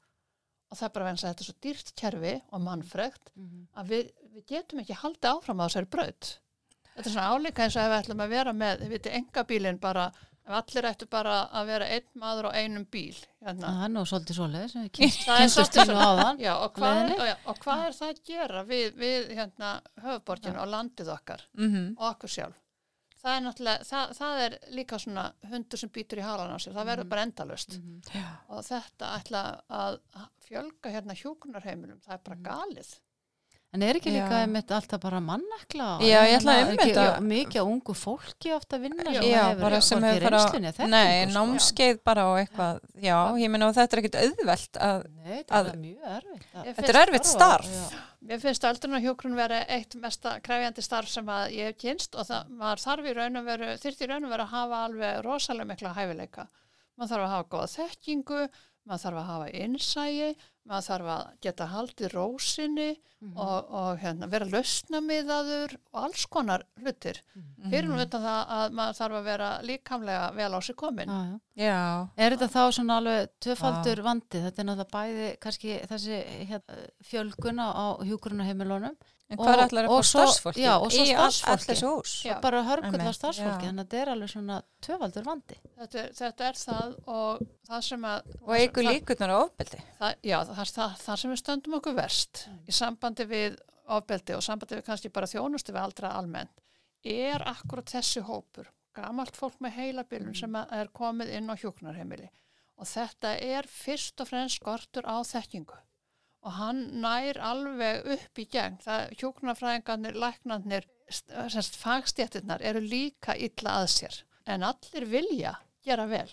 og 0.69 0.77
það 0.77 0.85
er 0.87 0.93
bara 0.95 1.07
vegna 1.09 1.19
að 1.19 1.25
þetta 1.33 1.41
er 1.43 1.49
svo 1.49 1.57
dýrt 1.65 1.91
kerfi 1.97 2.35
og 2.53 2.61
mannfregt 2.61 3.31
Mhm. 3.35 3.65
að 3.81 3.89
við, 3.95 4.11
við 4.35 4.45
getum 4.53 4.79
ekki 4.83 4.99
haldið 5.01 5.29
áfram 5.33 5.59
á 5.59 5.65
þessari 5.65 5.89
braut. 5.89 6.29
Þetta 6.95 7.07
er 7.09 7.13
svona 7.15 7.31
álíka 7.33 7.63
eins 7.65 7.75
og 7.75 7.81
ef 7.83 7.89
við 7.89 7.99
ætlum 8.03 8.21
að 8.25 8.29
vera 8.35 8.53
með, 8.53 8.79
þið 8.83 8.89
viti, 8.93 9.09
engabílinn 9.19 9.79
bara, 9.81 10.11
ef 10.49 10.55
allir 10.59 10.87
ættu 10.89 11.07
bara 11.09 11.35
að 11.53 11.67
vera 11.69 11.87
einn 11.95 12.07
maður 12.19 12.47
á 12.49 12.51
einum 12.59 12.85
bíl. 12.89 13.15
Hérna. 13.45 13.67
Það 13.69 13.83
er 13.85 13.91
nú 13.93 14.03
svolítið 14.09 14.39
svoleiðis 14.39 14.71
sem 14.73 14.83
við 14.87 14.91
kynst- 14.99 15.19
Það 15.27 15.37
kynntumst 15.43 15.57
svolítið 15.59 15.85
nú 15.85 15.93
svona. 15.93 16.07
áðan. 16.09 16.39
Já, 16.45 16.53
og 16.65 16.73
hvað, 16.79 17.01
er, 17.03 17.13
og, 17.19 17.27
já, 17.29 17.35
og 17.45 17.59
hvað 17.65 17.83
er 17.85 17.93
það 17.99 18.09
að 18.15 18.23
gera 18.31 18.63
við, 18.71 18.87
við 19.03 19.29
hérna, 19.37 19.69
höfuborginu 20.03 20.59
og 20.63 20.67
landið 20.73 21.13
okkar 21.15 21.45
Mm 21.57 21.95
og 21.99 22.07
okkur 22.15 22.29
sjálf? 22.35 22.57
Það 23.19 23.35
er 23.35 23.83
það, 23.83 24.11
það 24.15 24.41
er 24.45 24.53
líka 24.71 24.95
svona 25.03 25.25
hundur 25.51 25.77
sem 25.77 25.89
býtur 25.91 26.21
í 26.21 26.23
halan 26.23 26.53
á 26.55 26.57
sér, 26.57 26.71
það 26.73 26.85
verður 26.87 27.09
bara 27.09 27.21
endalust. 27.27 27.73
Mhm. 27.77 28.01
Já, 28.15 28.27
Og 28.49 28.63
þetta 28.63 29.09
ætla 29.19 29.41
að 29.69 29.99
fjölga 30.47 30.89
hérna 30.93 31.13
hjúkunarheimilum, 31.19 31.99
það 31.99 32.13
er 32.13 32.21
bara 32.23 32.37
galið. 32.47 32.93
En 33.71 33.83
er 33.85 33.97
ekki 33.99 34.09
líka 34.09 34.37
einmitt 34.41 34.71
alltaf 34.73 34.97
bara 35.03 35.19
mannekla? 35.21 35.87
Já, 36.01 36.23
ég 36.25 36.39
ætla 36.39 36.53
Hérna, 36.57 36.71
ekki- 36.73 36.93
að- 36.97 37.19
Mikið 37.21 37.59
af 37.61 37.67
ungu 37.69 37.93
fólki 37.93 38.49
ofta 38.55 38.77
að 38.79 38.81
vinna 38.87 39.03
sem 39.13 39.21
já 39.29 39.43
hefur 39.43 39.59
fara 39.61 39.69
reynslunni, 39.75 40.71
þekkingu, 40.73 40.89
Nei, 40.89 41.25
sko. 41.27 41.33
námskeið 41.35 41.99
bara 42.03 42.23
og 42.31 42.37
eitthvað 42.39 42.79
Já, 43.05 43.17
ég 43.37 43.49
meina 43.53 43.67
og 43.69 43.75
þetta 43.77 43.93
er 43.93 44.01
ekkit 44.01 44.17
auðvelt 44.23 44.79
að 44.87 45.03
Nei, 45.13 45.37
þetta 45.43 45.53
að- 45.59 45.69
er 45.69 45.77
mjög 45.77 45.99
erfitt. 46.15 46.47
Þetta 46.79 46.89
er 46.89 46.99
erfitt 47.05 47.25
starf 47.29 47.69
Já. 47.69 47.99
Mér 48.29 48.39
finnst 48.41 48.63
öldrunarhjókrun 48.71 49.35
vera 49.35 49.61
eitt 49.69 49.95
mesta 50.01 50.39
kræfjandi 50.41 50.81
starf 50.83 51.07
sem 51.07 51.25
að 51.25 51.53
ég 51.53 51.65
hef 51.69 51.77
kynst 51.77 52.15
og 52.17 52.25
það, 52.25 52.49
maður 52.49 52.83
þarf 52.87 53.05
í 53.05 53.15
raun 53.15 53.37
og 53.37 53.45
veru, 53.45 53.65
þyrfti 53.77 54.01
í 54.01 54.09
raun 54.09 54.25
og 54.25 54.31
veru 54.33 54.43
að 54.43 54.53
hafa 54.57 54.81
alveg 54.89 55.21
rosalega 55.23 55.69
mikla 55.69 55.93
hæfileika. 55.93 56.47
Maður 56.97 57.09
þarf 57.13 57.23
að 57.23 57.33
hafa 57.35 57.49
góða 57.53 57.69
þekkingu, 57.77 58.49
maður 58.89 59.03
þarf 59.05 59.19
að 59.21 59.29
hafa 59.29 59.47
innsægi, 59.53 60.35
maður 60.67 60.87
þarf 60.89 61.11
að 61.15 61.29
geta 61.41 61.65
haldið 61.67 62.11
rósinni 62.13 62.89
Mhm. 63.19 63.35
og, 63.35 63.65
og 63.75 63.97
hérna, 63.99 64.29
vera 64.31 64.45
lausnamiðaður 64.47 65.73
og 65.93 66.03
alls 66.05 66.25
konar 66.31 66.61
hlutir. 66.79 67.17
Mhm. 67.35 67.69
Fyrir 67.71 67.89
nú 67.89 67.97
utan 67.99 68.21
það 68.23 68.53
að 68.57 68.71
maður 68.77 68.97
þarf 68.99 69.17
að 69.19 69.23
vera 69.27 69.49
líkamlega 69.61 70.29
vel 70.35 70.51
á 70.55 70.59
sig 70.63 70.75
komin. 70.79 71.09
Já, 71.09 71.19
já. 71.27 71.65
Já, 71.65 72.09
Er 72.17 72.31
þetta 72.37 72.47
þá 72.47 72.71
svona 72.71 72.97
alveg 73.01 73.27
tvöfaldur 73.41 74.01
vandi? 74.03 74.39
Þetta 74.45 74.59
er 74.59 74.65
náttúrulega 74.69 74.93
bæði 74.95 75.27
kannski 75.39 75.75
þessi 75.89 76.47
hérna, 76.47 76.77
fjölgun 77.03 77.59
á, 77.59 77.99
hjúkurunaheimilunum 78.07 78.95
en 79.29 79.37
hvað 79.37 79.55
Og- 79.59 79.63
ætlar 79.65 79.85
að 79.85 79.93
og 79.93 79.99
fá 80.03 80.07
starfsfólki? 80.09 80.61
já, 80.63 80.73
og 80.81 80.91
svo 80.91 81.05
starfsfólki. 81.37 82.41
Bara 82.41 82.63
hörgulla 82.65 82.97
Einmitt, 82.99 83.15
starfsfólki 83.19 83.67
þannig 83.67 83.83
að 83.83 83.89
þetta 83.89 84.01
er 84.01 84.11
alveg 84.13 84.29
svona 84.33 84.57
tvöfaldur 84.81 85.25
vandi. 85.27 85.57
Þetta, 85.79 85.99
er- 86.03 86.13
þetta 86.19 86.47
er 86.49 86.53
það 86.63 86.95
og 87.07 87.43
það 87.69 87.83
sem 87.89 88.07
að... 88.09 88.31
Og 88.47 88.55
eigur 88.57 88.83
líkurnar 88.89 89.29
á 89.29 89.37
ofbeldi? 89.43 89.81
Já, 90.23 90.37
það 90.49 90.63
er 90.65 90.73
það, 90.79 90.97
það 91.05 91.19
sem 91.23 91.31
við 91.35 91.41
stöndum 91.43 91.77
okkur 91.79 91.95
verst 91.99 92.47
í 92.67 92.71
sambandi 92.71 93.25
við 93.29 93.59
ofbeldi 93.89 94.35
og 94.37 94.43
sambandi 94.45 94.75
við 94.79 94.85
kannski 94.89 95.09
bara 95.13 95.25
þjónustu 95.29 95.73
við 95.73 95.81
aldra 95.83 96.11
almennt 96.17 96.51
er 97.05 97.41
akkurat 97.47 97.85
þessi 97.89 98.21
hópur, 98.27 98.67
gamalt 98.93 99.37
fólk 99.37 99.55
með 99.63 99.71
heilabilun 99.77 100.35
sem 100.35 100.55
er 100.59 100.89
komið 100.93 101.29
inn 101.37 101.47
á 101.49 101.55
hjúknarheimili 101.55 102.27
og 102.79 102.85
þetta 102.85 103.31
er 103.39 103.65
fyrst 103.67 104.19
og 104.21 104.27
fremst 104.27 104.59
skortur 104.59 105.07
á 105.07 105.17
þekkingu 105.23 105.77
og 106.43 106.51
hann 106.55 107.01
nær 107.01 107.37
alveg 107.43 108.05
upp 108.15 108.39
í 108.39 108.45
gegn. 108.51 108.77
Það 108.83 109.09
hjúknarfræðingarnir, 109.19 110.15
læknarnir, 110.15 110.85
st- 111.11 111.33
sem 111.49 111.61
sagt, 111.61 111.75
fagstjættirnar 111.81 112.61
eru 112.61 112.79
líka 112.79 113.35
illa 113.35 113.79
að 113.81 113.89
sér 113.95 114.21
en 114.47 114.63
allir 114.63 115.05
vilja 115.05 115.55
gera 115.85 116.05
vel 116.07 116.29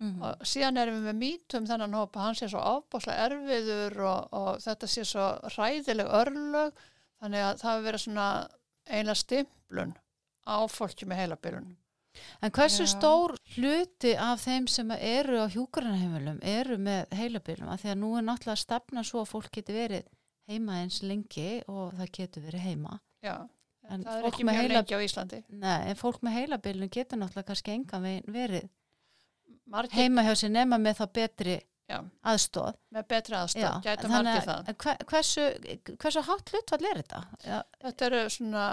Mhm. 0.00 0.22
og 0.22 0.44
síðan 0.46 0.76
erum 0.78 0.94
við 1.02 1.08
með 1.10 1.16
mítum 1.18 1.64
þennan 1.66 1.94
hópa, 1.98 2.20
hann 2.22 2.34
sé 2.38 2.46
svo 2.48 2.60
ofbáslega 2.62 3.24
erfiður 3.32 3.96
og, 4.06 4.28
og 4.32 4.58
þetta 4.62 4.86
sé 4.86 5.02
svo 5.04 5.24
hræðileg 5.50 6.06
örlög 6.06 6.72
þannig 7.20 7.42
að 7.42 7.58
það 7.58 7.72
hefur 7.72 7.86
verið 7.88 8.04
svona 8.04 8.48
eina 8.86 9.14
stimplun 9.18 9.96
á 10.46 10.56
fólki 10.70 11.04
með 11.04 11.16
heilabilun. 11.24 11.76
En 12.42 12.50
hversu 12.50 12.84
Já. 12.86 12.90
stór 12.94 13.34
hluti 13.56 14.14
af 14.16 14.40
þeim 14.46 14.66
sem 14.68 14.90
eru 14.96 15.40
á 15.42 15.46
hjúkurunaheimilum 15.52 16.38
eru 16.42 16.78
með 16.78 17.12
heilabilum? 17.18 17.68
Af 17.68 17.82
því 17.82 17.90
að 17.94 17.98
nú 18.02 18.10
er 18.18 18.22
náttúrulega 18.28 18.56
að 18.56 18.64
stefna 18.64 19.04
svo 19.04 19.22
að 19.24 19.30
fólk 19.32 19.50
geti 19.58 19.72
verið 19.76 20.04
heima 20.48 20.80
eins 20.82 21.02
lengi 21.02 21.62
og 21.68 21.92
það 21.98 22.10
getur 22.18 22.42
verið 22.48 22.60
heima. 22.68 22.98
Já, 23.22 23.36
En 23.88 24.02
það 24.04 24.18
er 24.18 24.26
ekki 24.28 24.44
mjög 24.44 24.56
heila- 24.60 24.74
lengi 24.82 24.94
á 24.94 25.00
Íslandi. 25.00 25.44
Nei, 25.48 25.88
en 25.90 25.96
fólk 25.96 26.20
með 26.22 26.32
heilabilum 26.38 26.90
getur 26.92 27.18
náttúrulega 27.18 27.46
kannski 27.46 27.70
veginn 27.72 28.22
verið 28.28 28.68
Margir, 29.66 29.92
heima 29.96 30.22
hjá 30.24 30.34
sér 30.36 30.50
nema 30.50 30.78
með 30.80 30.94
það 31.02 31.12
betri 31.12 31.60
já, 31.88 31.98
aðstóð. 32.32 32.74
með 32.94 33.06
betri 33.08 33.34
aðstöð, 33.38 33.62
Já, 33.62 33.80
gæta 33.86 34.08
margir 34.12 34.40
að- 34.40 34.46
það. 34.48 34.68
en 34.68 34.74
hve- 34.84 35.06
Hversu, 35.12 35.44
hversu 35.96 36.22
hátt 36.28 36.50
hlutfall 36.52 36.84
er 36.90 37.02
þetta? 37.02 37.20
Já, 37.44 37.62
Þetta 37.84 38.06
eru 38.10 38.22
svona, 38.30 38.64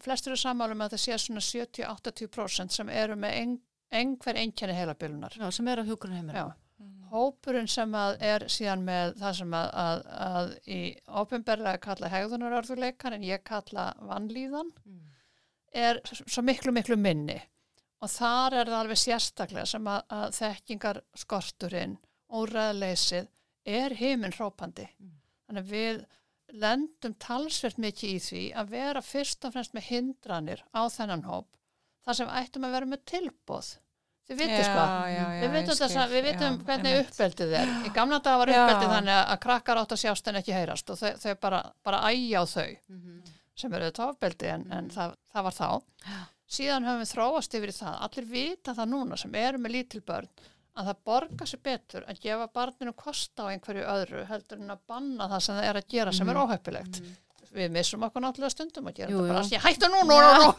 flestur 0.00 0.32
eru 0.32 0.40
sammálum 0.44 0.82
að 0.86 0.90
það 0.94 1.04
sé 1.04 1.18
svona 1.18 1.40
70-80% 1.50 2.70
sem 2.72 2.88
eru 2.88 3.14
með 3.16 3.32
ein, 3.40 3.60
einhver 3.92 4.34
einkenni 4.36 4.74
heilabilunar. 4.74 5.52
sem 5.52 5.68
eru 5.68 5.82
á 5.82 5.86
hjúkurunaheimilum. 5.86 6.34
Já. 6.34 6.54
Hópurinn 7.10 7.66
sem 7.68 7.90
að 7.92 8.20
er 8.22 8.40
síðan 8.46 8.84
með 8.86 9.16
það 9.18 9.34
sem 9.34 9.50
að, 9.50 9.70
að, 9.74 10.02
að 10.26 10.52
í 10.68 10.96
ópenbarlega 11.08 11.80
kalla 11.80 12.08
hegðunarörðuleikar 12.08 13.12
en 13.16 13.22
ég 13.26 13.42
kalla 13.44 13.94
vannlíðan 14.00 14.70
Mm. 14.86 15.00
er 15.74 16.00
svo 16.04 16.42
miklu 16.42 16.70
miklu 16.72 16.96
minni 16.96 17.40
og 18.00 18.08
þar 18.08 18.52
er 18.60 18.64
það 18.70 18.78
alveg 18.84 18.96
sérstaklega 19.02 19.66
sem 19.66 19.84
að, 19.84 20.02
að 20.08 20.30
þekkingar 20.38 21.00
skorturinn 21.16 21.98
og 22.30 22.48
ræðleysið 22.54 23.28
er 23.66 23.94
heiminn 23.98 24.32
hrópandi. 24.36 24.86
Mm. 25.00 25.12
Þannig 25.48 25.62
að 25.66 25.74
við 25.74 26.00
lendum 26.64 27.14
talsvert 27.22 27.78
mikið 27.78 28.10
í 28.16 28.18
því 28.24 28.42
að 28.58 28.72
vera 28.74 29.02
fyrst 29.06 29.44
og 29.46 29.52
fremst 29.54 29.74
með 29.76 29.86
hindranir 29.90 30.64
á 30.74 30.82
þennan 30.90 31.22
hóp 31.28 31.46
þar 32.06 32.16
sem 32.18 32.32
ættum 32.40 32.64
að 32.66 32.74
vera 32.78 32.88
með 32.90 33.04
tilbóð. 33.12 33.68
Þið 34.30 34.38
vitið 34.44 34.60
sko. 34.66 34.82
Við 35.42 35.54
vitum, 35.56 35.76
þessa, 35.80 36.02
við 36.10 36.26
vitum 36.28 36.58
hvernig 36.66 36.96
uppeldið 37.04 37.54
er. 37.60 37.70
Í 37.86 37.90
gamla 37.94 38.18
daga 38.22 38.38
var 38.44 38.52
Já. 38.52 38.58
uppeldið 38.62 38.92
þannig 38.94 39.16
að 39.20 39.38
krakkar 39.42 39.80
átt 39.82 39.94
að 39.96 40.00
sjást 40.04 40.28
en 40.30 40.38
ekki 40.38 40.54
heyrast 40.54 40.90
og 40.94 41.00
þau, 41.00 41.10
þau 41.24 41.34
bara, 41.42 41.60
bara 41.86 42.02
ægja 42.12 42.42
á 42.42 42.44
þau 42.46 42.68
Mhm. 42.88 43.16
sem 43.60 43.74
eru 43.74 43.88
þetta 43.90 44.06
ofbeldi 44.12 44.46
en, 44.54 44.66
en 44.72 44.90
það, 44.90 45.16
það 45.34 45.42
var 45.48 45.56
þá. 45.58 45.68
Já. 46.06 46.20
Síðan 46.50 46.86
höfum 46.86 47.02
við 47.04 47.10
þróast 47.14 47.54
yfir 47.58 47.72
það. 47.74 47.98
Allir 48.06 48.24
vita 48.30 48.74
það 48.74 48.88
núna 48.94 49.18
sem 49.18 49.34
eru 49.34 49.58
með 49.58 49.70
lítil 49.76 50.00
börn 50.06 50.28
að 50.80 50.88
það 50.90 51.00
borgar 51.10 51.50
sér 51.50 51.60
betur 51.66 52.04
að 52.08 52.20
gefa 52.24 52.46
barninu 52.56 52.92
kosta 52.98 53.46
á 53.46 53.50
einhverju 53.52 53.84
öðru 53.94 54.22
heldur 54.30 54.60
en 54.62 54.74
að 54.74 54.80
banna 54.90 55.28
það 55.32 55.44
sem 55.46 55.58
það 55.60 55.68
er 55.70 55.80
að 55.80 55.88
gera 55.94 56.12
sem 56.16 56.28
er 56.32 56.40
óheppilegt. 56.42 57.00
Við 57.50 57.72
missum 57.74 58.04
okkur 58.06 58.22
náttúrulega 58.22 58.52
stundum 58.54 58.86
að 58.90 58.98
gera 59.00 59.10
Jú, 59.10 59.22
þetta 59.24 59.32
bara 59.34 59.40
að 59.42 59.64
hættu 59.64 59.88
nú, 59.90 60.00
nú, 60.06 60.18
nú, 60.22 60.50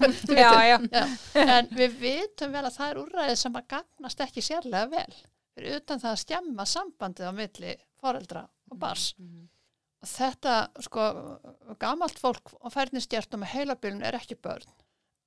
nú. 0.81 1.45
En 1.45 1.69
við 1.77 1.93
vitum 2.01 2.51
vel 2.51 2.65
að 2.67 2.75
það 2.75 2.89
er 2.91 2.99
úrræðið 3.05 3.37
sem 3.39 3.55
að 3.61 3.67
gagnast 3.75 4.23
ekki 4.25 4.43
sérlega 4.43 4.89
vel. 4.91 5.13
Fyrir 5.55 5.77
utan 5.79 6.01
það 6.03 6.11
að 6.11 6.19
skemma 6.25 6.65
sambandið 6.67 7.29
á 7.31 7.33
milli 7.37 7.73
foreldra 8.01 8.43
og 8.71 8.79
bars 8.81 9.13
Mhm. 9.19 9.47
og 10.01 10.07
þetta 10.09 10.53
sko 10.81 11.07
gamalt 11.79 12.19
fólk 12.19 12.53
og 12.59 12.71
færnistjert 12.73 13.33
og 13.37 13.43
heilabilun 13.53 14.03
er 14.03 14.17
ekki 14.19 14.35
börn. 14.41 14.67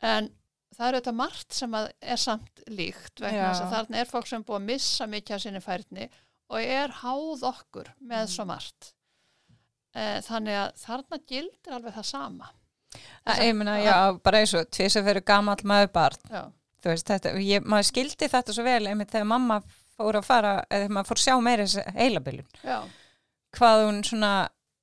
En 0.03 0.29
það 0.75 0.87
er 0.89 0.97
auðvitað 0.99 1.17
margt 1.21 1.55
sem 1.55 1.77
er 1.79 2.21
samt 2.21 2.65
líkt 2.71 3.21
vegna 3.23 3.51
þess 3.51 3.65
að 3.67 3.75
þarna 3.77 4.01
er 4.01 4.11
fólk 4.11 4.27
sem 4.31 4.45
búið 4.47 4.61
að 4.61 4.67
missa 4.73 5.07
mikið 5.11 5.37
af 5.37 5.45
sinni 5.45 5.63
færni 5.65 6.09
og 6.51 6.61
er 6.61 6.95
háð 7.03 7.47
okkur 7.51 7.93
með 8.01 8.27
svo 8.35 8.47
margt. 8.49 8.91
E, 9.95 10.21
þannig 10.27 10.59
að 10.59 10.73
þarna 10.83 11.21
gildir 11.31 11.77
alveg 11.77 11.95
það 11.95 12.09
sama. 12.11 12.51
Það, 13.25 13.41
ég 13.47 13.55
meina, 13.59 13.79
já, 13.83 13.95
bara 14.23 14.41
eins 14.43 14.53
og 14.55 14.69
tvís 14.75 14.97
að 14.99 15.07
vera 15.09 15.23
gamall 15.27 15.63
maður 15.67 15.89
barn, 15.95 16.53
veist, 16.85 17.09
þetta, 17.09 17.33
ég, 17.43 17.65
maður 17.67 17.89
skildi 17.89 18.29
þetta 18.31 18.55
svo 18.55 18.67
vel, 18.67 18.85
einmitt 18.87 19.11
þegar 19.11 19.27
mamma 19.31 19.57
fór 19.97 20.19
að 20.21 20.27
fara, 20.29 20.53
eða 20.71 20.91
maður 20.93 21.09
fór 21.09 21.21
að 21.21 21.25
sjá 21.25 21.35
meira 21.43 21.67
heilabilun, 21.97 22.47
hvað 23.57 23.85
hún 23.87 23.99
svona, 24.07 24.33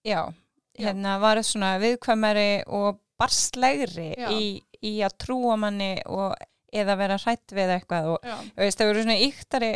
já, 0.07 0.19
Já. 0.27 0.87
hérna 0.87 1.17
var 1.21 1.39
svona 1.45 1.75
viðkvæmari 1.83 2.63
og 2.67 2.99
barslegri 3.21 4.09
í, 4.33 4.43
í 4.87 4.97
að 5.05 5.17
trúa 5.21 5.57
manni 5.59 5.93
og 6.09 6.35
eða 6.71 6.97
vera 6.99 7.19
hrætt 7.19 7.53
við 7.55 7.75
eitthvað 7.75 8.11
og, 8.13 8.27
þú 8.55 8.61
veist, 8.63 8.79
það 8.79 8.91
voru 8.91 9.05
svona 9.05 9.23
íktari, 9.27 9.71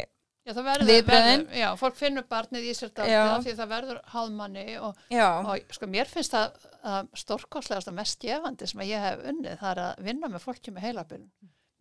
Já, 0.45 0.51
það 0.53 0.67
verður, 0.67 0.99
verður, 1.07 1.43
já, 1.57 1.65
fólk 1.79 1.95
finnur 1.97 2.25
barnið 2.29 2.65
í 2.69 2.73
sér 2.77 2.91
dálítið 2.93 3.47
því 3.47 3.53
það 3.57 3.69
verður 3.71 4.01
háðmanni 4.13 4.65
og, 4.77 4.99
og 5.17 5.71
sko 5.73 5.87
mér 5.89 6.11
finnst 6.11 6.35
það 6.35 6.67
uh, 6.85 6.99
stórkostlegast 7.17 7.89
og 7.89 7.95
mest 7.97 8.19
gefandi 8.21 8.67
sem 8.69 8.83
að 8.83 8.91
ég 8.91 9.05
hef 9.07 9.23
unnið 9.31 9.55
það 9.63 9.71
er 9.71 9.81
að 9.87 10.03
vinna 10.05 10.29
með 10.29 10.43
fólki 10.43 10.73
með 10.75 10.85
heilabilun. 10.85 11.31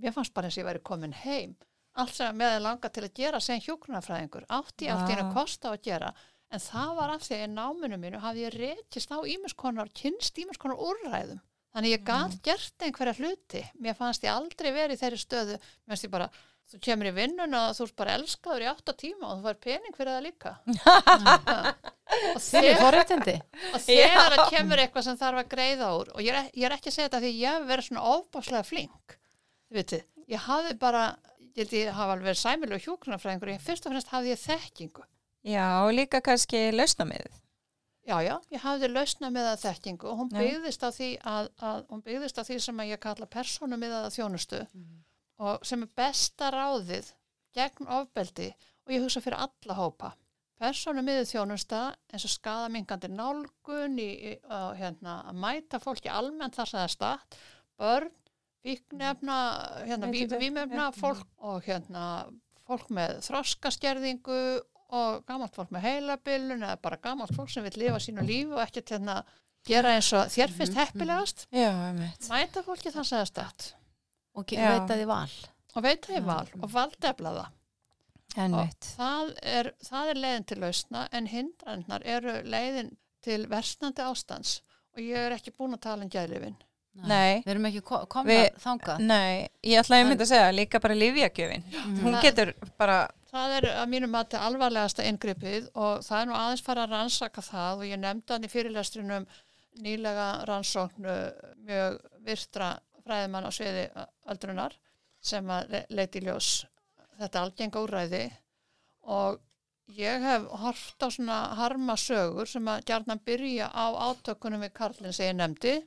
Mér 0.00 0.16
fannst 0.16 0.32
bara 0.32 0.48
eins 0.48 0.56
og 0.56 0.62
ég 0.62 0.68
væri 0.70 0.82
komin 0.88 1.12
heim. 1.26 1.52
Allt 2.00 2.16
sem 2.16 2.40
með 2.40 2.56
er 2.56 2.64
langa 2.64 2.90
til 2.96 3.04
að 3.04 3.12
gera 3.20 3.42
sem 3.44 3.60
hjúknarfræðingur, 3.66 4.48
átti 4.56 4.88
ég 4.88 4.96
allt 4.96 5.12
í 5.12 5.18
einu 5.18 5.28
Vá. 5.28 5.34
kost 5.36 5.68
á 5.68 5.70
að 5.74 5.82
gera 5.84 6.14
en 6.48 6.64
það 6.64 6.96
var 7.02 7.12
af 7.12 7.26
því 7.26 7.36
að 7.36 7.44
í 7.44 7.52
náminu 7.52 8.00
mínu 8.00 8.22
hafði 8.24 8.46
ég 8.46 8.56
rekist 8.62 9.12
á 9.12 9.18
ímiskonar, 9.20 9.92
kynst 9.92 10.40
ímiskonar 10.40 10.80
úrræðum. 10.80 11.44
Þannig 11.74 11.90
ég 11.96 12.02
gat 12.06 12.34
gert 12.46 12.84
einhverja 12.86 13.14
hluti. 13.18 13.62
Mér 13.82 13.96
fannst 13.98 14.22
ég 14.22 14.30
aldrei 14.30 14.70
verið 14.72 14.94
í 14.94 15.00
þeirri 15.00 15.18
stöðu. 15.18 15.56
Mér 15.58 15.90
fannst 15.94 16.06
ég 16.06 16.12
bara, 16.12 16.28
þú 16.70 16.78
kemur 16.86 17.08
í 17.10 17.14
vinnun 17.16 17.56
og 17.58 17.72
þú 17.74 17.86
ert 17.88 17.96
bara 17.98 18.14
elskaður 18.20 18.62
í 18.62 18.68
átta 18.70 18.94
tíma 19.00 19.32
og 19.32 19.40
þú 19.40 19.48
fær 19.48 19.58
pening 19.66 19.96
fyrir 19.98 20.12
það 20.14 20.26
líka. 20.28 20.52
Og 22.34 22.38
þegar, 22.38 22.78
og 23.74 23.80
þegar 23.82 24.34
það 24.36 24.50
kemur 24.52 24.78
eitthvað 24.84 25.06
sem 25.08 25.16
þarf 25.18 25.40
að 25.40 25.48
greiða 25.50 25.88
úr 25.98 26.10
og 26.14 26.20
ég 26.22 26.36
er, 26.36 26.46
ég 26.54 26.66
er 26.68 26.74
ekki 26.76 26.90
að 26.92 26.94
segja 26.94 27.08
þetta 27.08 27.20
því 27.24 27.30
ég 27.40 27.56
hef 27.56 27.64
verið 27.70 27.86
svona 27.88 28.04
ofbáslega 28.12 28.66
flink. 28.68 29.16
Veitir, 29.74 30.04
ég 30.30 30.44
hafði 30.46 30.76
bara, 30.84 31.02
ég 31.40 31.64
held 31.64 31.74
ég 31.80 31.90
hafa 31.96 32.14
alveg 32.14 32.28
verið 32.28 32.40
sæmilu 32.44 32.78
hjúkrunarfræðingur, 32.84 33.52
ég 33.56 33.64
fyrst 33.66 33.88
og 33.88 33.94
fremst 33.96 34.12
hafði 34.14 34.30
ég 34.34 34.42
þekkingu. 34.44 35.06
já, 35.42 35.64
og 35.82 35.90
líka 35.96 36.20
kannski 36.24 36.68
lausnamiðið. 36.76 37.40
Já, 38.04 38.18
já, 38.20 38.34
ég 38.52 38.60
hafði 38.60 38.88
lausna 38.90 39.30
með 39.32 39.46
það 39.48 39.62
þekkingu 39.62 40.08
og 40.10 40.18
hún 40.18 40.32
byggðist 40.34 40.82
á 40.84 40.90
því 40.92 41.06
að, 41.24 41.46
að 41.64 41.78
hún 41.88 42.02
byggðist 42.04 42.40
á 42.40 42.42
því 42.44 42.56
sem 42.60 42.82
ég 42.84 43.00
kalla 43.00 43.28
persónu 43.32 43.78
með 43.80 43.94
þjónustu 44.12 44.60
og 45.40 45.64
sem 45.64 45.86
er 45.86 45.94
besta 45.96 46.50
ráðið 46.52 47.08
gegn 47.56 47.88
ofbeldi 47.88 48.50
og 48.84 48.92
ég 48.92 49.06
hugsa 49.06 49.22
fyrir 49.24 49.40
alla 49.46 49.78
hópa. 49.78 50.12
Persónu 50.60 51.02
með 51.02 51.24
þjónusta 51.32 51.80
eins 52.12 52.26
og 52.28 52.34
skadamingandi 52.34 53.08
nálgun 53.10 53.96
í, 53.98 54.10
í, 54.12 54.34
á, 54.52 54.76
hérna, 54.76 55.22
að 55.30 55.40
mæta 55.40 55.80
fólki 55.82 56.12
almennt 56.12 56.54
þar 56.58 56.70
sem 56.70 56.78
það 56.78 56.84
er 56.84 56.94
statt, 56.94 57.38
börn, 57.80 58.12
víknefna, 58.64 59.38
hérna, 59.88 60.12
vímefna 60.12 60.90
fólk 60.94 61.26
og 61.40 61.64
hérna, 61.66 62.04
fólk 62.68 62.92
með 62.94 63.18
þroskaskerðingu 63.26 64.38
og 64.90 65.24
gamalt 65.28 65.54
fólk 65.56 65.70
með 65.74 65.86
heilabilun 65.88 66.62
eða 66.62 66.76
bara 66.82 66.96
gamalt 67.02 67.32
fólk 67.36 67.50
sem 67.50 67.64
vil 67.64 67.78
lifa 67.84 67.98
sínu 68.02 68.24
lífi 68.26 68.52
og 68.52 68.60
ekkert 68.66 68.90
hérna 68.94 69.16
gera 69.66 69.94
eins 69.96 70.10
og 70.12 70.28
þér 70.34 70.52
finnst 70.58 70.76
heppilegast 70.78 71.46
Já, 71.50 71.70
einmitt. 71.88 72.28
mæta 72.28 72.62
fólki 72.66 72.90
þannig 72.92 73.12
að 73.12 73.18
það 73.18 73.30
stætt 73.32 73.68
og 74.34 74.52
Já. 74.52 74.64
veita 74.74 74.98
því 75.00 75.06
val. 75.08 75.30
og 75.74 75.82
veita 75.82 76.12
ég 76.18 76.24
val 76.28 76.48
og 76.60 76.68
valdefla 76.74 77.32
það 77.38 77.52
Ennveit. 78.44 78.86
það 78.98 79.32
er, 79.42 79.72
það 79.86 80.08
er 80.10 80.20
leiðin 80.24 80.44
til 80.50 80.60
lausna 80.64 81.08
en 81.12 81.26
hindrannar 81.30 82.02
eru 82.04 82.36
leiðin 82.42 82.92
til 83.22 83.46
versnandi 83.48 84.02
ástands 84.02 84.56
og 84.94 85.00
ég 85.02 85.16
er 85.28 85.34
ekki 85.36 85.52
búin 85.54 85.74
að 85.74 85.84
tala 85.86 86.04
um 86.04 86.10
gæðlifin. 86.10 86.56
Nei. 86.94 87.42
Við 87.42 87.50
erum 87.54 87.64
ekki 87.66 87.80
ko- 87.82 88.06
komna 88.06 88.30
Við- 88.32 88.58
þangað. 88.62 88.98
Nei, 89.00 89.48
ég 89.64 89.80
ætlaði 89.82 90.04
að 90.04 90.08
mynda 90.08 90.24
að 90.24 90.30
segja 90.30 90.52
líka 90.54 90.80
bara 90.80 90.94
lífjagjöfin. 90.94 91.64
Hún 91.74 92.14
Það- 92.14 92.22
getur 92.22 92.54
bara, 92.78 92.98
Það 93.34 93.56
er 93.56 93.64
að 93.82 93.88
mínum 93.90 94.10
mati 94.14 94.36
alvarlegasta 94.38 95.02
inngripið 95.02 95.64
og 95.74 96.04
það 96.06 96.20
er 96.22 96.26
nú 96.26 96.34
aðeins 96.38 96.62
fara 96.62 96.84
að 96.86 96.90
rannsaka 96.94 97.42
það 97.42 97.78
og 97.80 97.84
ég 97.88 97.98
nefndi 97.98 98.30
hann 98.30 98.44
í 98.44 98.50
fyrirlestrinum 98.52 99.26
nýlega 99.82 100.26
rannsóknu 100.46 101.16
mjög 101.66 101.98
virtra 102.24 102.68
fræðimann 103.04 103.44
á 103.44 103.50
sviði 103.50 103.88
aldrunar 104.30 104.72
sem 105.20 105.44
að 105.50 105.68
le- 105.70 105.86
leiti 105.90 106.20
ljós 106.22 106.64
þetta 107.20 107.42
algenga 107.42 107.82
úræði 107.82 108.30
og 109.02 109.40
ég 109.98 110.22
hef 110.22 110.46
hort 110.62 111.02
á 111.02 111.08
svona 111.10 111.40
harma 111.58 111.96
sögur 111.96 112.46
sem 112.48 112.64
að 112.70 112.84
gjarnan 112.88 113.20
byrja 113.26 113.66
á 113.74 113.84
átökunum 114.14 114.62
við 114.62 114.72
Karlinn 114.78 115.12
sem 115.12 115.26
ég 115.36 115.36
nefndi, 115.42 115.82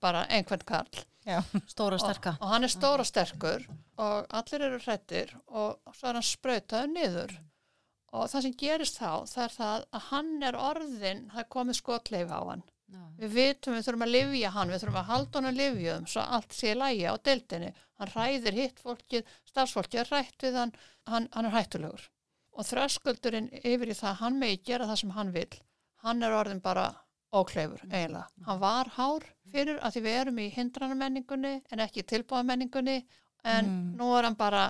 bara 0.00 0.24
einhvern 0.32 0.64
Karl. 0.66 1.02
Já, 1.24 1.38
Stóra 1.72 1.96
sterka. 1.98 2.34
og, 2.36 2.42
og 2.44 2.50
hann 2.52 2.66
er 2.66 2.72
stór 2.72 3.00
og 3.00 3.06
sterkur 3.08 3.62
og 3.96 4.26
allir 4.36 4.66
eru 4.66 4.78
hrættir 4.82 5.30
og 5.46 5.78
svo 5.96 6.10
er 6.10 6.18
hann 6.18 6.26
sprautaður 6.26 6.90
niður. 6.92 7.32
Og 8.14 8.28
það 8.30 8.44
sem 8.44 8.56
gerist 8.60 8.98
þá 9.00 9.24
það 9.30 9.44
er 9.46 9.54
það 9.54 9.86
að 9.98 10.04
hann 10.10 10.32
er 10.50 10.58
orðin 10.60 11.22
það 11.32 11.42
er 11.44 11.50
komið 11.56 11.78
skotleif 11.80 12.30
á 12.30 12.40
hann. 12.44 12.64
Já. 12.94 13.00
við 13.18 13.30
vitum 13.32 13.74
við 13.74 13.86
þurfum 13.86 14.04
að 14.04 14.12
livja 14.12 14.50
hann 14.54 14.70
við 14.70 14.82
þurfum 14.82 14.98
að 15.00 15.08
halda 15.08 15.38
hann 15.38 15.48
að 15.48 15.60
livjum 15.62 16.04
svo 16.12 16.24
allt 16.36 16.52
sé 16.54 16.74
í 16.74 16.78
lægi 16.78 17.06
á 17.08 17.14
deildinni. 17.16 17.70
Hann 17.98 18.12
hræðir 18.12 18.58
hitt 18.58 18.82
fólkið, 18.84 19.30
starfsfólkið 19.48 20.00
er 20.02 20.10
hrætt 20.12 20.44
við 20.44 20.58
hann, 20.60 20.74
hann, 21.08 21.28
hann 21.32 21.48
er 21.48 21.56
hættulegur. 21.56 22.04
Og 22.54 22.68
þröskuldurinn 22.68 23.48
yfir 23.64 23.90
í 23.90 23.96
það 23.98 24.20
hann 24.20 24.38
megi 24.38 24.60
gera 24.68 24.86
það 24.90 25.00
sem 25.00 25.14
hann 25.16 25.32
vil 25.34 25.48
hann 26.04 26.22
er 26.22 26.36
orðin 26.36 26.60
bara 26.60 26.90
ókleifur 27.34 27.82
eiginlega. 27.90 28.26
Hann 28.46 28.60
var 28.62 28.90
hár 28.96 29.26
fyrir 29.52 29.78
að 29.82 29.96
því 29.96 30.02
við 30.06 30.18
erum 30.22 30.38
í 30.42 30.48
hindranamenningunni 30.54 31.54
en 31.72 31.82
ekki 31.84 32.04
tilbúðamenningunni 32.14 32.96
en 33.44 33.66
Mm. 33.68 33.96
nú 33.98 34.10
er 34.18 34.24
hann 34.28 34.36
bara 34.40 34.64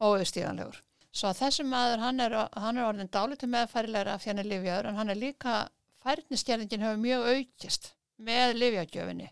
óauðstíganlegur. 0.00 0.78
Svo 1.14 1.30
þessi 1.36 1.64
maður 1.68 2.00
hann 2.02 2.20
er, 2.20 2.32
hann 2.58 2.78
er 2.78 2.88
orðin 2.88 3.10
dálítið 3.12 3.50
meðfærilegra 3.52 4.14
af 4.16 4.22
því 4.24 4.30
hann 4.32 4.38
er 4.42 4.48
livjaður 4.50 4.88
en 4.90 4.96
hann 4.98 5.10
er 5.12 5.20
líka 5.20 5.58
færniskerðingin 6.04 6.82
hefur 6.84 6.98
mjög 7.04 7.28
aukist 7.34 7.92
með 8.18 8.56
livjagjöfinni 8.58 9.28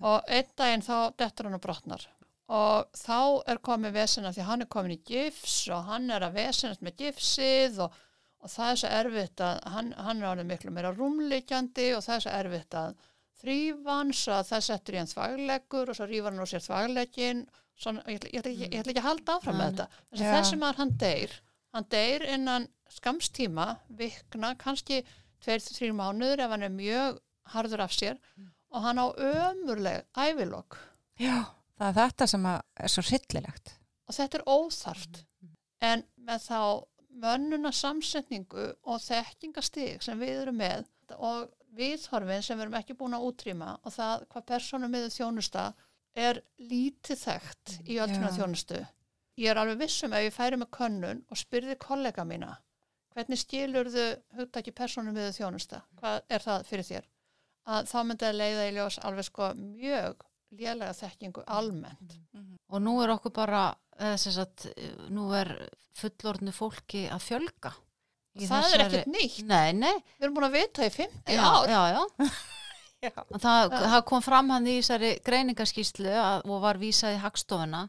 og 0.00 0.24
einn 0.28 0.48
daginn 0.56 0.82
þá 0.86 0.96
dettur 1.20 1.48
hann 1.48 1.58
og 1.58 1.62
brotnar 1.64 2.06
og 2.50 2.88
þá 2.98 3.18
er 3.52 3.60
komið 3.62 3.92
vesena 3.94 4.32
því 4.34 4.46
hann 4.48 4.62
er 4.64 4.70
komin 4.72 4.94
í 4.96 5.02
gifs 5.06 5.68
og 5.70 5.84
hann 5.90 6.10
er 6.10 6.24
að 6.26 6.34
vesenast 6.40 6.82
með 6.82 6.96
gifsið 7.04 7.78
og, 7.84 7.92
og 8.40 8.50
það 8.50 8.72
er 8.72 8.80
svo 8.82 8.90
erfitt 9.00 9.44
að 9.44 9.62
hann, 9.74 9.92
hann 9.96 10.22
er 10.22 10.30
orðið 10.32 10.50
miklu 10.50 10.74
meira 10.74 10.92
rúmleikjandi 10.96 11.88
og 11.96 12.04
það 12.06 12.16
er 12.16 12.26
svo 12.26 12.36
erfitt 12.40 12.78
að 12.80 13.08
svo 13.40 14.36
að 14.36 14.48
það 14.50 14.64
settur 14.66 14.96
í 14.96 15.00
hann 15.00 15.10
þvagleggur 15.10 15.90
og 15.90 15.96
svo 15.96 16.06
rýfar 16.08 16.34
hann 16.34 16.44
úr 16.44 16.50
sér 16.50 16.64
þvagleggin 16.64 17.46
Svona, 17.80 18.02
ég, 18.12 18.18
ætla, 18.20 18.28
ég, 18.28 18.42
ætla, 18.42 18.50
ég 18.66 18.82
ætla 18.82 18.92
ekki 18.92 19.00
að 19.00 19.06
halda 19.06 19.34
áfram 19.38 19.56
með 19.56 19.70
þetta. 19.70 20.00
Þessi, 20.10 20.24
Já. 20.26 20.32
þessi 20.34 20.56
maður 20.60 20.78
hann 20.82 20.90
deyr. 21.00 21.36
Hann 21.72 21.86
deyr 21.94 22.24
innan 22.34 22.66
skamstíma 22.92 23.66
vikna, 23.96 24.50
kannski 24.60 24.98
tveir, 25.40 25.62
þrjir 25.64 25.94
mánuður 25.96 26.42
ef 26.44 26.52
hann 26.52 26.66
er 26.66 26.74
mjög 26.74 27.20
harður 27.54 27.84
af 27.86 27.94
sér. 27.96 28.20
Og 28.70 28.84
hann 28.84 29.00
á 29.00 29.06
ömurleg 29.16 30.04
ævilokk 30.12 30.76
já, 31.20 31.48
það 31.80 31.88
er 31.88 31.96
þetta 31.96 32.28
sem 32.30 32.44
að 32.46 32.60
er 32.84 32.92
svo 32.92 33.02
hryllilegt. 33.08 33.72
og 34.06 34.16
þetta 34.18 34.38
er 34.38 34.46
óþarft. 34.46 35.24
En 35.80 36.04
með 36.20 36.46
þá 36.50 36.60
mönnuna 37.10 37.72
samsetningu 37.74 38.66
og 38.84 39.02
þekkingastig 39.04 40.04
sem 40.04 40.20
við 40.20 40.44
erum 40.44 40.60
með 40.60 40.86
og 41.16 41.50
viðhorfin 41.76 42.42
sem 42.42 42.58
við 42.58 42.66
erum 42.66 42.78
ekki 42.80 42.96
búin 42.98 43.16
að 43.18 43.26
útrýma 43.28 43.74
og 43.82 43.94
það 43.94 44.24
hvað 44.30 44.48
persónum 44.52 44.94
með 44.94 45.10
þjónusta 45.14 45.66
er 46.18 46.40
lítið 46.58 47.20
þekkt 47.20 47.76
í 47.86 48.00
ölluna 48.02 48.32
þjónustu. 48.34 48.80
Ég 49.40 49.52
er 49.52 49.60
alveg 49.60 49.78
vissum 49.84 50.12
ef 50.12 50.26
ég 50.26 50.34
færi 50.34 50.58
með 50.58 50.72
könnun 50.74 51.22
og 51.30 51.38
spyrði 51.38 51.78
kollega 51.80 52.26
mína 52.26 52.56
hvernig 53.14 53.40
skilurðu 53.40 54.06
hugtaki 54.38 54.72
persónum 54.76 55.16
með 55.16 55.34
þjónusta, 55.38 55.82
hvað 56.00 56.20
er 56.30 56.44
það 56.44 56.66
fyrir 56.68 56.88
þér? 56.88 57.08
Að 57.70 57.88
þá 57.90 57.98
myndi 58.06 58.26
að 58.26 58.38
leiða 58.40 58.66
í 58.66 58.74
ljós 58.76 58.98
alveg 59.06 59.26
sko 59.28 59.50
mjög 59.58 60.24
lélega 60.58 60.96
þekkingu 60.96 61.44
almennt. 61.46 62.16
Og 62.70 62.82
nú 62.82 62.96
er 63.02 63.12
okkur 63.14 63.34
bara, 63.34 63.64
sagt, 64.16 64.64
nú 65.12 65.28
er 65.36 65.50
fullorðnu 66.00 66.52
fólki 66.56 67.02
að 67.12 67.20
fjölga. 67.28 67.72
í 68.38 68.46
Það 68.46 68.58
er 68.58 68.62
þessari- 68.64 68.84
ekkert 68.86 69.06
nýtt. 69.12 69.42
Nei, 69.50 69.70
nei. 69.72 69.96
Við 70.18 70.22
erum 70.22 70.34
búin 70.38 70.46
að 70.48 70.56
vita 70.60 70.80
í 70.86 70.90
50 70.94 71.34
Já, 71.34 71.44
ár. 71.44 71.66
já, 71.68 71.82
já. 71.96 72.02
Það, 73.40 73.70
það 73.72 74.02
kom 74.04 74.20
fram 74.22 74.50
hann 74.52 74.66
í 74.68 74.74
þessari 74.82 75.14
greiningaskýslu 75.24 76.10
að, 76.20 76.42
og 76.52 76.58
var 76.60 76.76
vísað 76.76 77.14
í 77.16 77.20
hagstofuna 77.22 77.86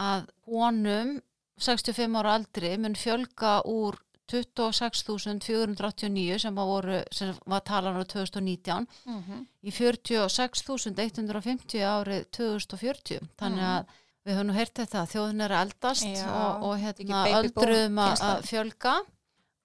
að 0.00 0.24
honum 0.48 1.18
65 1.60 2.16
ára 2.16 2.32
aldri 2.38 2.70
mun 2.80 2.94
fjölga 2.96 3.58
úr 3.68 3.98
26.489 4.32 6.38
sem 6.40 6.54
var, 6.56 6.64
voru, 6.66 7.02
sem 7.12 7.34
var 7.46 7.60
talan 7.60 8.00
á 8.00 8.04
2019 8.08 8.86
Mhm. 9.06 9.44
í 9.64 9.70
46.150 9.70 11.84
árið 11.84 12.24
2040 12.32 13.20
þannig 13.36 13.64
að 13.68 13.84
við 14.24 14.34
höfum 14.38 14.46
nú 14.50 14.54
heyrt 14.56 14.74
þetta 14.74 15.02
þjóðin 15.12 15.44
er 15.44 15.50
að 15.54 15.64
eldast 15.66 16.04
Já, 16.08 16.28
og, 16.30 16.62
og 16.68 16.78
hérna 16.80 17.24
öldruðum 17.40 17.98
að 18.06 18.22
að 18.30 18.42
fjölga 18.48 18.94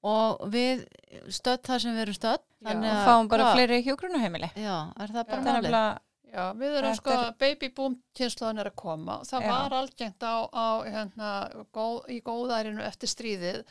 og 0.10 0.43
við 0.54 0.86
stödd 1.32 1.63
það 1.67 1.82
sem 1.84 1.95
við 1.95 2.02
erum 2.06 2.17
stödd 2.19 2.45
þannig 2.63 2.91
Og 2.91 2.98
að- 3.00 3.08
fáum 3.08 3.28
bara 3.32 3.43
hvað- 3.43 3.56
fleiri 3.58 3.84
hjúgrunaheimili. 3.84 4.50
Já, 4.56 4.78
er 5.00 5.08
það 5.15 5.28
bara 5.30 5.41
málið? 5.62 6.00
Já, 6.30 6.43
við 6.54 6.76
erum 6.78 6.95
sko, 6.95 7.10
er- 7.12 7.34
baby 7.39 7.69
boom 7.69 7.95
kynnslóðin 8.15 8.60
er 8.60 8.69
að 8.69 8.76
koma 8.76 9.15
og 9.19 9.26
það 9.26 9.41
Já. 9.41 9.50
var 9.50 9.72
algengt 9.80 10.19
á, 10.24 10.36
á 10.54 10.67
hérna, 10.86 11.30
góð, 11.74 12.06
í 12.10 12.22
góðærinu 12.22 12.84
eftir 12.86 13.10
stríðið 13.10 13.63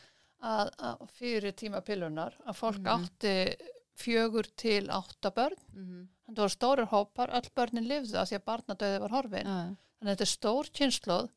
að, 0.42 0.70
að 0.78 1.08
fyrir 1.18 1.52
tíma 1.52 1.80
pillunar 1.84 2.34
að 2.46 2.54
fólk 2.58 2.80
Mhm. 2.80 2.88
átti 2.96 3.56
fjögur 3.98 4.46
til 4.56 4.88
átta 4.88 5.30
börn 5.30 5.54
Mhm. 5.74 6.08
þannig 6.26 6.34
að 6.34 6.34
það 6.34 6.42
voru 6.42 6.56
stórir 6.56 6.88
hópar, 6.88 7.30
öll 7.30 7.48
börnin 7.56 7.86
lifðu 7.88 8.16
af 8.18 8.28
því 8.28 8.36
að 8.38 8.44
barnadauði 8.44 9.00
var 9.00 9.10
horfin 9.10 9.46
Já, 9.46 9.76
þannig 9.98 10.12
að 10.12 10.14
þetta 10.14 10.26
er 10.28 10.32
stór 10.32 10.70
kynnslóð 10.78 11.28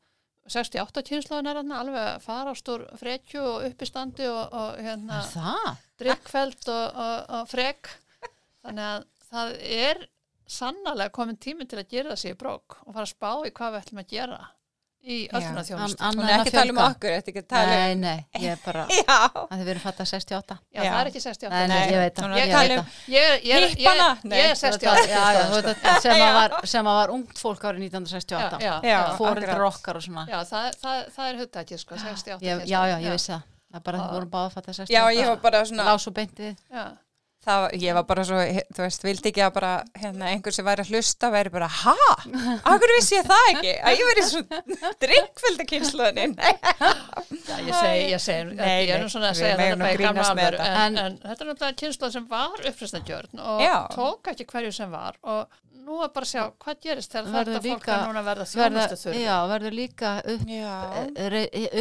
68 0.52 1.02
kynnslóðin 1.06 1.48
er 1.52 1.58
þarna 1.60 1.76
alveg 1.78 2.00
að 2.02 2.22
fara 2.24 2.50
á 2.50 2.54
stór 2.58 2.82
frekju 2.98 3.42
og 3.46 3.66
uppistandi 3.68 4.26
og, 4.26 4.40
og 4.58 4.80
hérna 4.82 5.20
Er 5.20 5.28
það? 5.30 5.68
drikkfeld 6.02 6.64
og, 6.72 6.96
og, 7.04 7.18
og 7.38 7.44
frek. 7.52 7.92
Þannig 8.62 8.88
að 8.88 9.04
það 9.28 9.52
er 9.76 10.02
sannarlega 10.52 11.14
komin 11.14 11.38
tíminn 11.40 11.70
til 11.70 11.78
að 11.78 11.92
gera 11.94 12.10
það 12.12 12.20
sér 12.24 12.34
í 12.34 12.40
brók 12.42 12.76
og 12.82 12.90
fara 12.90 13.06
að 13.06 13.12
spá 13.14 13.30
í 13.46 13.52
hvað 13.54 13.72
við 13.76 13.80
ætlum 13.84 14.02
að 14.02 14.10
gera 14.16 14.40
í 15.02 15.16
öllum 15.34 15.56
að 15.58 15.68
þjónustu. 15.68 15.98
Hún 16.02 16.20
er 16.22 16.32
en 16.32 16.42
ekki 16.42 16.50
að 16.52 16.56
tala 16.56 16.72
um 16.72 16.80
okkur, 16.84 17.14
þetta 17.16 17.28
er 17.28 17.32
ekki 17.32 17.40
að 17.42 17.46
tala 17.52 17.72
Nei, 17.72 17.92
um... 17.94 18.02
nei, 18.02 18.42
ég 18.44 18.52
er 18.52 18.60
bara 18.62 18.84
Já, 19.00 19.16
að 19.42 19.54
þið 19.56 19.64
verðum 19.68 19.82
fatta 19.82 20.06
68 20.06 20.56
Já, 20.62 20.78
Já. 20.78 20.90
það 20.92 20.98
er 21.00 21.10
ekki 21.10 21.22
68. 21.24 21.62
Nei, 21.72 21.80
ég 21.82 22.02
veit 22.02 22.20
það 22.20 22.36
ég 22.38 22.74
um-. 22.76 22.92
Ég, 23.12 23.46
er 23.52 23.66
Þú 24.22 24.32
veit 24.32 24.62
68. 24.62 24.84
það, 24.86 25.12
Já, 25.12 25.24
já, 25.34 25.42
þú 25.42 25.58
veit 25.58 25.82
það, 25.82 26.00
sem, 26.06 26.22
að 26.22 26.34
var, 26.38 26.56
sem 26.74 26.90
að 26.92 26.98
var 27.00 27.14
ungt 27.16 27.42
fólk 27.42 27.66
árið 27.66 27.86
1968 27.88 28.62
já, 28.62 28.72
Já. 28.72 28.74
já, 28.92 28.98
Fóreldrar 29.18 29.56
akkurat. 29.56 29.80
okkar 29.80 29.98
og 29.98 30.06
svona 30.06 30.26
já 30.30 30.38
það, 30.52 30.68
það, 30.82 31.00
það 31.16 31.32
er 31.32 31.78
sko, 31.82 32.02
68. 32.06 32.46
ég, 32.46 32.66
Já, 32.70 32.80
já, 32.92 32.96
ég 33.02 33.16
vissi 33.16 33.34
það 33.34 33.48
Það 33.72 33.78
er 33.80 33.84
bara 33.86 33.98
að 33.98 34.02
þið 34.04 34.16
vorum 34.18 34.30
báða 34.32 34.48
að 34.48 34.54
fatta 34.58 34.72
68 34.76 34.92
já, 34.92 35.02
ég 35.16 35.28
var 35.32 35.38
bara 35.42 35.60
svona, 35.64 35.84
Lás 35.88 36.06
og 36.10 36.14
beint 36.16 36.40
við 36.42 36.52
Já, 36.68 36.84
það, 37.46 37.66
ég 37.82 37.96
var 37.96 38.04
bara 38.08 38.24
svo, 38.26 38.40
þú 38.76 38.84
veist, 38.84 39.04
vildi 39.06 39.30
ekki 39.32 39.42
að 39.46 39.52
bara, 39.56 39.72
hérna, 39.98 40.28
einhver 40.32 40.54
sem 40.54 40.66
væri 40.66 40.84
að 40.84 40.92
hlusta 40.92 41.30
væri 41.34 41.52
bara, 41.54 41.68
ha? 41.82 41.94
Akkur 42.72 42.94
vissi 42.96 43.18
ég 43.18 43.28
það 43.28 43.48
ekki? 43.52 43.72
Að 43.82 43.96
ég 43.98 44.10
verið 44.12 44.28
svo 44.30 44.42
drikkfölda 45.04 45.66
kynsluðin. 45.72 46.36
ég 47.68 47.72
segi, 47.74 48.06
ég 48.12 48.22
segi, 48.22 48.54
Nei, 48.58 48.86
ég 48.86 48.94
er 48.96 49.02
nú 49.02 49.10
svona 49.12 49.32
að 49.32 49.40
segja 49.42 49.58
þetta 49.58 49.80
bara 49.82 49.92
í 49.94 50.00
gamla 50.02 50.28
þetta. 50.38 50.70
en, 50.84 51.00
en 51.02 51.18
þetta 51.22 51.38
er 51.38 51.50
náttúrulega 51.52 51.80
kynsla 51.82 52.12
sem 52.14 52.30
var 52.30 52.64
upprýstnadjörn 52.72 53.42
og 53.42 53.64
Já. 53.64 53.76
tók 53.94 54.32
ekki 54.32 54.48
hverju 54.52 54.72
sem 54.76 54.92
var 54.92 55.18
og 55.22 55.60
nú 55.86 55.98
er 56.04 56.10
bara 56.14 56.26
að 56.26 56.30
sjá 56.32 56.42
hvað 56.64 56.80
gerist 56.86 57.12
þegar 57.12 57.32
Verður 57.32 57.54
þetta 57.56 57.62
fólk 57.68 57.82
líka- 57.82 57.94
er 57.96 58.06
núna 58.08 58.20
að 58.22 58.28
verða 58.30 58.46
þjónustu 58.52 58.98
þurfi. 59.02 59.22
Já, 59.22 59.36
verður 59.52 59.74
líka 59.78 60.10
upp, 60.32 60.44
Já, 60.52 60.74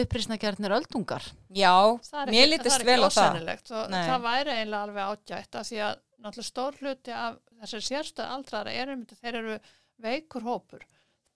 upprýsnagjarnir 0.02 0.72
öldungar 0.78 1.26
já, 1.54 1.74
Það 2.06 2.22
er 2.22 2.32
mér 2.32 2.42
ekki- 2.44 2.52
lítist 2.54 2.76
það 2.76 2.80
er 2.82 2.86
vel 2.86 3.02
á 3.02 3.08
ekki 3.08 3.18
það. 3.18 3.28
ósennilegt 3.32 3.72
og 3.72 3.90
Nei. 3.92 4.08
það 4.08 4.22
væri 4.26 4.56
eiginlega 4.56 4.82
alveg 4.86 5.04
ágætt 5.12 5.56
af 5.62 5.68
því 5.70 5.78
að 5.88 5.96
náttúrulega 6.22 6.50
stór 6.52 6.80
hluti 6.82 7.12
af 7.12 7.38
þessari 7.62 7.88
sérstöð 7.90 8.34
aldraðara 8.36 8.74
er 8.82 8.90
einmitt 8.94 9.12
að 9.16 9.22
þeir 9.22 9.36
eru 9.42 9.60
veikur 10.02 10.42
hópur 10.46 10.82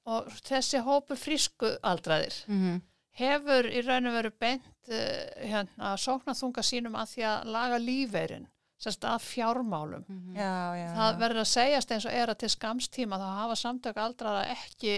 og 0.06 0.28
þessi 0.46 0.82
hópur 0.86 1.18
frísku 1.18 1.72
aldraðir 1.84 2.36
mm 2.48 2.60
-hmm. 2.62 2.82
hefur 3.22 3.64
í 3.72 3.82
raun 3.86 4.08
og 4.08 4.14
veru 4.14 4.32
beint 4.40 4.64
uh, 4.90 4.96
hérna, 5.42 5.96
sóknarþunga 5.98 6.62
sínum 6.64 6.96
að 6.96 7.08
því 7.16 7.24
að 7.26 7.46
laga 7.46 7.78
lífeyrin 7.80 8.48
sérst 8.86 9.06
að 9.10 9.26
fjármálum 9.26 10.06
Já, 10.38 10.54
já. 10.80 10.88
það 10.96 11.20
verður 11.26 11.42
að 11.44 11.52
segjast 11.52 11.92
eins 11.96 12.06
og 12.10 12.16
er 12.22 12.32
að 12.34 12.40
til 12.46 12.50
skamstíma 12.56 13.20
þá 13.22 13.28
hafa 13.42 13.56
samtök 13.60 14.00
aldraðara 14.06 14.56
ekki 14.56 14.96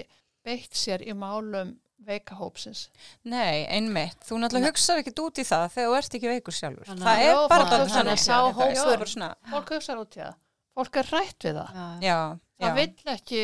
beitt 0.48 0.76
sér 0.78 1.04
í 1.08 1.14
málum 1.18 1.76
veika 2.08 2.36
hópsins. 2.40 2.86
Nei, 3.28 3.66
einmitt. 3.74 4.22
Þú 4.24 4.38
náttúrulega 4.40 4.70
hugsaður 4.70 5.02
ekkert 5.02 5.20
út 5.26 5.40
í 5.42 5.44
það 5.50 5.64
þegar 5.74 5.88
þú 5.90 5.96
ert 5.98 6.14
ekki 6.20 6.30
veikur 6.32 6.56
sjálfur. 6.56 6.86
Þannig 6.88 7.04
það 7.04 7.16
að- 7.18 7.24
er 7.26 7.32
Jó, 7.34 7.48
bara 7.50 7.64
þannig. 7.66 8.14
ekki. 8.14 8.28
Það 8.28 8.94
er 8.94 8.98
bara 9.02 9.10
svona, 9.14 9.30
Fólk 9.50 9.72
hugsaður 9.74 10.04
út 10.04 10.16
í 10.16 10.22
það. 10.22 10.36
Fólk 10.78 11.00
er 11.02 11.10
rætt 11.12 11.48
við 11.48 11.58
það. 11.58 12.06
Já. 12.06 12.20
Það 12.62 12.76
vill 12.78 12.94
ekki 13.16 13.42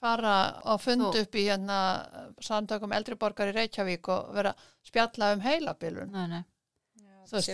fara 0.00 0.36
og 0.64 0.80
funda 0.80 1.10
Þú- 1.12 1.20
upp 1.26 1.34
í 1.34 1.44
hérna 1.50 1.78
samtökum 2.40 2.92
eldriborgar 2.96 3.50
í 3.52 3.56
Reykjavík 3.58 4.08
og 4.08 4.32
vera 4.38 4.54
að 4.54 4.64
spjalla 4.86 5.32
um 5.34 5.40
heilabilun. 5.40 6.10
nei, 6.12 6.26
nei. 6.28 6.44
Það 7.30 7.46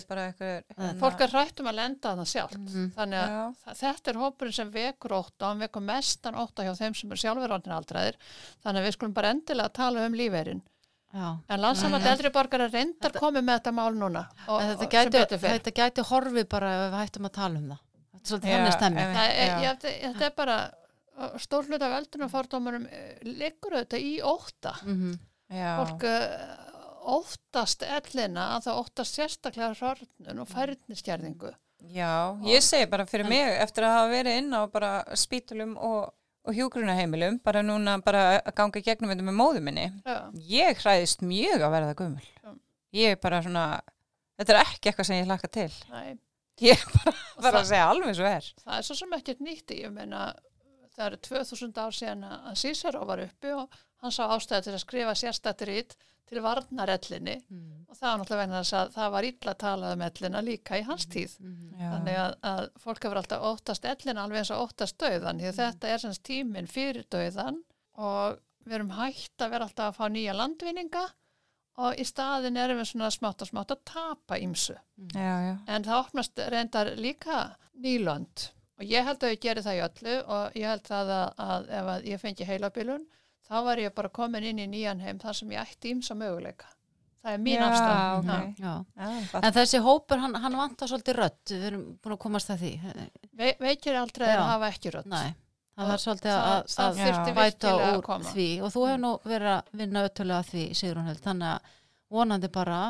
hérna- 0.76 0.98
Fólk 1.00 1.20
er 1.24 1.32
rætt 1.32 1.60
um 1.62 1.68
að 1.70 1.78
lenda 1.78 2.10
þarna 2.10 2.26
sjálft. 2.28 2.58
Mhm. 2.58 2.90
Þannig 2.96 3.18
að 3.22 3.30
Já. 3.32 3.74
þetta 3.82 4.12
er 4.12 4.20
hópurinn 4.22 4.56
sem 4.58 4.70
vekur 4.70 5.14
ótta 5.16 5.46
og 5.46 5.48
hann 5.48 5.62
vekur 5.64 5.82
mestan 5.82 6.34
ótta 6.34 6.66
hjá 6.66 6.74
þeim 6.76 6.96
sem 6.96 7.12
er 7.12 7.16
sjálfur 7.22 7.54
orðin 7.56 7.76
aldraðir. 7.78 8.18
Þannig 8.64 8.82
að 8.82 8.86
við 8.86 8.96
skulum 8.98 9.14
bara 9.14 9.32
endilega 9.32 9.72
tala 9.72 10.06
um 10.06 10.12
lífeyrin. 10.12 10.62
Já. 11.12 11.38
En 11.48 11.60
landsamand 11.60 12.06
eldri 12.08 12.30
borgar 12.32 12.60
er 12.64 12.70
reyndar 12.72 13.12
komið 13.12 13.44
með 13.44 13.58
þetta 13.60 13.72
mál 13.76 13.92
núna. 13.92 14.26
Og, 14.48 14.60
Þetta 14.60 14.86
gæti, 14.88 15.38
þetta 15.42 15.72
gæti 15.76 16.04
horfið 16.08 16.46
bara 16.48 16.70
ef 16.72 16.84
við 16.92 16.98
hættum 17.02 17.26
að 17.28 17.32
tala 17.32 17.58
um 17.58 17.66
það. 17.68 17.82
Þetta 18.12 18.48
er 18.48 18.70
svolítið. 18.70 19.12
Það 19.12 19.28
er, 19.28 19.50
ég, 19.62 19.82
þetta, 19.82 19.92
þetta 20.06 20.24
er 20.24 20.34
bara 20.36 20.56
stór 21.42 21.68
hlut 21.68 21.82
af 21.84 21.98
eldrunarfordómarum 21.98 22.86
liggur 23.28 23.76
auðvitað 23.76 24.00
í 24.08 24.14
ótta. 24.24 24.72
Mm 24.86 25.18
Já. 25.52 25.76
Fólk 25.84 26.04
óttast 27.16 27.82
ellina 27.82 28.46
að 28.56 28.66
það 28.66 28.80
óttast 28.82 29.18
sérstaklega 29.18 29.74
hrörnun 29.78 30.42
og 30.44 30.48
færnistjærðingu. 30.52 31.52
Já, 31.92 32.10
ég 32.46 32.62
segi 32.62 32.86
bara 32.90 33.06
fyrir 33.10 33.26
mig 33.26 33.56
eftir 33.62 33.82
að 33.88 33.94
hafa 33.96 34.10
verið 34.12 34.36
inn 34.38 34.52
á 34.54 34.62
bara 34.70 34.90
spítulum 35.18 35.72
og, 35.82 36.12
og 36.46 36.54
hjúgrunaheimilum, 36.54 37.40
bara 37.42 37.62
núna 37.66 37.96
bara 38.04 38.38
að 38.38 38.54
ganga 38.60 38.78
í 38.78 38.84
gegnum 38.86 39.10
þetta 39.10 39.26
með 39.26 39.38
móðu 39.40 39.62
minni. 39.66 39.88
Já, 40.06 40.18
Ég 40.52 40.78
hræðist 40.84 41.24
mjög 41.26 41.64
að 41.66 41.74
verða 41.74 41.96
gömul. 41.98 42.28
Já. 42.44 42.52
Ég 43.02 43.16
er 43.16 43.20
bara 43.24 43.42
svona, 43.42 43.64
þetta 44.38 44.54
er 44.54 44.60
ekki 44.62 44.90
eitthvað 44.92 45.08
sem 45.10 45.18
ég 45.18 45.26
hlakka 45.30 45.50
til. 45.58 45.70
nei. 45.90 46.12
Ég 46.62 46.78
er 46.78 46.90
bara, 46.94 47.12
bara 47.40 47.50
það- 47.56 47.60
að 47.64 47.68
segja 47.72 47.84
alveg 47.90 48.14
svo 48.14 48.26
er. 48.28 48.48
Það 48.62 48.74
er 48.78 48.82
svo 48.86 48.94
sem 48.94 49.14
ekkert 49.16 49.40
nýtt 49.42 49.72
í, 49.74 49.78
ég 49.82 49.92
meina 49.92 50.26
það 50.94 51.06
eru 51.06 51.16
2000 51.26 51.78
ár 51.82 51.94
síðan 51.96 52.26
að 52.28 52.58
Cicero 52.60 53.04
var 53.08 53.22
uppi 53.24 53.54
og 53.56 53.78
hann 54.02 54.14
sá 54.14 54.24
ástæði 54.34 54.66
til 54.66 54.74
að 54.74 54.82
skrifa 54.84 55.14
sérstættirít 55.18 55.96
til 56.32 56.42
varnarellinni 56.42 57.34
-hmm. 57.36 57.84
og 57.88 57.96
það 57.96 58.08
var 58.10 58.18
náttúrulega 58.18 58.42
vegna 58.42 58.60
þess 58.62 58.72
að 58.72 58.92
það 58.96 59.10
var 59.14 59.24
illa 59.24 59.54
talað 59.54 59.92
um 59.96 60.04
ellina 60.08 60.40
líka 60.40 60.78
í 60.78 60.84
hans 60.86 61.06
tíð. 61.06 61.34
Þannig 61.78 62.16
að, 62.24 62.34
að 62.52 62.62
fólk 62.84 63.04
hefur 63.04 63.20
alltaf 63.20 63.42
óttast 63.50 63.84
ellina 63.84 64.24
alveg 64.24 64.38
eins 64.38 64.50
og 64.50 64.62
óttast 64.64 64.98
döðan 64.98 65.40
því 65.40 65.48
að 65.50 65.60
þetta 65.60 65.88
er 65.88 65.98
semst 65.98 66.22
tíminn 66.22 66.66
fyrir 66.66 67.04
döðan 67.10 67.62
og 67.94 68.38
við 68.64 68.78
erum 68.78 68.94
hægt 68.96 69.42
að 69.42 69.50
vera 69.50 69.64
alltaf 69.68 69.90
að 69.90 69.98
fá 69.98 70.08
nýja 70.08 70.36
landvinninga 70.38 71.04
og 71.82 72.00
í 72.00 72.04
staðin 72.04 72.56
erum 72.56 72.80
við 72.80 72.90
svona 72.90 73.10
smátt 73.10 73.42
og 73.42 73.48
smátt 73.48 73.72
að 73.72 73.84
tapa 73.88 74.38
ímsu. 74.38 74.76
Já, 75.14 75.34
já. 75.46 75.54
En 75.66 75.84
það 75.84 76.00
opnast 76.00 76.42
reyndar 76.52 76.92
líka 76.96 77.56
nýlönd 77.74 78.50
og 78.78 78.84
ég 78.84 79.04
held 79.04 79.24
að 79.24 79.34
ég 79.34 79.40
geri 79.40 79.64
það 79.64 79.78
í 79.78 79.82
öllu 79.86 80.14
og 80.26 80.56
ég 80.58 80.68
held 80.68 80.86
það 80.88 81.12
að, 81.16 81.26
að 81.46 81.74
ef 81.78 81.90
að 81.94 82.06
ég 82.10 82.22
fengi 82.22 82.48
heilabilun 82.48 83.04
þá 83.52 83.58
var 83.66 83.82
ég 83.82 83.92
bara 83.96 84.08
komin 84.08 84.46
inn 84.48 84.62
í 84.64 84.68
nýjan 84.72 85.02
heim 85.04 85.18
þar 85.20 85.36
sem 85.36 85.50
ég 85.52 85.60
ætti 85.66 85.92
ímsa 85.92 86.16
möguleika. 86.16 86.70
Það 87.22 87.36
er 87.36 87.42
mín 87.44 87.54
Já, 87.60 87.66
afstæð. 87.68 87.98
ok. 88.18 88.56
Já. 88.58 88.72
já 88.98 89.40
En 89.46 89.52
þessi 89.54 89.80
hópur, 89.84 90.18
hann, 90.24 90.34
hann 90.42 90.56
vantar 90.58 90.90
svolítið 90.90 91.18
rödd, 91.20 91.42
við 91.52 91.66
erum 91.68 91.84
búin 92.02 92.16
að 92.16 92.20
komast 92.24 92.50
að 92.50 92.64
því. 92.64 92.72
Ve 93.38 93.52
veikir 93.62 93.98
aldrei 94.00 94.26
Já. 94.26 94.38
að 94.40 94.48
hafa 94.48 94.70
ekki 94.72 94.92
rödd. 94.96 95.06
Nei, 95.12 95.28
það 95.78 95.92
var 95.92 96.02
svolítið 96.02 96.32
að, 96.32 96.56
að 96.86 96.98
að 97.84 97.84
úr 97.92 98.02
koma. 98.08 98.32
því 98.32 98.48
og 98.58 98.74
þú 98.74 98.82
hefur 98.88 99.04
nú 99.04 99.12
verið 99.30 99.52
að 99.52 99.70
vinna 99.82 100.04
öttulega 100.08 100.48
því, 100.50 100.64
Sigrun 100.80 101.06
Held, 101.12 101.22
þannig 101.28 101.52
að 101.52 101.78
vonandi 102.12 102.50
bara 102.52 102.80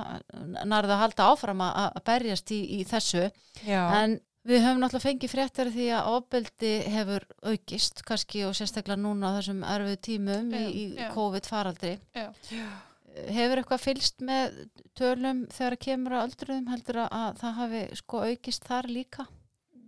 nærðu 0.65 0.97
að 0.97 1.03
halda 1.05 1.29
áfram 1.35 1.61
að, 1.69 1.83
að 1.93 2.05
berjast 2.09 2.55
í, 2.57 2.61
í 2.81 2.85
þessu. 2.89 3.29
já. 3.69 3.83
En 4.01 4.17
við 4.49 4.63
höfum 4.65 4.81
náttúrulega 4.83 5.07
fengið 5.07 5.33
fréttar 5.33 5.71
því 5.75 5.89
að 5.97 6.09
ofbeldi 6.17 6.73
hefur 6.95 7.27
aukist, 7.53 8.03
kannski 8.07 8.45
og 8.49 8.57
sérstaklega 8.59 9.01
núna 9.03 9.31
á 9.31 9.37
þessum 9.39 9.61
erfið 9.75 10.01
tímum 10.09 10.49
í, 10.55 10.63
Já, 10.63 10.71
í 10.73 10.87
já. 10.99 11.11
COVID-faraldri. 11.15 11.93
Já. 12.17 12.27
Hefur 13.29 13.61
eitthvað 13.61 13.85
fylst 13.85 14.23
með 14.25 14.57
tölum 14.99 15.45
þegar 15.53 15.77
kemur 15.85 16.17
að 16.17 16.27
öldruðum 16.31 16.71
heldur 16.73 17.03
að, 17.05 17.09
að 17.21 17.41
það 17.43 17.57
hafi 17.61 17.83
sko 18.01 18.23
aukist 18.31 18.69
þar 18.71 18.89
líka? 18.89 19.27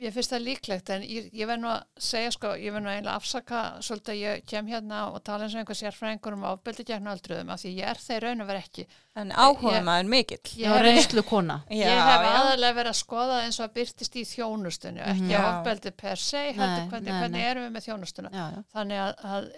Ég 0.02 0.10
finnst 0.12 0.32
það 0.34 0.42
líklegt 0.42 0.90
en 0.90 1.02
ég, 1.06 1.28
ég 1.32 1.46
verð 1.46 1.60
nú 1.62 1.68
að 1.70 1.82
segja 2.02 2.30
sko, 2.34 2.48
ég 2.58 2.72
verð 2.74 2.82
nú 2.84 2.90
eiginlega 2.90 3.12
að 3.14 3.20
afsaka 3.20 3.58
svolítið 3.86 4.10
að 4.14 4.18
ég 4.24 4.40
kem 4.50 4.66
hérna 4.72 5.02
og 5.14 5.20
tala 5.24 5.44
eins 5.46 5.54
og 5.54 5.60
einhver 5.62 5.78
sérfræðingur 5.78 6.34
um 6.34 6.42
ofbeldi 6.50 6.84
gegn 6.88 7.06
öldruðum 7.12 7.52
af 7.54 7.62
því 7.62 7.72
ég 7.76 7.90
er 7.92 8.00
þeir 8.02 8.26
raun 8.26 8.42
og 8.42 8.48
verð 8.50 8.64
ekki. 8.64 8.86
En 9.22 9.30
áhuga 9.30 9.80
maður 9.86 10.10
mikill. 10.10 10.40
Ég 10.58 10.66
hef- 10.74 10.82
reynslu 10.88 11.22
kona. 11.28 11.60
Já, 11.70 11.86
ég 11.86 12.02
hef 12.10 12.26
aðalega 12.32 12.76
verið 12.80 12.90
að 12.90 12.98
skoða 13.04 13.38
eins 13.44 13.60
og 13.60 13.68
að 13.68 13.74
byrtist 13.78 14.18
í 14.18 14.24
þjónustunni, 14.32 15.04
ekki 15.14 15.30
Já. 15.30 15.40
ofbeldi 15.52 15.94
per 16.04 16.16
se, 16.16 16.42
heldur 16.50 16.82
Nei, 16.82 16.88
hvernig, 16.90 17.12
nei, 17.12 17.20
hvernig 17.22 17.38
nei. 17.38 17.48
erum 17.52 17.66
við 17.68 17.72
með 17.78 17.86
þjónustuna. 17.88 18.34
Já, 18.34 18.44
já. 18.56 18.64
Þannig 18.74 19.02
að, 19.04 19.14
að 19.24 19.48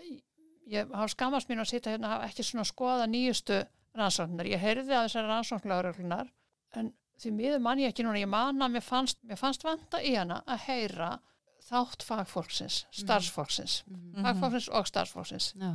ég 0.77 0.93
hafa 1.01 1.09
skammast 1.17 1.49
mín 1.49 1.65
að 1.65 1.71
sýta 1.73 1.91
hérna 1.97 2.11
að 2.11 2.15
hafa 2.19 2.29
ekki 2.31 2.45
svona 2.51 2.67
að 2.67 2.71
skoða 2.75 3.09
nýjustu 3.17 3.63
rannsóknar. 3.97 4.53
Ég 4.53 4.61
heyrði 4.61 4.93
að 4.93 5.09
þessari 5.09 5.33
rannsóknlauruglunar 5.33 6.29
en 6.77 6.93
því 7.21 7.33
miður 7.33 7.61
mann 7.65 7.79
ég 7.79 7.93
ekki 7.93 8.05
núna, 8.05 8.19
ég 8.21 8.29
man 8.29 8.59
að 8.61 8.71
mér 8.77 8.83
fannst, 8.85 9.19
mér 9.25 9.37
fannst 9.41 9.63
vanta 9.65 9.99
í 10.03 10.15
hana 10.17 10.43
að 10.47 10.59
heyra 10.69 11.19
þátt 11.67 12.03
fagfólksins, 12.07 12.85
starfsfólksins, 12.93 13.83
Mhm. 13.89 14.23
fagfólksins 14.23 14.69
og 14.73 14.87
starfsfólksins. 14.87 15.55
Já. 15.59 15.73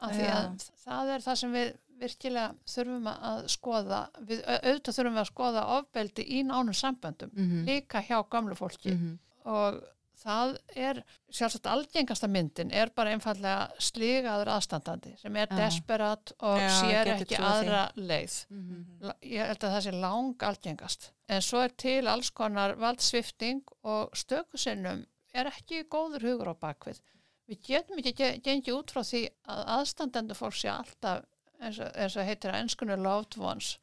Af 0.00 0.10
því 0.12 0.26
Já. 0.26 0.34
að 0.34 0.70
það 0.84 1.14
er 1.14 1.18
það 1.20 1.36
sem 1.38 1.52
við 1.52 1.72
virkilega 2.02 2.54
þurfum 2.66 3.06
að 3.12 3.44
skoða, 3.48 4.08
við 4.26 4.40
au- 4.46 4.58
auðvitað 4.58 4.96
þurfum 4.98 5.14
við 5.14 5.22
að 5.22 5.30
skoða 5.32 5.64
ofbeldi 5.78 6.24
í 6.28 6.42
nánum 6.44 6.74
samböndum, 6.74 7.30
Mhm. 7.32 7.64
líka 7.66 8.02
hjá 8.02 8.28
gamlu 8.28 8.54
fólki 8.54 8.92
Mhm. 8.92 9.18
og 9.44 9.82
það 10.22 10.52
er 10.76 11.00
sjálfsagt 11.32 11.66
algengasta 11.66 12.28
myndin 12.30 12.70
er 12.72 12.90
bara 12.94 13.10
einfallega 13.16 13.68
sligaður 13.82 14.50
aðstandandi 14.54 15.14
sem 15.20 15.36
er 15.36 15.48
Já. 15.50 15.56
desperat 15.58 16.32
og 16.40 16.58
Já, 16.62 16.68
sér 16.80 17.10
ekki 17.16 17.26
trúað 17.34 17.40
því. 17.40 17.68
aðra 17.68 17.82
leið. 17.96 18.36
Mhm. 18.50 18.84
La- 19.00 19.16
Ég 19.22 19.46
held 19.46 19.58
að 19.68 19.74
það 19.76 19.82
sé 19.88 19.92
lang 20.00 20.46
algengast. 20.50 21.10
En 21.28 21.40
svo 21.42 21.58
er 21.64 21.68
til 21.76 22.06
alls 22.08 22.30
konar 22.30 22.74
valdsvifting 22.76 23.62
og 23.84 24.10
stökusinnum 24.14 25.04
er 25.34 25.46
ekki 25.50 25.84
góður 25.88 26.22
hugur 26.28 26.52
á 26.52 26.54
bakvið. 26.54 27.00
Við 27.48 27.60
getum 27.66 27.98
ekki 27.98 28.12
ge- 28.14 28.38
gengið 28.44 28.76
út 28.78 28.90
frá 28.92 29.02
því 29.02 29.28
að 29.48 29.64
aðstandendur 29.78 30.36
fólk 30.38 30.54
sé 30.54 30.68
alltaf 30.70 31.24
eins 31.60 31.78
og, 31.78 31.90
eins 31.94 32.16
og 32.16 32.26
heitir 32.26 32.50
að 32.52 32.60
ennskunni 32.62 32.96
loved 32.96 33.36
ones. 33.38 33.78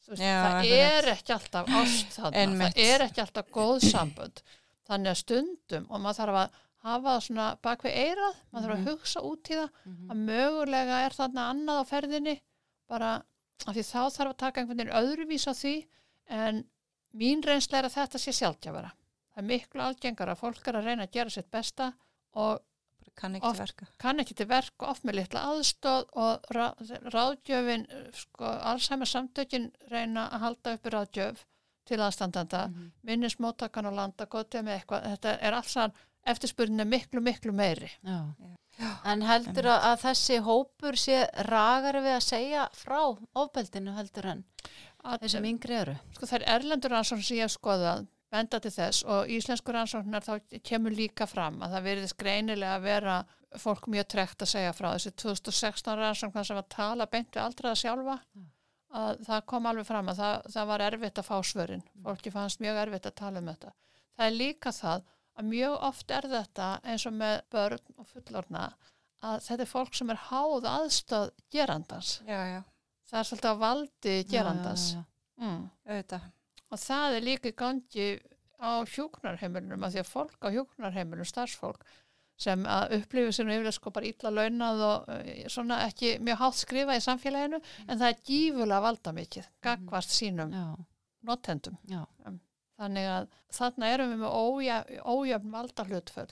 Þú 0.00 0.08
Veist, 0.16 0.22
Já, 0.22 0.42
það 0.42 0.70
er 0.74 1.08
ekki 1.12 1.32
alltaf 1.34 1.66
ást 1.68 2.14
þarna, 2.16 2.68
það 2.70 2.78
er 2.82 3.02
ekki 3.06 3.20
alltaf 3.22 3.50
góð 3.54 3.80
sambönd. 3.92 4.42
Þannig 4.90 5.12
að 5.14 5.18
stundum 5.22 5.86
og 5.90 6.00
maður 6.02 6.18
þarf 6.20 6.38
að 6.40 6.58
hafa 6.82 7.10
það 7.14 7.24
svona 7.26 7.46
bak 7.62 7.82
við 7.84 7.96
eirað, 8.00 8.38
maður 8.50 8.66
þarf 8.70 8.78
að 8.80 8.88
hugsa 8.90 9.20
út 9.30 9.50
í 9.52 9.58
það 9.58 9.68
Mhm. 9.86 10.10
að 10.10 10.22
mögulega 10.30 11.00
er 11.06 11.16
þarna 11.18 11.44
annað 11.52 11.80
á 11.80 11.84
ferðinni 11.90 12.36
bara 12.88 13.10
af 13.66 13.74
því 13.76 13.84
þá 13.84 14.00
þarf 14.16 14.30
að 14.32 14.36
taka 14.44 14.60
einhvern 14.60 14.80
veginn 14.80 14.98
öðruvís 15.00 15.46
á 15.46 15.52
því 15.54 15.74
en 16.28 16.64
mín 17.14 17.42
reynsla 17.44 17.78
er 17.78 17.84
að 17.90 17.94
þetta 17.98 18.18
sé 18.18 18.32
sjálfgjafara. 18.32 18.90
Það 19.34 19.38
er 19.44 19.48
miklu 19.50 19.80
algengar 19.84 20.28
að 20.32 20.40
fólk 20.40 20.66
er 20.68 20.74
að 20.80 20.84
reyna 20.88 21.06
að 21.06 21.12
gera 21.12 21.30
sitt 21.30 21.50
besta 21.50 21.92
og 22.34 22.60
Kann 23.16 23.34
ekki 23.34 23.44
Oft- 23.50 23.58
verka. 23.60 23.86
kann 23.98 24.18
ekki 24.20 24.34
til 24.36 24.46
verk 24.46 24.72
og 24.80 24.88
oft 24.90 25.02
með 25.04 25.14
litla 25.18 25.40
aðstóð 25.50 26.04
og 26.14 26.42
rá, 26.54 26.72
ráðgjöfin, 27.12 27.86
sko, 28.14 28.44
Alzheimer 28.44 29.04
samtökin 29.06 29.72
reyna 29.90 30.28
að 30.30 30.40
halda 30.40 30.74
uppi 30.76 30.90
ráðgjöf 30.94 31.44
til 31.90 31.98
aðstandanda, 32.06 32.62
Mhm. 32.70 32.90
minnismóttakan 33.10 33.86
og 33.90 33.94
landa, 33.98 34.26
gótið 34.30 34.64
með 34.68 34.78
eitthvað, 34.78 35.08
þetta 35.14 35.34
er 35.42 35.52
alls 35.58 35.76
að 35.76 35.92
eftirspurninni 36.26 36.84
miklu, 36.86 37.20
miklu 37.24 37.52
meiri. 37.52 37.90
Já. 38.04 38.20
En 39.04 39.20
heldur 39.22 39.66
að, 39.68 39.80
að 39.90 39.98
þessi 40.06 40.38
hópur 40.44 40.96
sé 40.96 41.16
ragari 41.48 42.00
við 42.00 42.14
að 42.16 42.22
segja 42.24 42.68
frá 42.72 43.00
ofbeldinu 43.36 43.92
heldur 43.96 44.26
en 44.30 44.44
Að, 45.04 45.18
þessum 45.24 45.44
yngri 45.48 45.74
eru? 45.80 45.94
sko 46.14 46.26
þær 46.26 46.44
erlendur 46.46 46.90
rannsókn 46.94 47.22
sem 47.24 47.36
ég 47.38 47.42
hef 47.48 47.54
skoðað 47.58 48.06
benda 48.30 48.60
til 48.60 48.70
þess 48.70 49.02
og 49.04 49.26
íslensku 49.28 49.72
rannsóknar 49.74 50.22
þá 50.24 50.60
kemur 50.62 50.92
líka 50.96 51.26
fram 51.26 51.58
að 51.60 51.72
það 51.74 51.82
veriðist 51.88 52.16
greinilega 52.20 52.76
að 52.78 52.82
vera 52.82 53.16
fólk 53.58 53.88
mjög 53.90 54.06
trekt 54.14 54.42
að 54.44 54.52
segja 54.54 54.72
frá 54.72 54.92
þessi 54.94 55.10
2016 55.24 55.96
rannsóknar 55.98 56.44
sem 56.46 56.56
var 56.56 56.62
að 56.64 56.68
tala 56.76 57.06
beint 57.06 57.32
við 57.34 57.42
aldraða 57.42 57.80
sjálfa 57.82 58.18
að 58.90 59.22
það 59.26 59.46
kom 59.52 59.68
alveg 59.70 59.86
fram 59.86 60.10
að 60.10 60.20
það, 60.20 60.46
það 60.54 60.68
var 60.70 60.84
erfitt 60.86 61.20
að 61.20 61.28
fá 61.28 61.36
svörin. 61.46 61.84
Fólki 62.04 62.32
fannst 62.34 62.62
mjög 62.62 62.80
erfitt 62.84 63.06
að 63.10 63.18
tala 63.20 63.42
um 63.42 63.50
þetta. 63.52 63.72
Það 64.16 64.26
er 64.26 64.36
líka 64.36 64.72
það 64.74 65.04
að 65.40 65.50
mjög 65.50 65.76
oft 65.90 66.16
er 66.16 66.28
þetta 66.34 66.70
eins 66.82 67.06
og 67.06 67.14
með 67.20 67.36
börn 67.54 67.94
og 67.96 68.08
fullorna 68.10 68.64
að 69.20 69.46
þetta 69.46 69.64
er 69.64 69.70
fólk 69.70 69.96
sem 69.96 70.10
er 70.12 70.20
háð 70.26 70.66
aðstöð 70.70 71.30
gerandans. 71.52 72.12
Já, 72.26 72.40
já, 72.48 72.60
það 73.10 73.20
er 73.20 73.30
svolítið 73.30 73.54
á 73.54 73.62
valdi 73.62 74.16
gerandans. 74.30 74.90
Já. 74.96 75.00
Mm. 75.40 75.62
Og 76.70 76.78
það 76.80 77.16
er 77.16 77.26
líka 77.26 77.50
í 77.50 77.56
gangi 77.56 78.08
á 78.60 78.84
hjúknarheimilunum 78.84 79.86
að 79.86 79.96
því 79.96 80.02
að 80.02 80.10
fólk 80.10 80.44
á 80.44 80.48
hjúknarheimilunum, 80.52 81.28
starfsfólk, 81.28 81.84
sem 82.40 82.62
að 82.64 82.94
upplifu 82.98 83.44
nú 83.44 83.52
yfirlega 83.54 83.74
sko 83.76 83.92
bara 83.94 84.08
illa 84.08 84.30
launað 84.32 84.84
og 84.86 85.10
uh, 85.12 85.32
svona 85.52 85.80
ekki 85.86 86.14
mjög 86.24 86.38
hátt 86.40 86.60
skrifa 86.60 86.96
í 86.96 87.02
samfélaginu 87.04 87.60
en 87.86 87.98
það 88.00 88.06
er 88.08 88.22
gífulega 88.30 88.84
valda 88.86 89.12
mikið 89.16 89.50
gagvast 89.66 90.14
sínum 90.16 90.54
já, 90.56 90.64
notendum. 91.28 91.76
já, 91.90 92.04
Þannig 92.80 93.06
að 93.12 93.26
þarna 93.52 93.88
erum 93.92 94.12
við 94.14 94.20
með 94.22 94.36
ójöfn, 94.40 95.00
ójöfn 95.04 95.50
valda 95.52 95.84
hlutföll. 95.84 96.30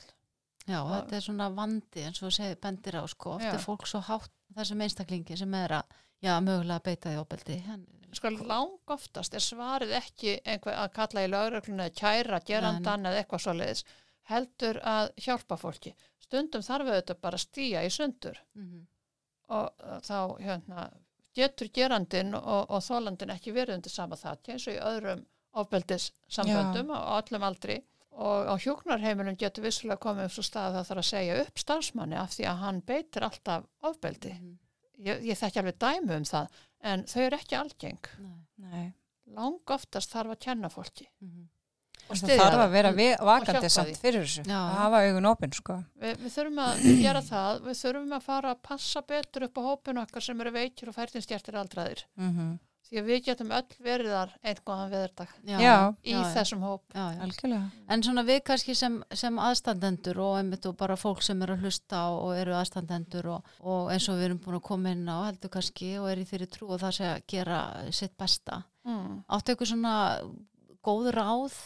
já, 0.64 0.78
þetta 0.94 1.16
er 1.18 1.24
svona 1.26 1.50
vandi 1.52 2.04
eins 2.08 2.22
og 2.24 2.32
segir 2.32 2.56
bendir 2.62 2.96
á 2.96 3.04
sko, 3.08 3.34
oft 3.36 3.44
Já. 3.44 3.52
er 3.52 3.60
fólk 3.60 3.84
svo 3.88 4.00
hátt 4.06 4.32
þessum 4.56 4.80
einstaklingi 4.86 5.36
sem 5.36 5.54
er 5.60 5.74
að, 5.82 5.94
já, 6.24 6.32
mögulega 6.40 6.80
beita 6.88 7.12
því 7.12 7.20
óbeldi, 7.20 7.58
Sko 8.16 8.30
lang 8.32 8.78
oftast 8.88 9.34
er 9.36 9.44
svarið 9.44 9.90
ekki 9.98 10.38
einhver 10.48 10.72
að 10.80 10.92
kalla 10.96 11.24
í 11.26 11.28
lögregluna 11.28 11.90
eða 11.90 11.98
kæra 12.00 12.38
gerandan 12.40 13.04
eða 13.10 13.18
eitthvað 13.20 13.42
svoleiðis 13.44 13.84
heldur 14.28 14.78
að 14.84 15.10
hjálpa 15.24 15.56
fólki. 15.56 15.94
Stundum 16.20 16.62
þarf 16.62 16.92
þetta 16.92 17.18
bara 17.22 17.38
að 17.40 17.46
stíja 17.46 17.84
í 17.86 17.90
sundur 17.92 18.38
mm 18.54 18.86
og 19.48 19.84
uh, 19.84 19.98
þá 20.04 20.18
hérna, 20.42 20.86
getur 21.36 21.70
gerandin 21.74 22.34
og, 22.36 22.68
og 22.68 22.84
þólandin 22.84 23.32
ekki 23.34 23.54
verið 23.56 23.78
undir 23.78 23.94
sama 23.94 24.18
þatti 24.18 24.54
eins 24.54 24.66
og 24.68 24.76
í 24.76 24.82
öðrum 24.90 25.24
ofbeldis 25.58 26.10
samböndum 26.30 26.92
á 26.92 27.16
öllum 27.18 27.46
aldri 27.48 27.78
og 28.18 28.50
á 28.50 28.54
hjúknarheimilum 28.60 29.38
getur 29.38 29.64
vissulega 29.64 30.02
komið 30.02 30.28
um 30.28 30.32
svo 30.34 30.44
stað 30.44 30.72
að 30.72 30.78
það 30.78 30.88
þarf 30.88 31.02
að 31.02 31.10
segja 31.10 31.36
upp 31.44 31.60
starfsmanni 31.62 32.18
af 32.18 32.32
því 32.34 32.48
að 32.50 32.62
hann 32.64 32.80
beitir 32.86 33.26
alltaf 33.26 33.68
ofbeldi. 33.86 34.32
Mhm. 34.34 34.56
Ég, 34.98 35.20
ég 35.30 35.38
þekki 35.38 35.60
alveg 35.60 35.76
dæmi 35.78 36.16
um 36.16 36.24
það 36.26 36.56
en 36.90 37.04
þau 37.06 37.20
eru 37.22 37.38
ekki 37.38 37.56
algeng. 37.58 38.08
Nei, 38.18 38.40
Nei. 38.58 38.88
Lang 39.36 39.70
oftast 39.70 40.10
þarf 40.10 40.34
að 40.34 40.42
kenna 40.48 40.70
fólki 40.72 41.06
mhm. 41.22 41.46
og 41.46 41.57
Það 42.08 42.34
þarf 42.40 42.62
að 42.64 42.76
vera 42.76 42.92
vakandi 43.30 43.72
samt 43.72 43.98
fyrir 44.00 44.24
þessu. 44.24 44.44
Já. 44.48 44.58
Að 44.58 44.78
hafa 44.82 45.02
augun 45.06 45.28
opinn, 45.32 45.56
sko. 45.56 45.80
Vi, 45.98 46.14
við 46.22 46.36
þurfum 46.36 46.62
að 46.64 46.86
gera 47.02 47.24
það, 47.26 47.60
við 47.66 47.82
þurfum 47.82 48.16
að 48.16 48.24
fara 48.30 48.54
að 48.54 48.62
passa 48.70 49.04
betur 49.12 49.48
upp 49.48 49.60
á 49.60 49.62
hópinu 49.68 50.04
okkar 50.04 50.24
sem 50.28 50.40
eru 50.44 50.54
veikir 50.54 50.92
og 50.92 50.98
færtinstjartir 50.98 51.60
aldraðir. 51.60 52.06
Mm 52.16 52.56
Því 52.88 52.96
að 53.02 53.08
við 53.10 53.18
getum 53.26 53.50
öll 53.52 53.74
verið 53.84 54.14
þar 54.14 54.30
einhverjan 54.48 55.60
Já. 55.60 55.74
í 56.00 56.12
já, 56.14 56.20
þessum 56.32 56.62
hóp. 56.64 56.86
já, 56.94 57.02
já. 57.12 57.18
Algjörlega. 57.26 57.66
En 57.92 58.04
svona 58.06 58.22
við 58.24 58.38
kannski 58.48 58.76
sem, 58.78 58.94
sem 59.12 59.40
aðstandendur 59.44 60.20
og 60.24 60.38
einmitt 60.38 60.64
og 60.70 60.76
bara 60.80 60.96
fólk 60.96 61.20
sem 61.26 61.42
eru 61.44 61.58
að 61.58 61.66
hlusta 61.66 62.06
og, 62.14 62.22
og 62.30 62.40
eru 62.40 62.54
aðstandendur 62.56 63.28
og, 63.34 63.50
og 63.60 63.90
eins 63.92 64.08
og 64.08 64.16
við 64.16 64.30
erum 64.30 64.40
búin 64.40 64.56
að 64.56 64.64
koma 64.70 64.94
inn 64.96 65.04
á 65.04 65.18
heldur 65.26 65.52
kannski 65.52 65.90
og 66.00 66.08
er 66.08 66.22
í 66.22 66.24
þeirri 66.30 66.48
trú 66.54 66.70
og 66.70 66.80
það 66.80 66.96
sé 66.96 67.10
að 67.10 67.26
gera 67.34 67.60
sitt 67.92 68.16
besta. 68.16 68.62
Mm. 68.88 69.20
Áttu 69.36 69.52
eitthvað 69.52 69.72
svona 69.74 69.94
góð 70.88 71.12
ráð? 71.18 71.60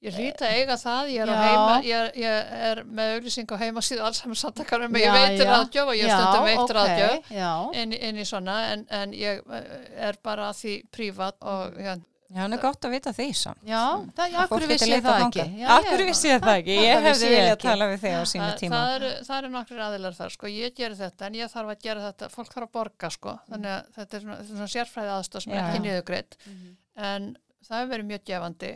Ég 0.00 0.14
hlýta 0.16 0.46
að 0.48 0.54
eiga 0.56 0.76
það, 0.80 1.08
ég 1.12 1.20
er, 1.26 1.30
heima, 1.36 1.72
ég 1.84 1.94
er, 2.00 2.12
ég 2.16 2.52
er 2.70 2.78
með 2.88 3.10
auglýsing 3.18 3.50
á 3.52 3.56
heimasíðu 3.60 4.00
alls 4.06 4.20
saman 4.22 4.38
samtakanum, 4.40 4.94
ég 4.96 5.12
veitir 5.12 5.44
já. 5.44 5.50
ráðgjöf 5.52 5.90
og 5.92 5.96
ég 5.98 6.06
er 6.08 6.14
stundum 6.16 6.46
veitir 6.48 6.62
ok, 6.62 6.76
ráðgjöf 6.78 7.34
Já, 7.36 7.50
inn, 7.82 7.92
í- 7.92 7.98
inn 8.08 8.16
í 8.16 8.24
svona 8.24 8.54
en, 8.72 8.86
en 8.88 9.12
ég 9.12 9.42
eh, 9.44 10.06
er 10.08 10.16
bara 10.24 10.48
að 10.48 10.56
því 10.62 10.76
prívat 10.90 11.36
og 11.44 11.74
Mm. 11.76 11.84
hérna, 11.84 12.04
Já, 12.30 12.38
hann 12.44 12.52
er 12.54 12.60
gott 12.62 12.80
að 12.86 12.92
vita 12.94 13.10
því 13.12 13.24
samt. 13.34 13.58
já, 13.66 13.82
það, 14.14 14.26
já, 14.30 14.38
Fólk 14.38 14.44
akkur 14.46 14.60
getur 14.60 14.70
vissi 14.70 14.86
ég 14.86 14.92
leitað 14.94 15.10
það 15.10 15.20
þangað. 15.20 15.40
ekki. 15.44 15.60
Já, 15.60 15.68
Akkur 15.76 16.02
vissi 16.06 16.28
ég 16.30 16.40
það 16.40 16.56
ekki. 16.60 16.74
það 16.78 16.84
Ég 16.86 17.02
hefði 17.04 17.28
viljað 17.34 17.50
ekki. 17.56 17.62
tala 17.68 17.84
við 17.90 17.98
þig 18.04 18.14
á 18.14 18.22
sínu 18.32 18.44
það, 18.46 18.58
tíma. 18.60 18.76
það, 18.76 18.94
eru, 19.00 19.10
það 19.26 19.38
eru 19.40 19.48
nokkrir 19.56 19.80
aðilar 19.86 20.14
þar 20.20 20.30
sko, 20.36 20.46
ég 20.46 20.74
gerir 20.78 20.96
þetta 21.00 21.26
en 21.26 21.34
ég 21.40 21.50
þarf 21.50 21.72
að 21.74 21.80
gera 21.82 22.00
þetta, 22.06 22.28
fólk 22.30 22.52
þarf 22.54 22.68
að 22.68 22.72
borga 22.78 23.10
sko, 23.10 23.34
þannig 23.50 23.72
að 23.74 23.82
þetta 23.98 24.14
er 24.16 24.20
svona, 24.24 24.36
þetta 24.38 24.46
er 24.46 24.56
svona 24.56 24.74
sérfræði 24.76 25.10
aðstof 25.18 25.42
sem 25.42 25.52
er 25.52 25.58
Já, 25.58 25.64
ekki 25.66 25.80
já. 25.80 25.84
niðugreitt 25.90 26.36
Mhm. 26.46 26.76
en 27.10 27.36
það 27.66 27.76
hefur 27.82 27.92
verið 27.96 28.06
mjög 28.14 28.24
gefandi 28.30 28.72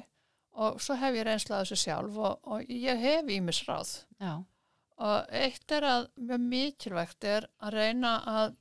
og 0.55 0.83
svo 0.83 0.97
hef 0.99 1.17
ég 1.19 1.27
reynsla 1.27 1.61
af 1.61 1.65
þessu 1.65 1.81
sjálf 1.85 2.19
og, 2.19 2.35
og 2.47 2.69
ég 2.71 3.01
hef 3.01 3.31
ímis 3.31 3.63
ráð 3.69 3.95
Já, 4.23 4.35
og 5.05 5.33
eitt 5.35 5.73
er 5.75 5.87
að 5.89 6.07
mjög 6.21 6.45
mikilvægt 6.53 7.27
er 7.29 7.49
að 7.59 7.79
reyna 7.79 8.19
að 8.31 8.55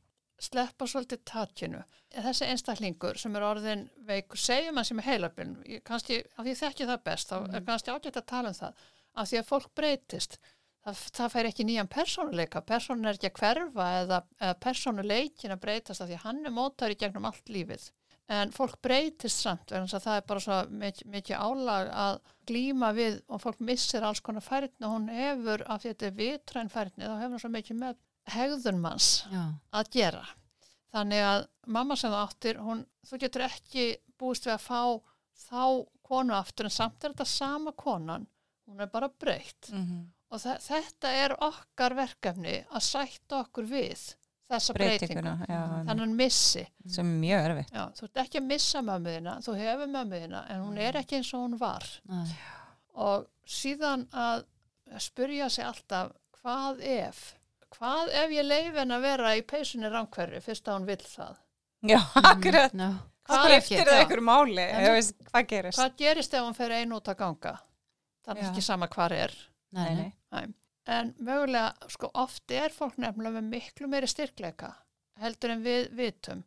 sleppa 0.44 0.88
svolítið 0.89 1.22
takinu. 1.28 1.84
Þessi 2.14 2.48
einstaklingur 2.50 3.20
sem 3.22 3.36
er 3.38 3.46
orðin 3.48 3.86
veikur, 4.08 4.39
segjum 4.39 4.80
hann 4.80 4.88
sem 4.88 5.00
er 5.02 5.08
heilabiln, 5.08 5.54
kannski, 5.88 6.20
af 6.38 6.48
því 6.48 6.58
þekki 6.60 6.89
það 6.89 7.06
best, 7.08 7.32
þá 7.32 7.56
er 7.56 7.64
kannski 7.68 7.94
ágætt 7.94 8.20
að 8.20 8.28
tala 8.34 8.52
um 8.52 8.58
það, 8.58 8.84
af 9.14 9.30
því 9.30 9.39
að 9.39 9.50
fólk 9.50 9.72
breytist. 9.80 10.38
Það, 10.84 11.04
það 11.16 11.32
fær 11.32 11.48
ekki 11.48 11.66
nýjan 11.68 11.91
persónuleika, 11.91 12.62
persónun 12.68 13.08
er 13.08 13.18
ekki 13.18 13.30
að 13.30 13.38
hverfa 13.39 13.86
eða, 14.02 14.20
eða 14.41 14.58
persónuleikin 14.66 15.56
að 15.56 15.62
breytast 15.64 16.04
af 16.04 16.10
því 16.10 16.18
hann 16.26 16.41
er 16.44 16.56
mótar 16.56 16.91
í 16.91 16.98
gegnum 17.00 17.30
allt 17.30 17.52
lífið. 17.54 17.86
En 18.34 18.51
fólk 18.55 18.77
breytist 18.81 19.43
samt, 19.43 19.69
vegna 19.73 19.99
það 20.01 20.15
er 20.19 20.23
bara 20.29 20.41
svo 20.43 20.59
mikið, 20.84 21.09
mikið 21.13 21.41
álag 21.43 21.89
að 22.03 22.19
glíma 22.49 22.89
við 22.97 23.19
og 23.29 23.41
fólk 23.43 23.59
missir 23.67 24.05
alls 24.07 24.21
konar 24.25 24.41
færni 24.45 24.88
og 24.88 24.93
hún 24.95 25.09
hefur, 25.13 25.63
af 25.67 25.81
því 25.84 25.89
að 25.89 25.93
þetta 25.93 26.07
er 26.09 26.15
vitræn 26.21 26.71
færni, 26.73 27.03
þá 27.05 27.17
hefur 27.19 27.36
hún 27.36 27.43
svo 27.43 27.51
mikið 27.53 27.79
með 27.84 27.99
hegðun 28.34 28.79
manns 28.81 29.09
já, 29.31 29.43
að 29.75 29.91
gera. 29.97 30.23
Þannig 30.93 31.23
að 31.27 31.45
mamma 31.77 31.95
sem 31.99 32.11
það 32.13 32.23
áttir, 32.27 32.59
hún, 32.63 32.86
þú 33.09 33.19
getur 33.25 33.45
ekki 33.49 33.86
búist 34.21 34.45
við 34.47 34.55
að 34.55 34.65
fá 34.67 34.81
þá 35.49 35.63
konu 36.07 36.36
aftur 36.38 36.67
en 36.69 36.75
samt 36.75 37.03
er 37.03 37.13
þetta 37.15 37.25
sama 37.27 37.71
konan, 37.77 38.27
hún 38.69 38.81
er 38.86 38.91
bara 38.93 39.09
breytt. 39.09 39.71
Mhm. 39.73 40.03
Og 40.34 40.39
þe- 40.41 40.59
þetta 40.65 41.09
er 41.23 41.34
okkar 41.45 41.93
verkefni 41.93 42.55
að 42.73 42.81
sætta 42.88 43.43
okkur 43.43 43.67
við 43.69 44.15
þessa 44.54 44.74
Breytinguna, 44.78 45.34
breytingu. 45.41 45.54
já. 45.54 45.84
Þannig 45.89 46.16
missi. 46.22 46.64
Sem 46.95 47.12
er 47.14 47.20
mjög 47.26 47.45
erfitt. 47.49 47.72
Já, 47.76 47.84
þú 47.99 48.08
ert 48.10 48.22
ekki 48.24 48.39
að 48.41 48.47
missa 48.54 48.82
mömmuðina, 48.89 49.36
þú 49.45 49.56
hefur 49.60 49.93
mömmuðina 49.97 50.41
en 50.54 50.64
hún 50.68 50.78
er 50.88 50.99
ekki 51.01 51.20
eins 51.20 51.32
og 51.34 51.45
hún 51.47 51.58
var. 51.62 51.88
Nei. 52.10 52.34
Og 53.04 53.26
síðan 53.49 54.08
að 54.14 54.43
spurja 55.01 55.47
sig 55.49 55.66
alltaf 55.66 56.12
hvað 56.43 56.84
ef? 56.86 57.24
Hvað 57.74 58.12
ef 58.14 58.34
ég 58.36 58.45
leif 58.45 58.76
henn 58.78 58.93
að 58.93 59.01
vera 59.08 59.32
í 59.36 59.41
peysunni 59.49 59.89
ránkverfi 59.89 60.41
fyrst 60.45 60.68
að 60.70 60.76
hún 60.78 60.86
vill 60.91 61.01
það? 61.08 61.39
Já, 61.89 61.99
akkurat. 62.22 62.72
Já, 62.78 62.91
Hvað 63.24 63.39
Hvað 63.39 63.54
ekki? 63.56 63.76
eftir 63.76 63.88
það 63.88 63.95
Já. 63.95 64.01
einhver 64.04 64.22
máli? 64.28 64.64
Veist, 64.93 65.14
Hvað 65.32 65.45
gerist? 65.47 65.78
Hvað 65.80 65.93
gerist 66.01 66.34
ef 66.36 66.41
hún 66.43 66.56
fer 66.58 66.74
einu 66.76 66.97
út 66.99 67.08
að 67.08 67.16
ganga? 67.22 67.54
Það 68.28 68.34
er 68.38 68.41
Já. 68.43 68.49
ekki 68.49 68.64
sama 68.66 68.88
hvar 68.91 69.16
er. 69.16 69.34
nei, 69.72 69.93
nei. 69.95 70.10
Nei. 70.36 70.43
En 70.86 71.13
mögulega, 71.19 71.73
sko, 71.89 72.09
oft 72.19 72.51
er 72.51 72.73
fólk 72.75 72.97
nefnilega 72.99 73.38
með 73.39 73.49
miklu 73.53 73.88
meiri 73.88 74.07
styrkleika 74.11 74.73
heldur 75.21 75.53
en 75.53 75.63
við 75.63 75.91
vitum. 75.95 76.43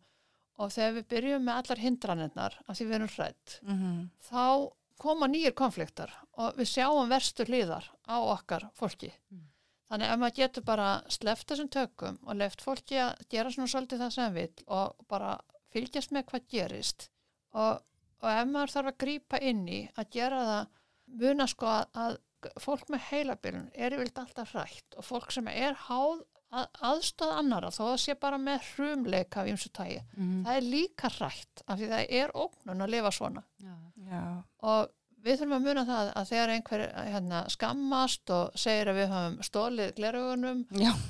Og 0.59 0.70
þegar 0.72 0.95
við 0.99 1.07
byrjum 1.12 1.45
með 1.47 1.59
allar 1.62 1.80
hindranirnar, 1.80 2.55
af 2.68 2.76
því 2.78 2.84
við 2.89 2.95
erum 2.99 3.09
hrætt, 3.14 3.61
Mhm. 3.62 4.11
þá 4.30 4.72
koma 4.99 5.26
nýjir 5.28 5.53
konfliktar 5.55 6.12
og 6.39 6.57
við 6.57 6.68
sjáum 6.72 7.09
verstu 7.09 7.45
hlýðar 7.45 7.84
á 8.09 8.16
okkar 8.16 8.70
fólki. 8.74 9.12
Mm. 9.32 9.43
Þannig 9.91 10.12
ef 10.12 10.18
maður 10.18 10.34
getur 10.37 10.64
bara 10.64 11.03
sleppt 11.09 11.47
þessum 11.49 11.68
tökum 11.70 12.18
og 12.26 12.37
left 12.37 12.61
fólki 12.64 12.97
að 12.99 13.20
gera 13.28 13.51
svona 13.51 13.68
svolítið 13.68 13.99
það 14.01 14.12
sem 14.12 14.34
vill 14.34 14.64
og 14.66 14.97
bara 15.09 15.39
fylgjast 15.70 16.11
með 16.12 16.24
hvað 16.30 16.49
gerist 16.49 17.09
og, 17.55 17.82
og 18.22 18.30
ef 18.30 18.49
maður 18.49 18.72
þarf 18.72 18.87
að 18.93 18.99
grípa 19.05 19.41
inn 19.43 19.68
í 19.68 19.82
að 19.97 20.11
gera 20.11 20.41
það 20.49 20.66
muna 21.07 21.47
sko 21.47 21.66
að, 21.66 21.87
að 21.95 22.18
fólk 22.61 22.89
með 22.93 23.05
heilabilun 23.11 23.69
er 23.75 23.93
yfirleitt 23.97 24.19
alltaf 24.23 24.53
hrætt 24.55 24.97
og 24.99 25.05
fólk 25.05 25.31
sem 25.35 25.49
er 25.53 25.75
háð 25.87 26.25
að, 26.53 26.67
aðstöð 26.91 27.33
annara 27.41 27.71
þó 27.75 27.81
það 27.91 27.97
sé 28.05 28.15
bara 28.23 28.39
með 28.39 28.69
hrumleika 28.75 29.41
af 29.43 29.49
ymsu 29.51 29.69
tægi. 29.75 30.03
Mhm. 30.17 30.45
Það 30.47 30.57
er 30.61 30.69
líka 30.77 31.09
hrætt 31.19 31.63
af 31.67 31.79
því 31.81 31.89
það 31.95 32.07
er 32.21 32.31
ógnun 32.35 32.85
að 32.87 32.93
lifa 32.95 33.11
svona 33.11 33.43
Já, 33.59 33.75
Já. 34.11 34.23
og 34.63 34.93
við 35.27 35.41
þurfum 35.41 35.57
að 35.57 35.65
muna 35.67 35.83
það 35.89 36.13
að 36.21 36.29
þegar 36.31 36.51
einhver 36.55 36.83
hérna, 37.11 37.39
skammast 37.51 38.31
og 38.31 38.53
segir 38.55 38.87
að 38.93 38.99
við 39.01 39.09
höfum 39.11 39.39
stólið 39.43 39.95
glerugunum 39.97 40.61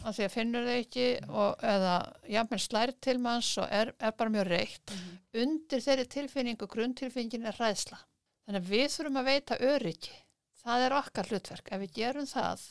að 0.08 0.14
því 0.16 0.24
að 0.24 0.32
finnur 0.38 0.64
þau 0.70 0.76
ekki 0.80 1.06
og, 1.28 1.64
eða 1.74 1.94
jafnvel 2.32 2.58
slær 2.64 2.92
til 3.04 3.18
manns 3.20 3.50
og 3.60 3.68
er, 3.70 3.92
er 4.00 4.12
bara 4.16 4.30
mjög 4.32 4.48
reitt 4.48 4.90
Mhm. 4.96 5.18
undir 5.42 5.80
þeirri 5.84 6.06
tilfinningu, 6.08 6.66
grunntilfinningin 6.66 7.44
er 7.46 7.52
ræðsla 7.60 7.98
þannig 8.46 8.62
að 8.62 8.70
við 8.72 8.86
þurfum 8.96 9.20
að 9.20 9.28
veita 9.34 9.58
öryggi 9.60 10.16
það 10.66 10.84
er 10.86 10.94
okkar 10.98 11.30
hlutverk 11.30 11.68
ef 11.72 11.80
við 11.84 11.92
gerum 12.00 12.26
það 12.30 12.64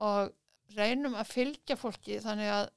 og 0.00 0.32
reynum 0.76 1.14
að 1.20 1.30
fylgja 1.34 1.76
fólki 1.76 2.18
þannig 2.24 2.50
að 2.54 2.70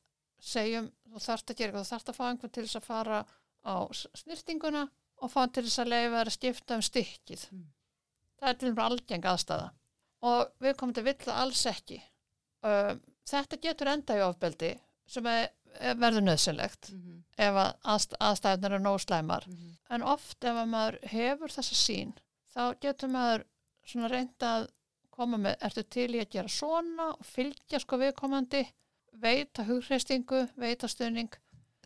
segjum 0.46 0.92
þú 1.14 1.22
þarft 1.24 1.52
að 1.54 1.58
gera 1.62 1.72
eitthvað, 1.72 1.86
þú 1.86 1.94
þarft 1.96 2.10
að 2.12 2.18
fá 2.20 2.26
einhvern 2.30 2.52
til 2.58 2.66
þess 2.68 2.80
að 2.82 2.88
fara 2.90 3.20
á 3.66 3.76
s- 3.96 4.08
snirtinguna 4.20 4.84
og 5.24 5.32
fá 5.32 5.42
til 5.48 5.64
þess 5.64 5.80
að 5.80 5.92
leifa 5.94 6.22
að 6.26 6.34
skipta 6.36 6.76
um 6.76 6.82
stykkið 6.86 7.46
Mm. 7.52 7.66
það 8.42 8.50
er 8.50 8.54
til 8.60 8.70
dæmis 8.70 8.86
algeng 8.86 9.26
aðstæða 9.32 9.70
og 10.22 10.52
við 10.62 10.76
komum 10.78 10.94
til 10.94 11.04
vill 11.08 11.16
það 11.24 11.40
alls 11.46 11.66
ekki 11.72 12.02
um, 12.64 13.00
þetta 13.26 13.62
getur 13.64 13.88
enda 13.88 14.18
í 14.20 14.26
ofbeldi 14.28 14.74
sem 15.08 15.26
er, 15.28 15.50
er 15.80 15.96
verður 15.96 16.26
nöðsynlegt 16.28 16.92
Mhm. 16.92 17.24
ef 17.38 17.54
að 17.64 17.72
aðst- 17.96 18.18
aðstæðunar 18.20 18.72
eru 18.76 18.84
nóg 18.84 19.00
slæmar 19.06 19.48
Mhm. 19.48 19.78
en 19.90 20.04
oft 20.04 20.44
ef 20.44 20.56
að 20.56 20.70
maður 20.70 21.00
hefur 21.16 21.48
þessa 21.48 21.76
sín 21.80 22.14
þá 22.56 22.76
getur 22.82 23.08
maður 23.10 23.46
svona 23.86 24.12
reynda 24.12 24.52
að 24.60 24.68
koma 25.16 25.40
með, 25.40 25.58
ertu 25.64 25.86
til 25.96 26.10
í 26.16 26.22
að 26.24 26.32
gera 26.36 26.52
svona 26.52 27.10
og 27.14 27.26
fylgja 27.26 27.80
sko 27.84 28.00
viðkomandi? 28.02 28.66
Veita 29.16 29.64
hugreistingu, 29.64 30.42
veita 30.60 30.90
stuðning. 30.92 31.36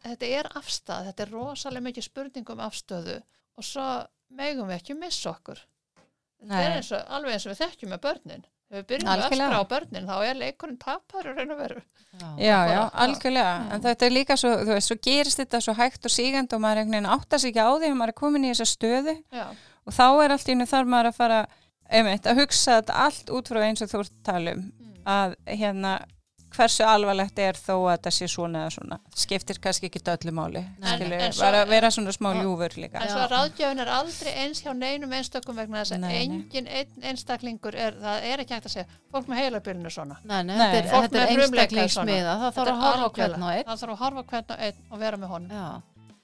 Þetta 0.02 0.30
er 0.40 0.48
afstæð, 0.58 1.10
þetta 1.10 1.26
er 1.26 1.34
rosalega 1.36 1.86
mikið 1.90 2.08
spurning 2.08 2.54
um 2.54 2.64
afstöðu 2.66 3.20
og 3.60 3.68
svo 3.68 3.90
megum 4.34 4.70
við 4.70 4.80
ekki 4.80 4.96
missa 4.98 5.34
okkur. 5.34 5.60
Þetta 6.40 6.64
er 6.64 6.78
eins 6.78 6.94
og, 6.96 7.04
alveg 7.18 7.36
eins 7.36 7.46
og 7.46 7.54
við 7.54 7.62
þekkjum 7.66 7.94
með 7.94 8.02
börnin. 8.08 8.48
Við 8.70 8.84
byrjum 8.92 9.10
að 9.10 9.24
öskra 9.26 9.46
á 9.58 9.64
börnin, 9.66 10.06
þá 10.06 10.18
er 10.28 10.38
leikurinn 10.38 10.78
tapar 10.78 11.28
og 11.32 11.40
og 11.42 11.58
veru. 11.58 11.80
Já, 12.38 12.58
já, 12.70 12.82
algjörlega, 13.02 13.54
en 13.74 13.82
þetta 13.82 14.06
er 14.06 14.14
líka 14.14 14.38
svo, 14.38 14.52
þú 14.62 14.76
veist, 14.76 14.92
svo 14.92 14.98
gerist 15.02 15.42
þetta 15.42 15.62
svo 15.66 15.74
hægt 15.78 16.06
og 16.06 16.14
sígand 16.14 16.54
og 16.54 16.62
maður 16.62 16.84
einhvern 16.84 17.00
veginn 17.00 17.14
áttar 17.16 17.42
sig 17.42 17.50
ekki 17.50 17.66
á 17.66 17.72
því 17.74 17.90
og 17.90 17.98
maður 17.98 18.14
er 18.14 18.20
komin 18.22 18.46
í 18.46 18.52
þessa 18.54 18.68
stöðu. 18.70 19.16
Já, 19.34 19.48
og 19.90 19.96
þá 19.98 20.06
er 20.08 20.36
allt 20.36 20.46
í 20.46 20.54
hennu 20.54 20.70
þarf 20.70 20.92
maður 20.94 21.10
að 21.10 21.18
fara 21.18 21.40
einmitt, 21.90 22.26
að 22.30 22.44
hugsa 22.44 22.80
þetta 22.82 22.94
allt 23.08 23.30
út 23.34 23.48
frá 23.50 23.64
eins 23.66 23.82
og 23.82 23.90
þú 23.90 24.00
ert 24.06 24.12
að 24.16 24.24
tala 24.34 24.52
um 24.58 24.72
Mm. 24.80 25.04
að 25.06 25.36
hérna 25.58 26.00
hversu 26.50 26.82
alvarlegt 26.84 27.38
er 27.40 27.54
þó 27.54 27.76
að 27.78 27.92
þetta 28.00 28.12
sé 28.12 28.28
svona 28.28 28.64
eða 28.66 28.72
svona 28.74 28.98
skiptir 29.16 29.60
kannski 29.62 29.86
ekki 29.90 30.00
öllu 30.02 30.32
máli 30.34 30.64
Nei. 30.80 30.96
skilu, 30.98 31.14
En- 31.14 31.22
en 31.22 31.32
svo- 31.32 31.42
bara 31.46 31.66
vera 31.70 31.88
svona 31.94 32.12
smá 32.12 32.34
ljúfur 32.42 32.74
líka 32.76 33.02
en 33.04 33.08
svo 33.10 33.20
að 33.22 33.30
ráðgjöfun 33.36 33.80
er 33.84 33.88
aldrei 33.88 34.32
eins 34.34 34.62
hjá 34.64 34.74
neinum 34.74 35.12
einstökum 35.14 35.56
vegna 35.56 35.82
þess 35.84 35.92
að 35.94 36.00
Nei, 36.00 36.16
engin 36.26 36.68
einn 36.68 37.04
einstaklingur 37.04 37.76
er, 37.76 37.94
það 38.02 38.24
er 38.32 38.38
ekki 38.44 38.54
hægt 38.58 38.66
að 38.66 38.74
segja, 38.74 38.86
fólk 39.14 39.28
með 39.28 39.36
heilabillinu 39.44 39.86
er 39.86 39.90
svona. 39.94 40.18
Nei, 40.26 40.44
nei, 40.44 40.58
Nei. 40.58 40.66
þetta 40.74 40.84
er, 40.86 40.90
Fólk 40.90 41.04
þetta 41.04 41.22
er 41.22 41.38
einstaklingsmiða, 41.38 42.34
það 42.42 42.54
þarf 42.58 42.74
að 42.74 42.82
horfa 42.82 43.10
hvern 43.14 43.44
og 43.44 43.50
einn. 43.54 43.64
Það 43.70 43.80
þarf 43.80 43.94
að 43.94 43.98
horfa 44.04 44.24
hvern 44.24 44.46
og 44.50 44.58
einn 44.60 44.74
og 44.92 45.00
vera 45.00 45.18
með 45.18 45.28
honum. 45.30 45.50
Já, 45.52 45.82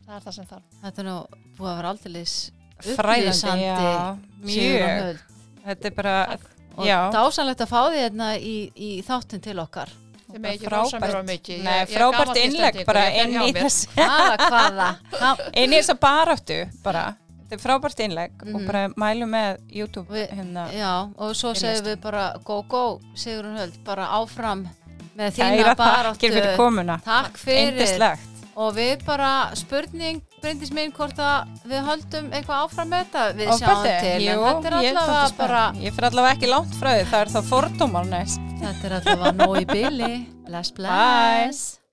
Það 0.08 0.16
er 0.16 0.22
það 0.22 0.34
sem 0.34 0.46
þarf. 0.46 0.64
þetta 0.84 1.00
er 1.00 1.06
nú 1.06 1.18
búið 1.58 1.70
að 1.70 1.78
vera 1.78 1.90
aldeilis 1.94 2.52
fræðandi, 2.82 3.30
upplýsandi 3.30 3.62
já, 3.62 4.18
mjög. 4.42 5.20
Þetta 5.66 5.86
er 5.92 5.96
bara, 5.96 6.16
Takk. 6.32 6.50
og 6.78 6.86
já. 6.88 7.00
dásanlegt 7.12 7.62
að 7.66 7.72
fá 7.74 7.82
því 7.90 8.02
hérna 8.04 8.30
í, 8.38 8.56
í 8.76 8.90
þáttin 9.08 9.42
til 9.42 9.60
okkar. 9.60 9.90
Þið 10.26 10.40
með 10.42 10.54
ekki 10.56 10.66
mér 11.02 11.16
á 11.16 11.24
mikið. 11.24 11.60
Nei, 11.64 11.86
frábært 11.86 12.38
innlegg 12.42 12.80
bara 12.86 13.04
inn 13.14 13.36
í 13.46 13.52
þess 13.54 13.88
inn 15.62 15.74
í 15.74 15.78
þessa 15.80 15.96
baráttu 16.02 16.58
bara. 16.84 17.06
Þetta 17.46 17.56
er 17.60 17.62
frábært 17.62 18.00
innlegg 18.02 18.42
og 18.42 18.48
Mhm. 18.62 18.66
bara 18.66 18.88
mælum 18.98 19.30
með 19.30 19.60
YouTube 19.70 20.10
Við- 20.10 20.32
hérna 20.34 20.64
já, 20.74 21.10
og 21.18 21.36
svo 21.36 21.54
segjum 21.54 21.86
við 21.86 22.02
bara 22.02 22.34
go 22.44 22.62
go 22.64 23.00
Sigrun 23.16 23.56
Höld, 23.58 23.78
bara 23.86 24.08
áfram 24.08 24.68
með 25.16 25.32
þína 25.38 25.52
fyrir 25.56 25.76
baráttu. 25.78 26.56
Komuna. 26.58 27.00
Takk 27.06 27.38
fyrir. 27.38 27.72
Eindislegt 27.78 28.22
og 28.56 28.74
við 28.76 29.06
bara 29.06 29.52
spurning 29.56 30.22
Bryndis 30.46 30.70
mín 30.78 30.92
hvort 30.94 31.18
að 31.18 31.56
við 31.66 31.88
höldum 31.88 32.28
eitthvað 32.30 32.60
áfram 32.68 32.92
með 32.92 33.08
þetta? 33.08 33.24
Við 33.40 33.48
sjáum 33.58 33.88
til 33.88 34.20
Jú, 34.22 34.36
en 34.36 34.60
þetta 34.60 34.70
er 34.70 34.76
allavega 34.78 35.24
bara 35.40 35.64
ég 35.82 35.96
fyrir 35.96 36.08
allavega 36.12 36.38
ekki 36.38 36.52
langt 36.52 36.76
frá 36.78 36.92
því 36.92 37.08
það 37.14 37.24
er 37.24 37.32
þá 37.34 37.40
fordómar 37.50 38.12
næst. 38.12 38.46
Þetta 38.62 38.86
er 38.92 38.96
allavega 39.00 39.34
nóg 39.40 39.58
í 39.64 39.66
byli 39.74 40.12
bless 40.46 40.78
bless. 40.78 41.66
Bye. 41.74 41.85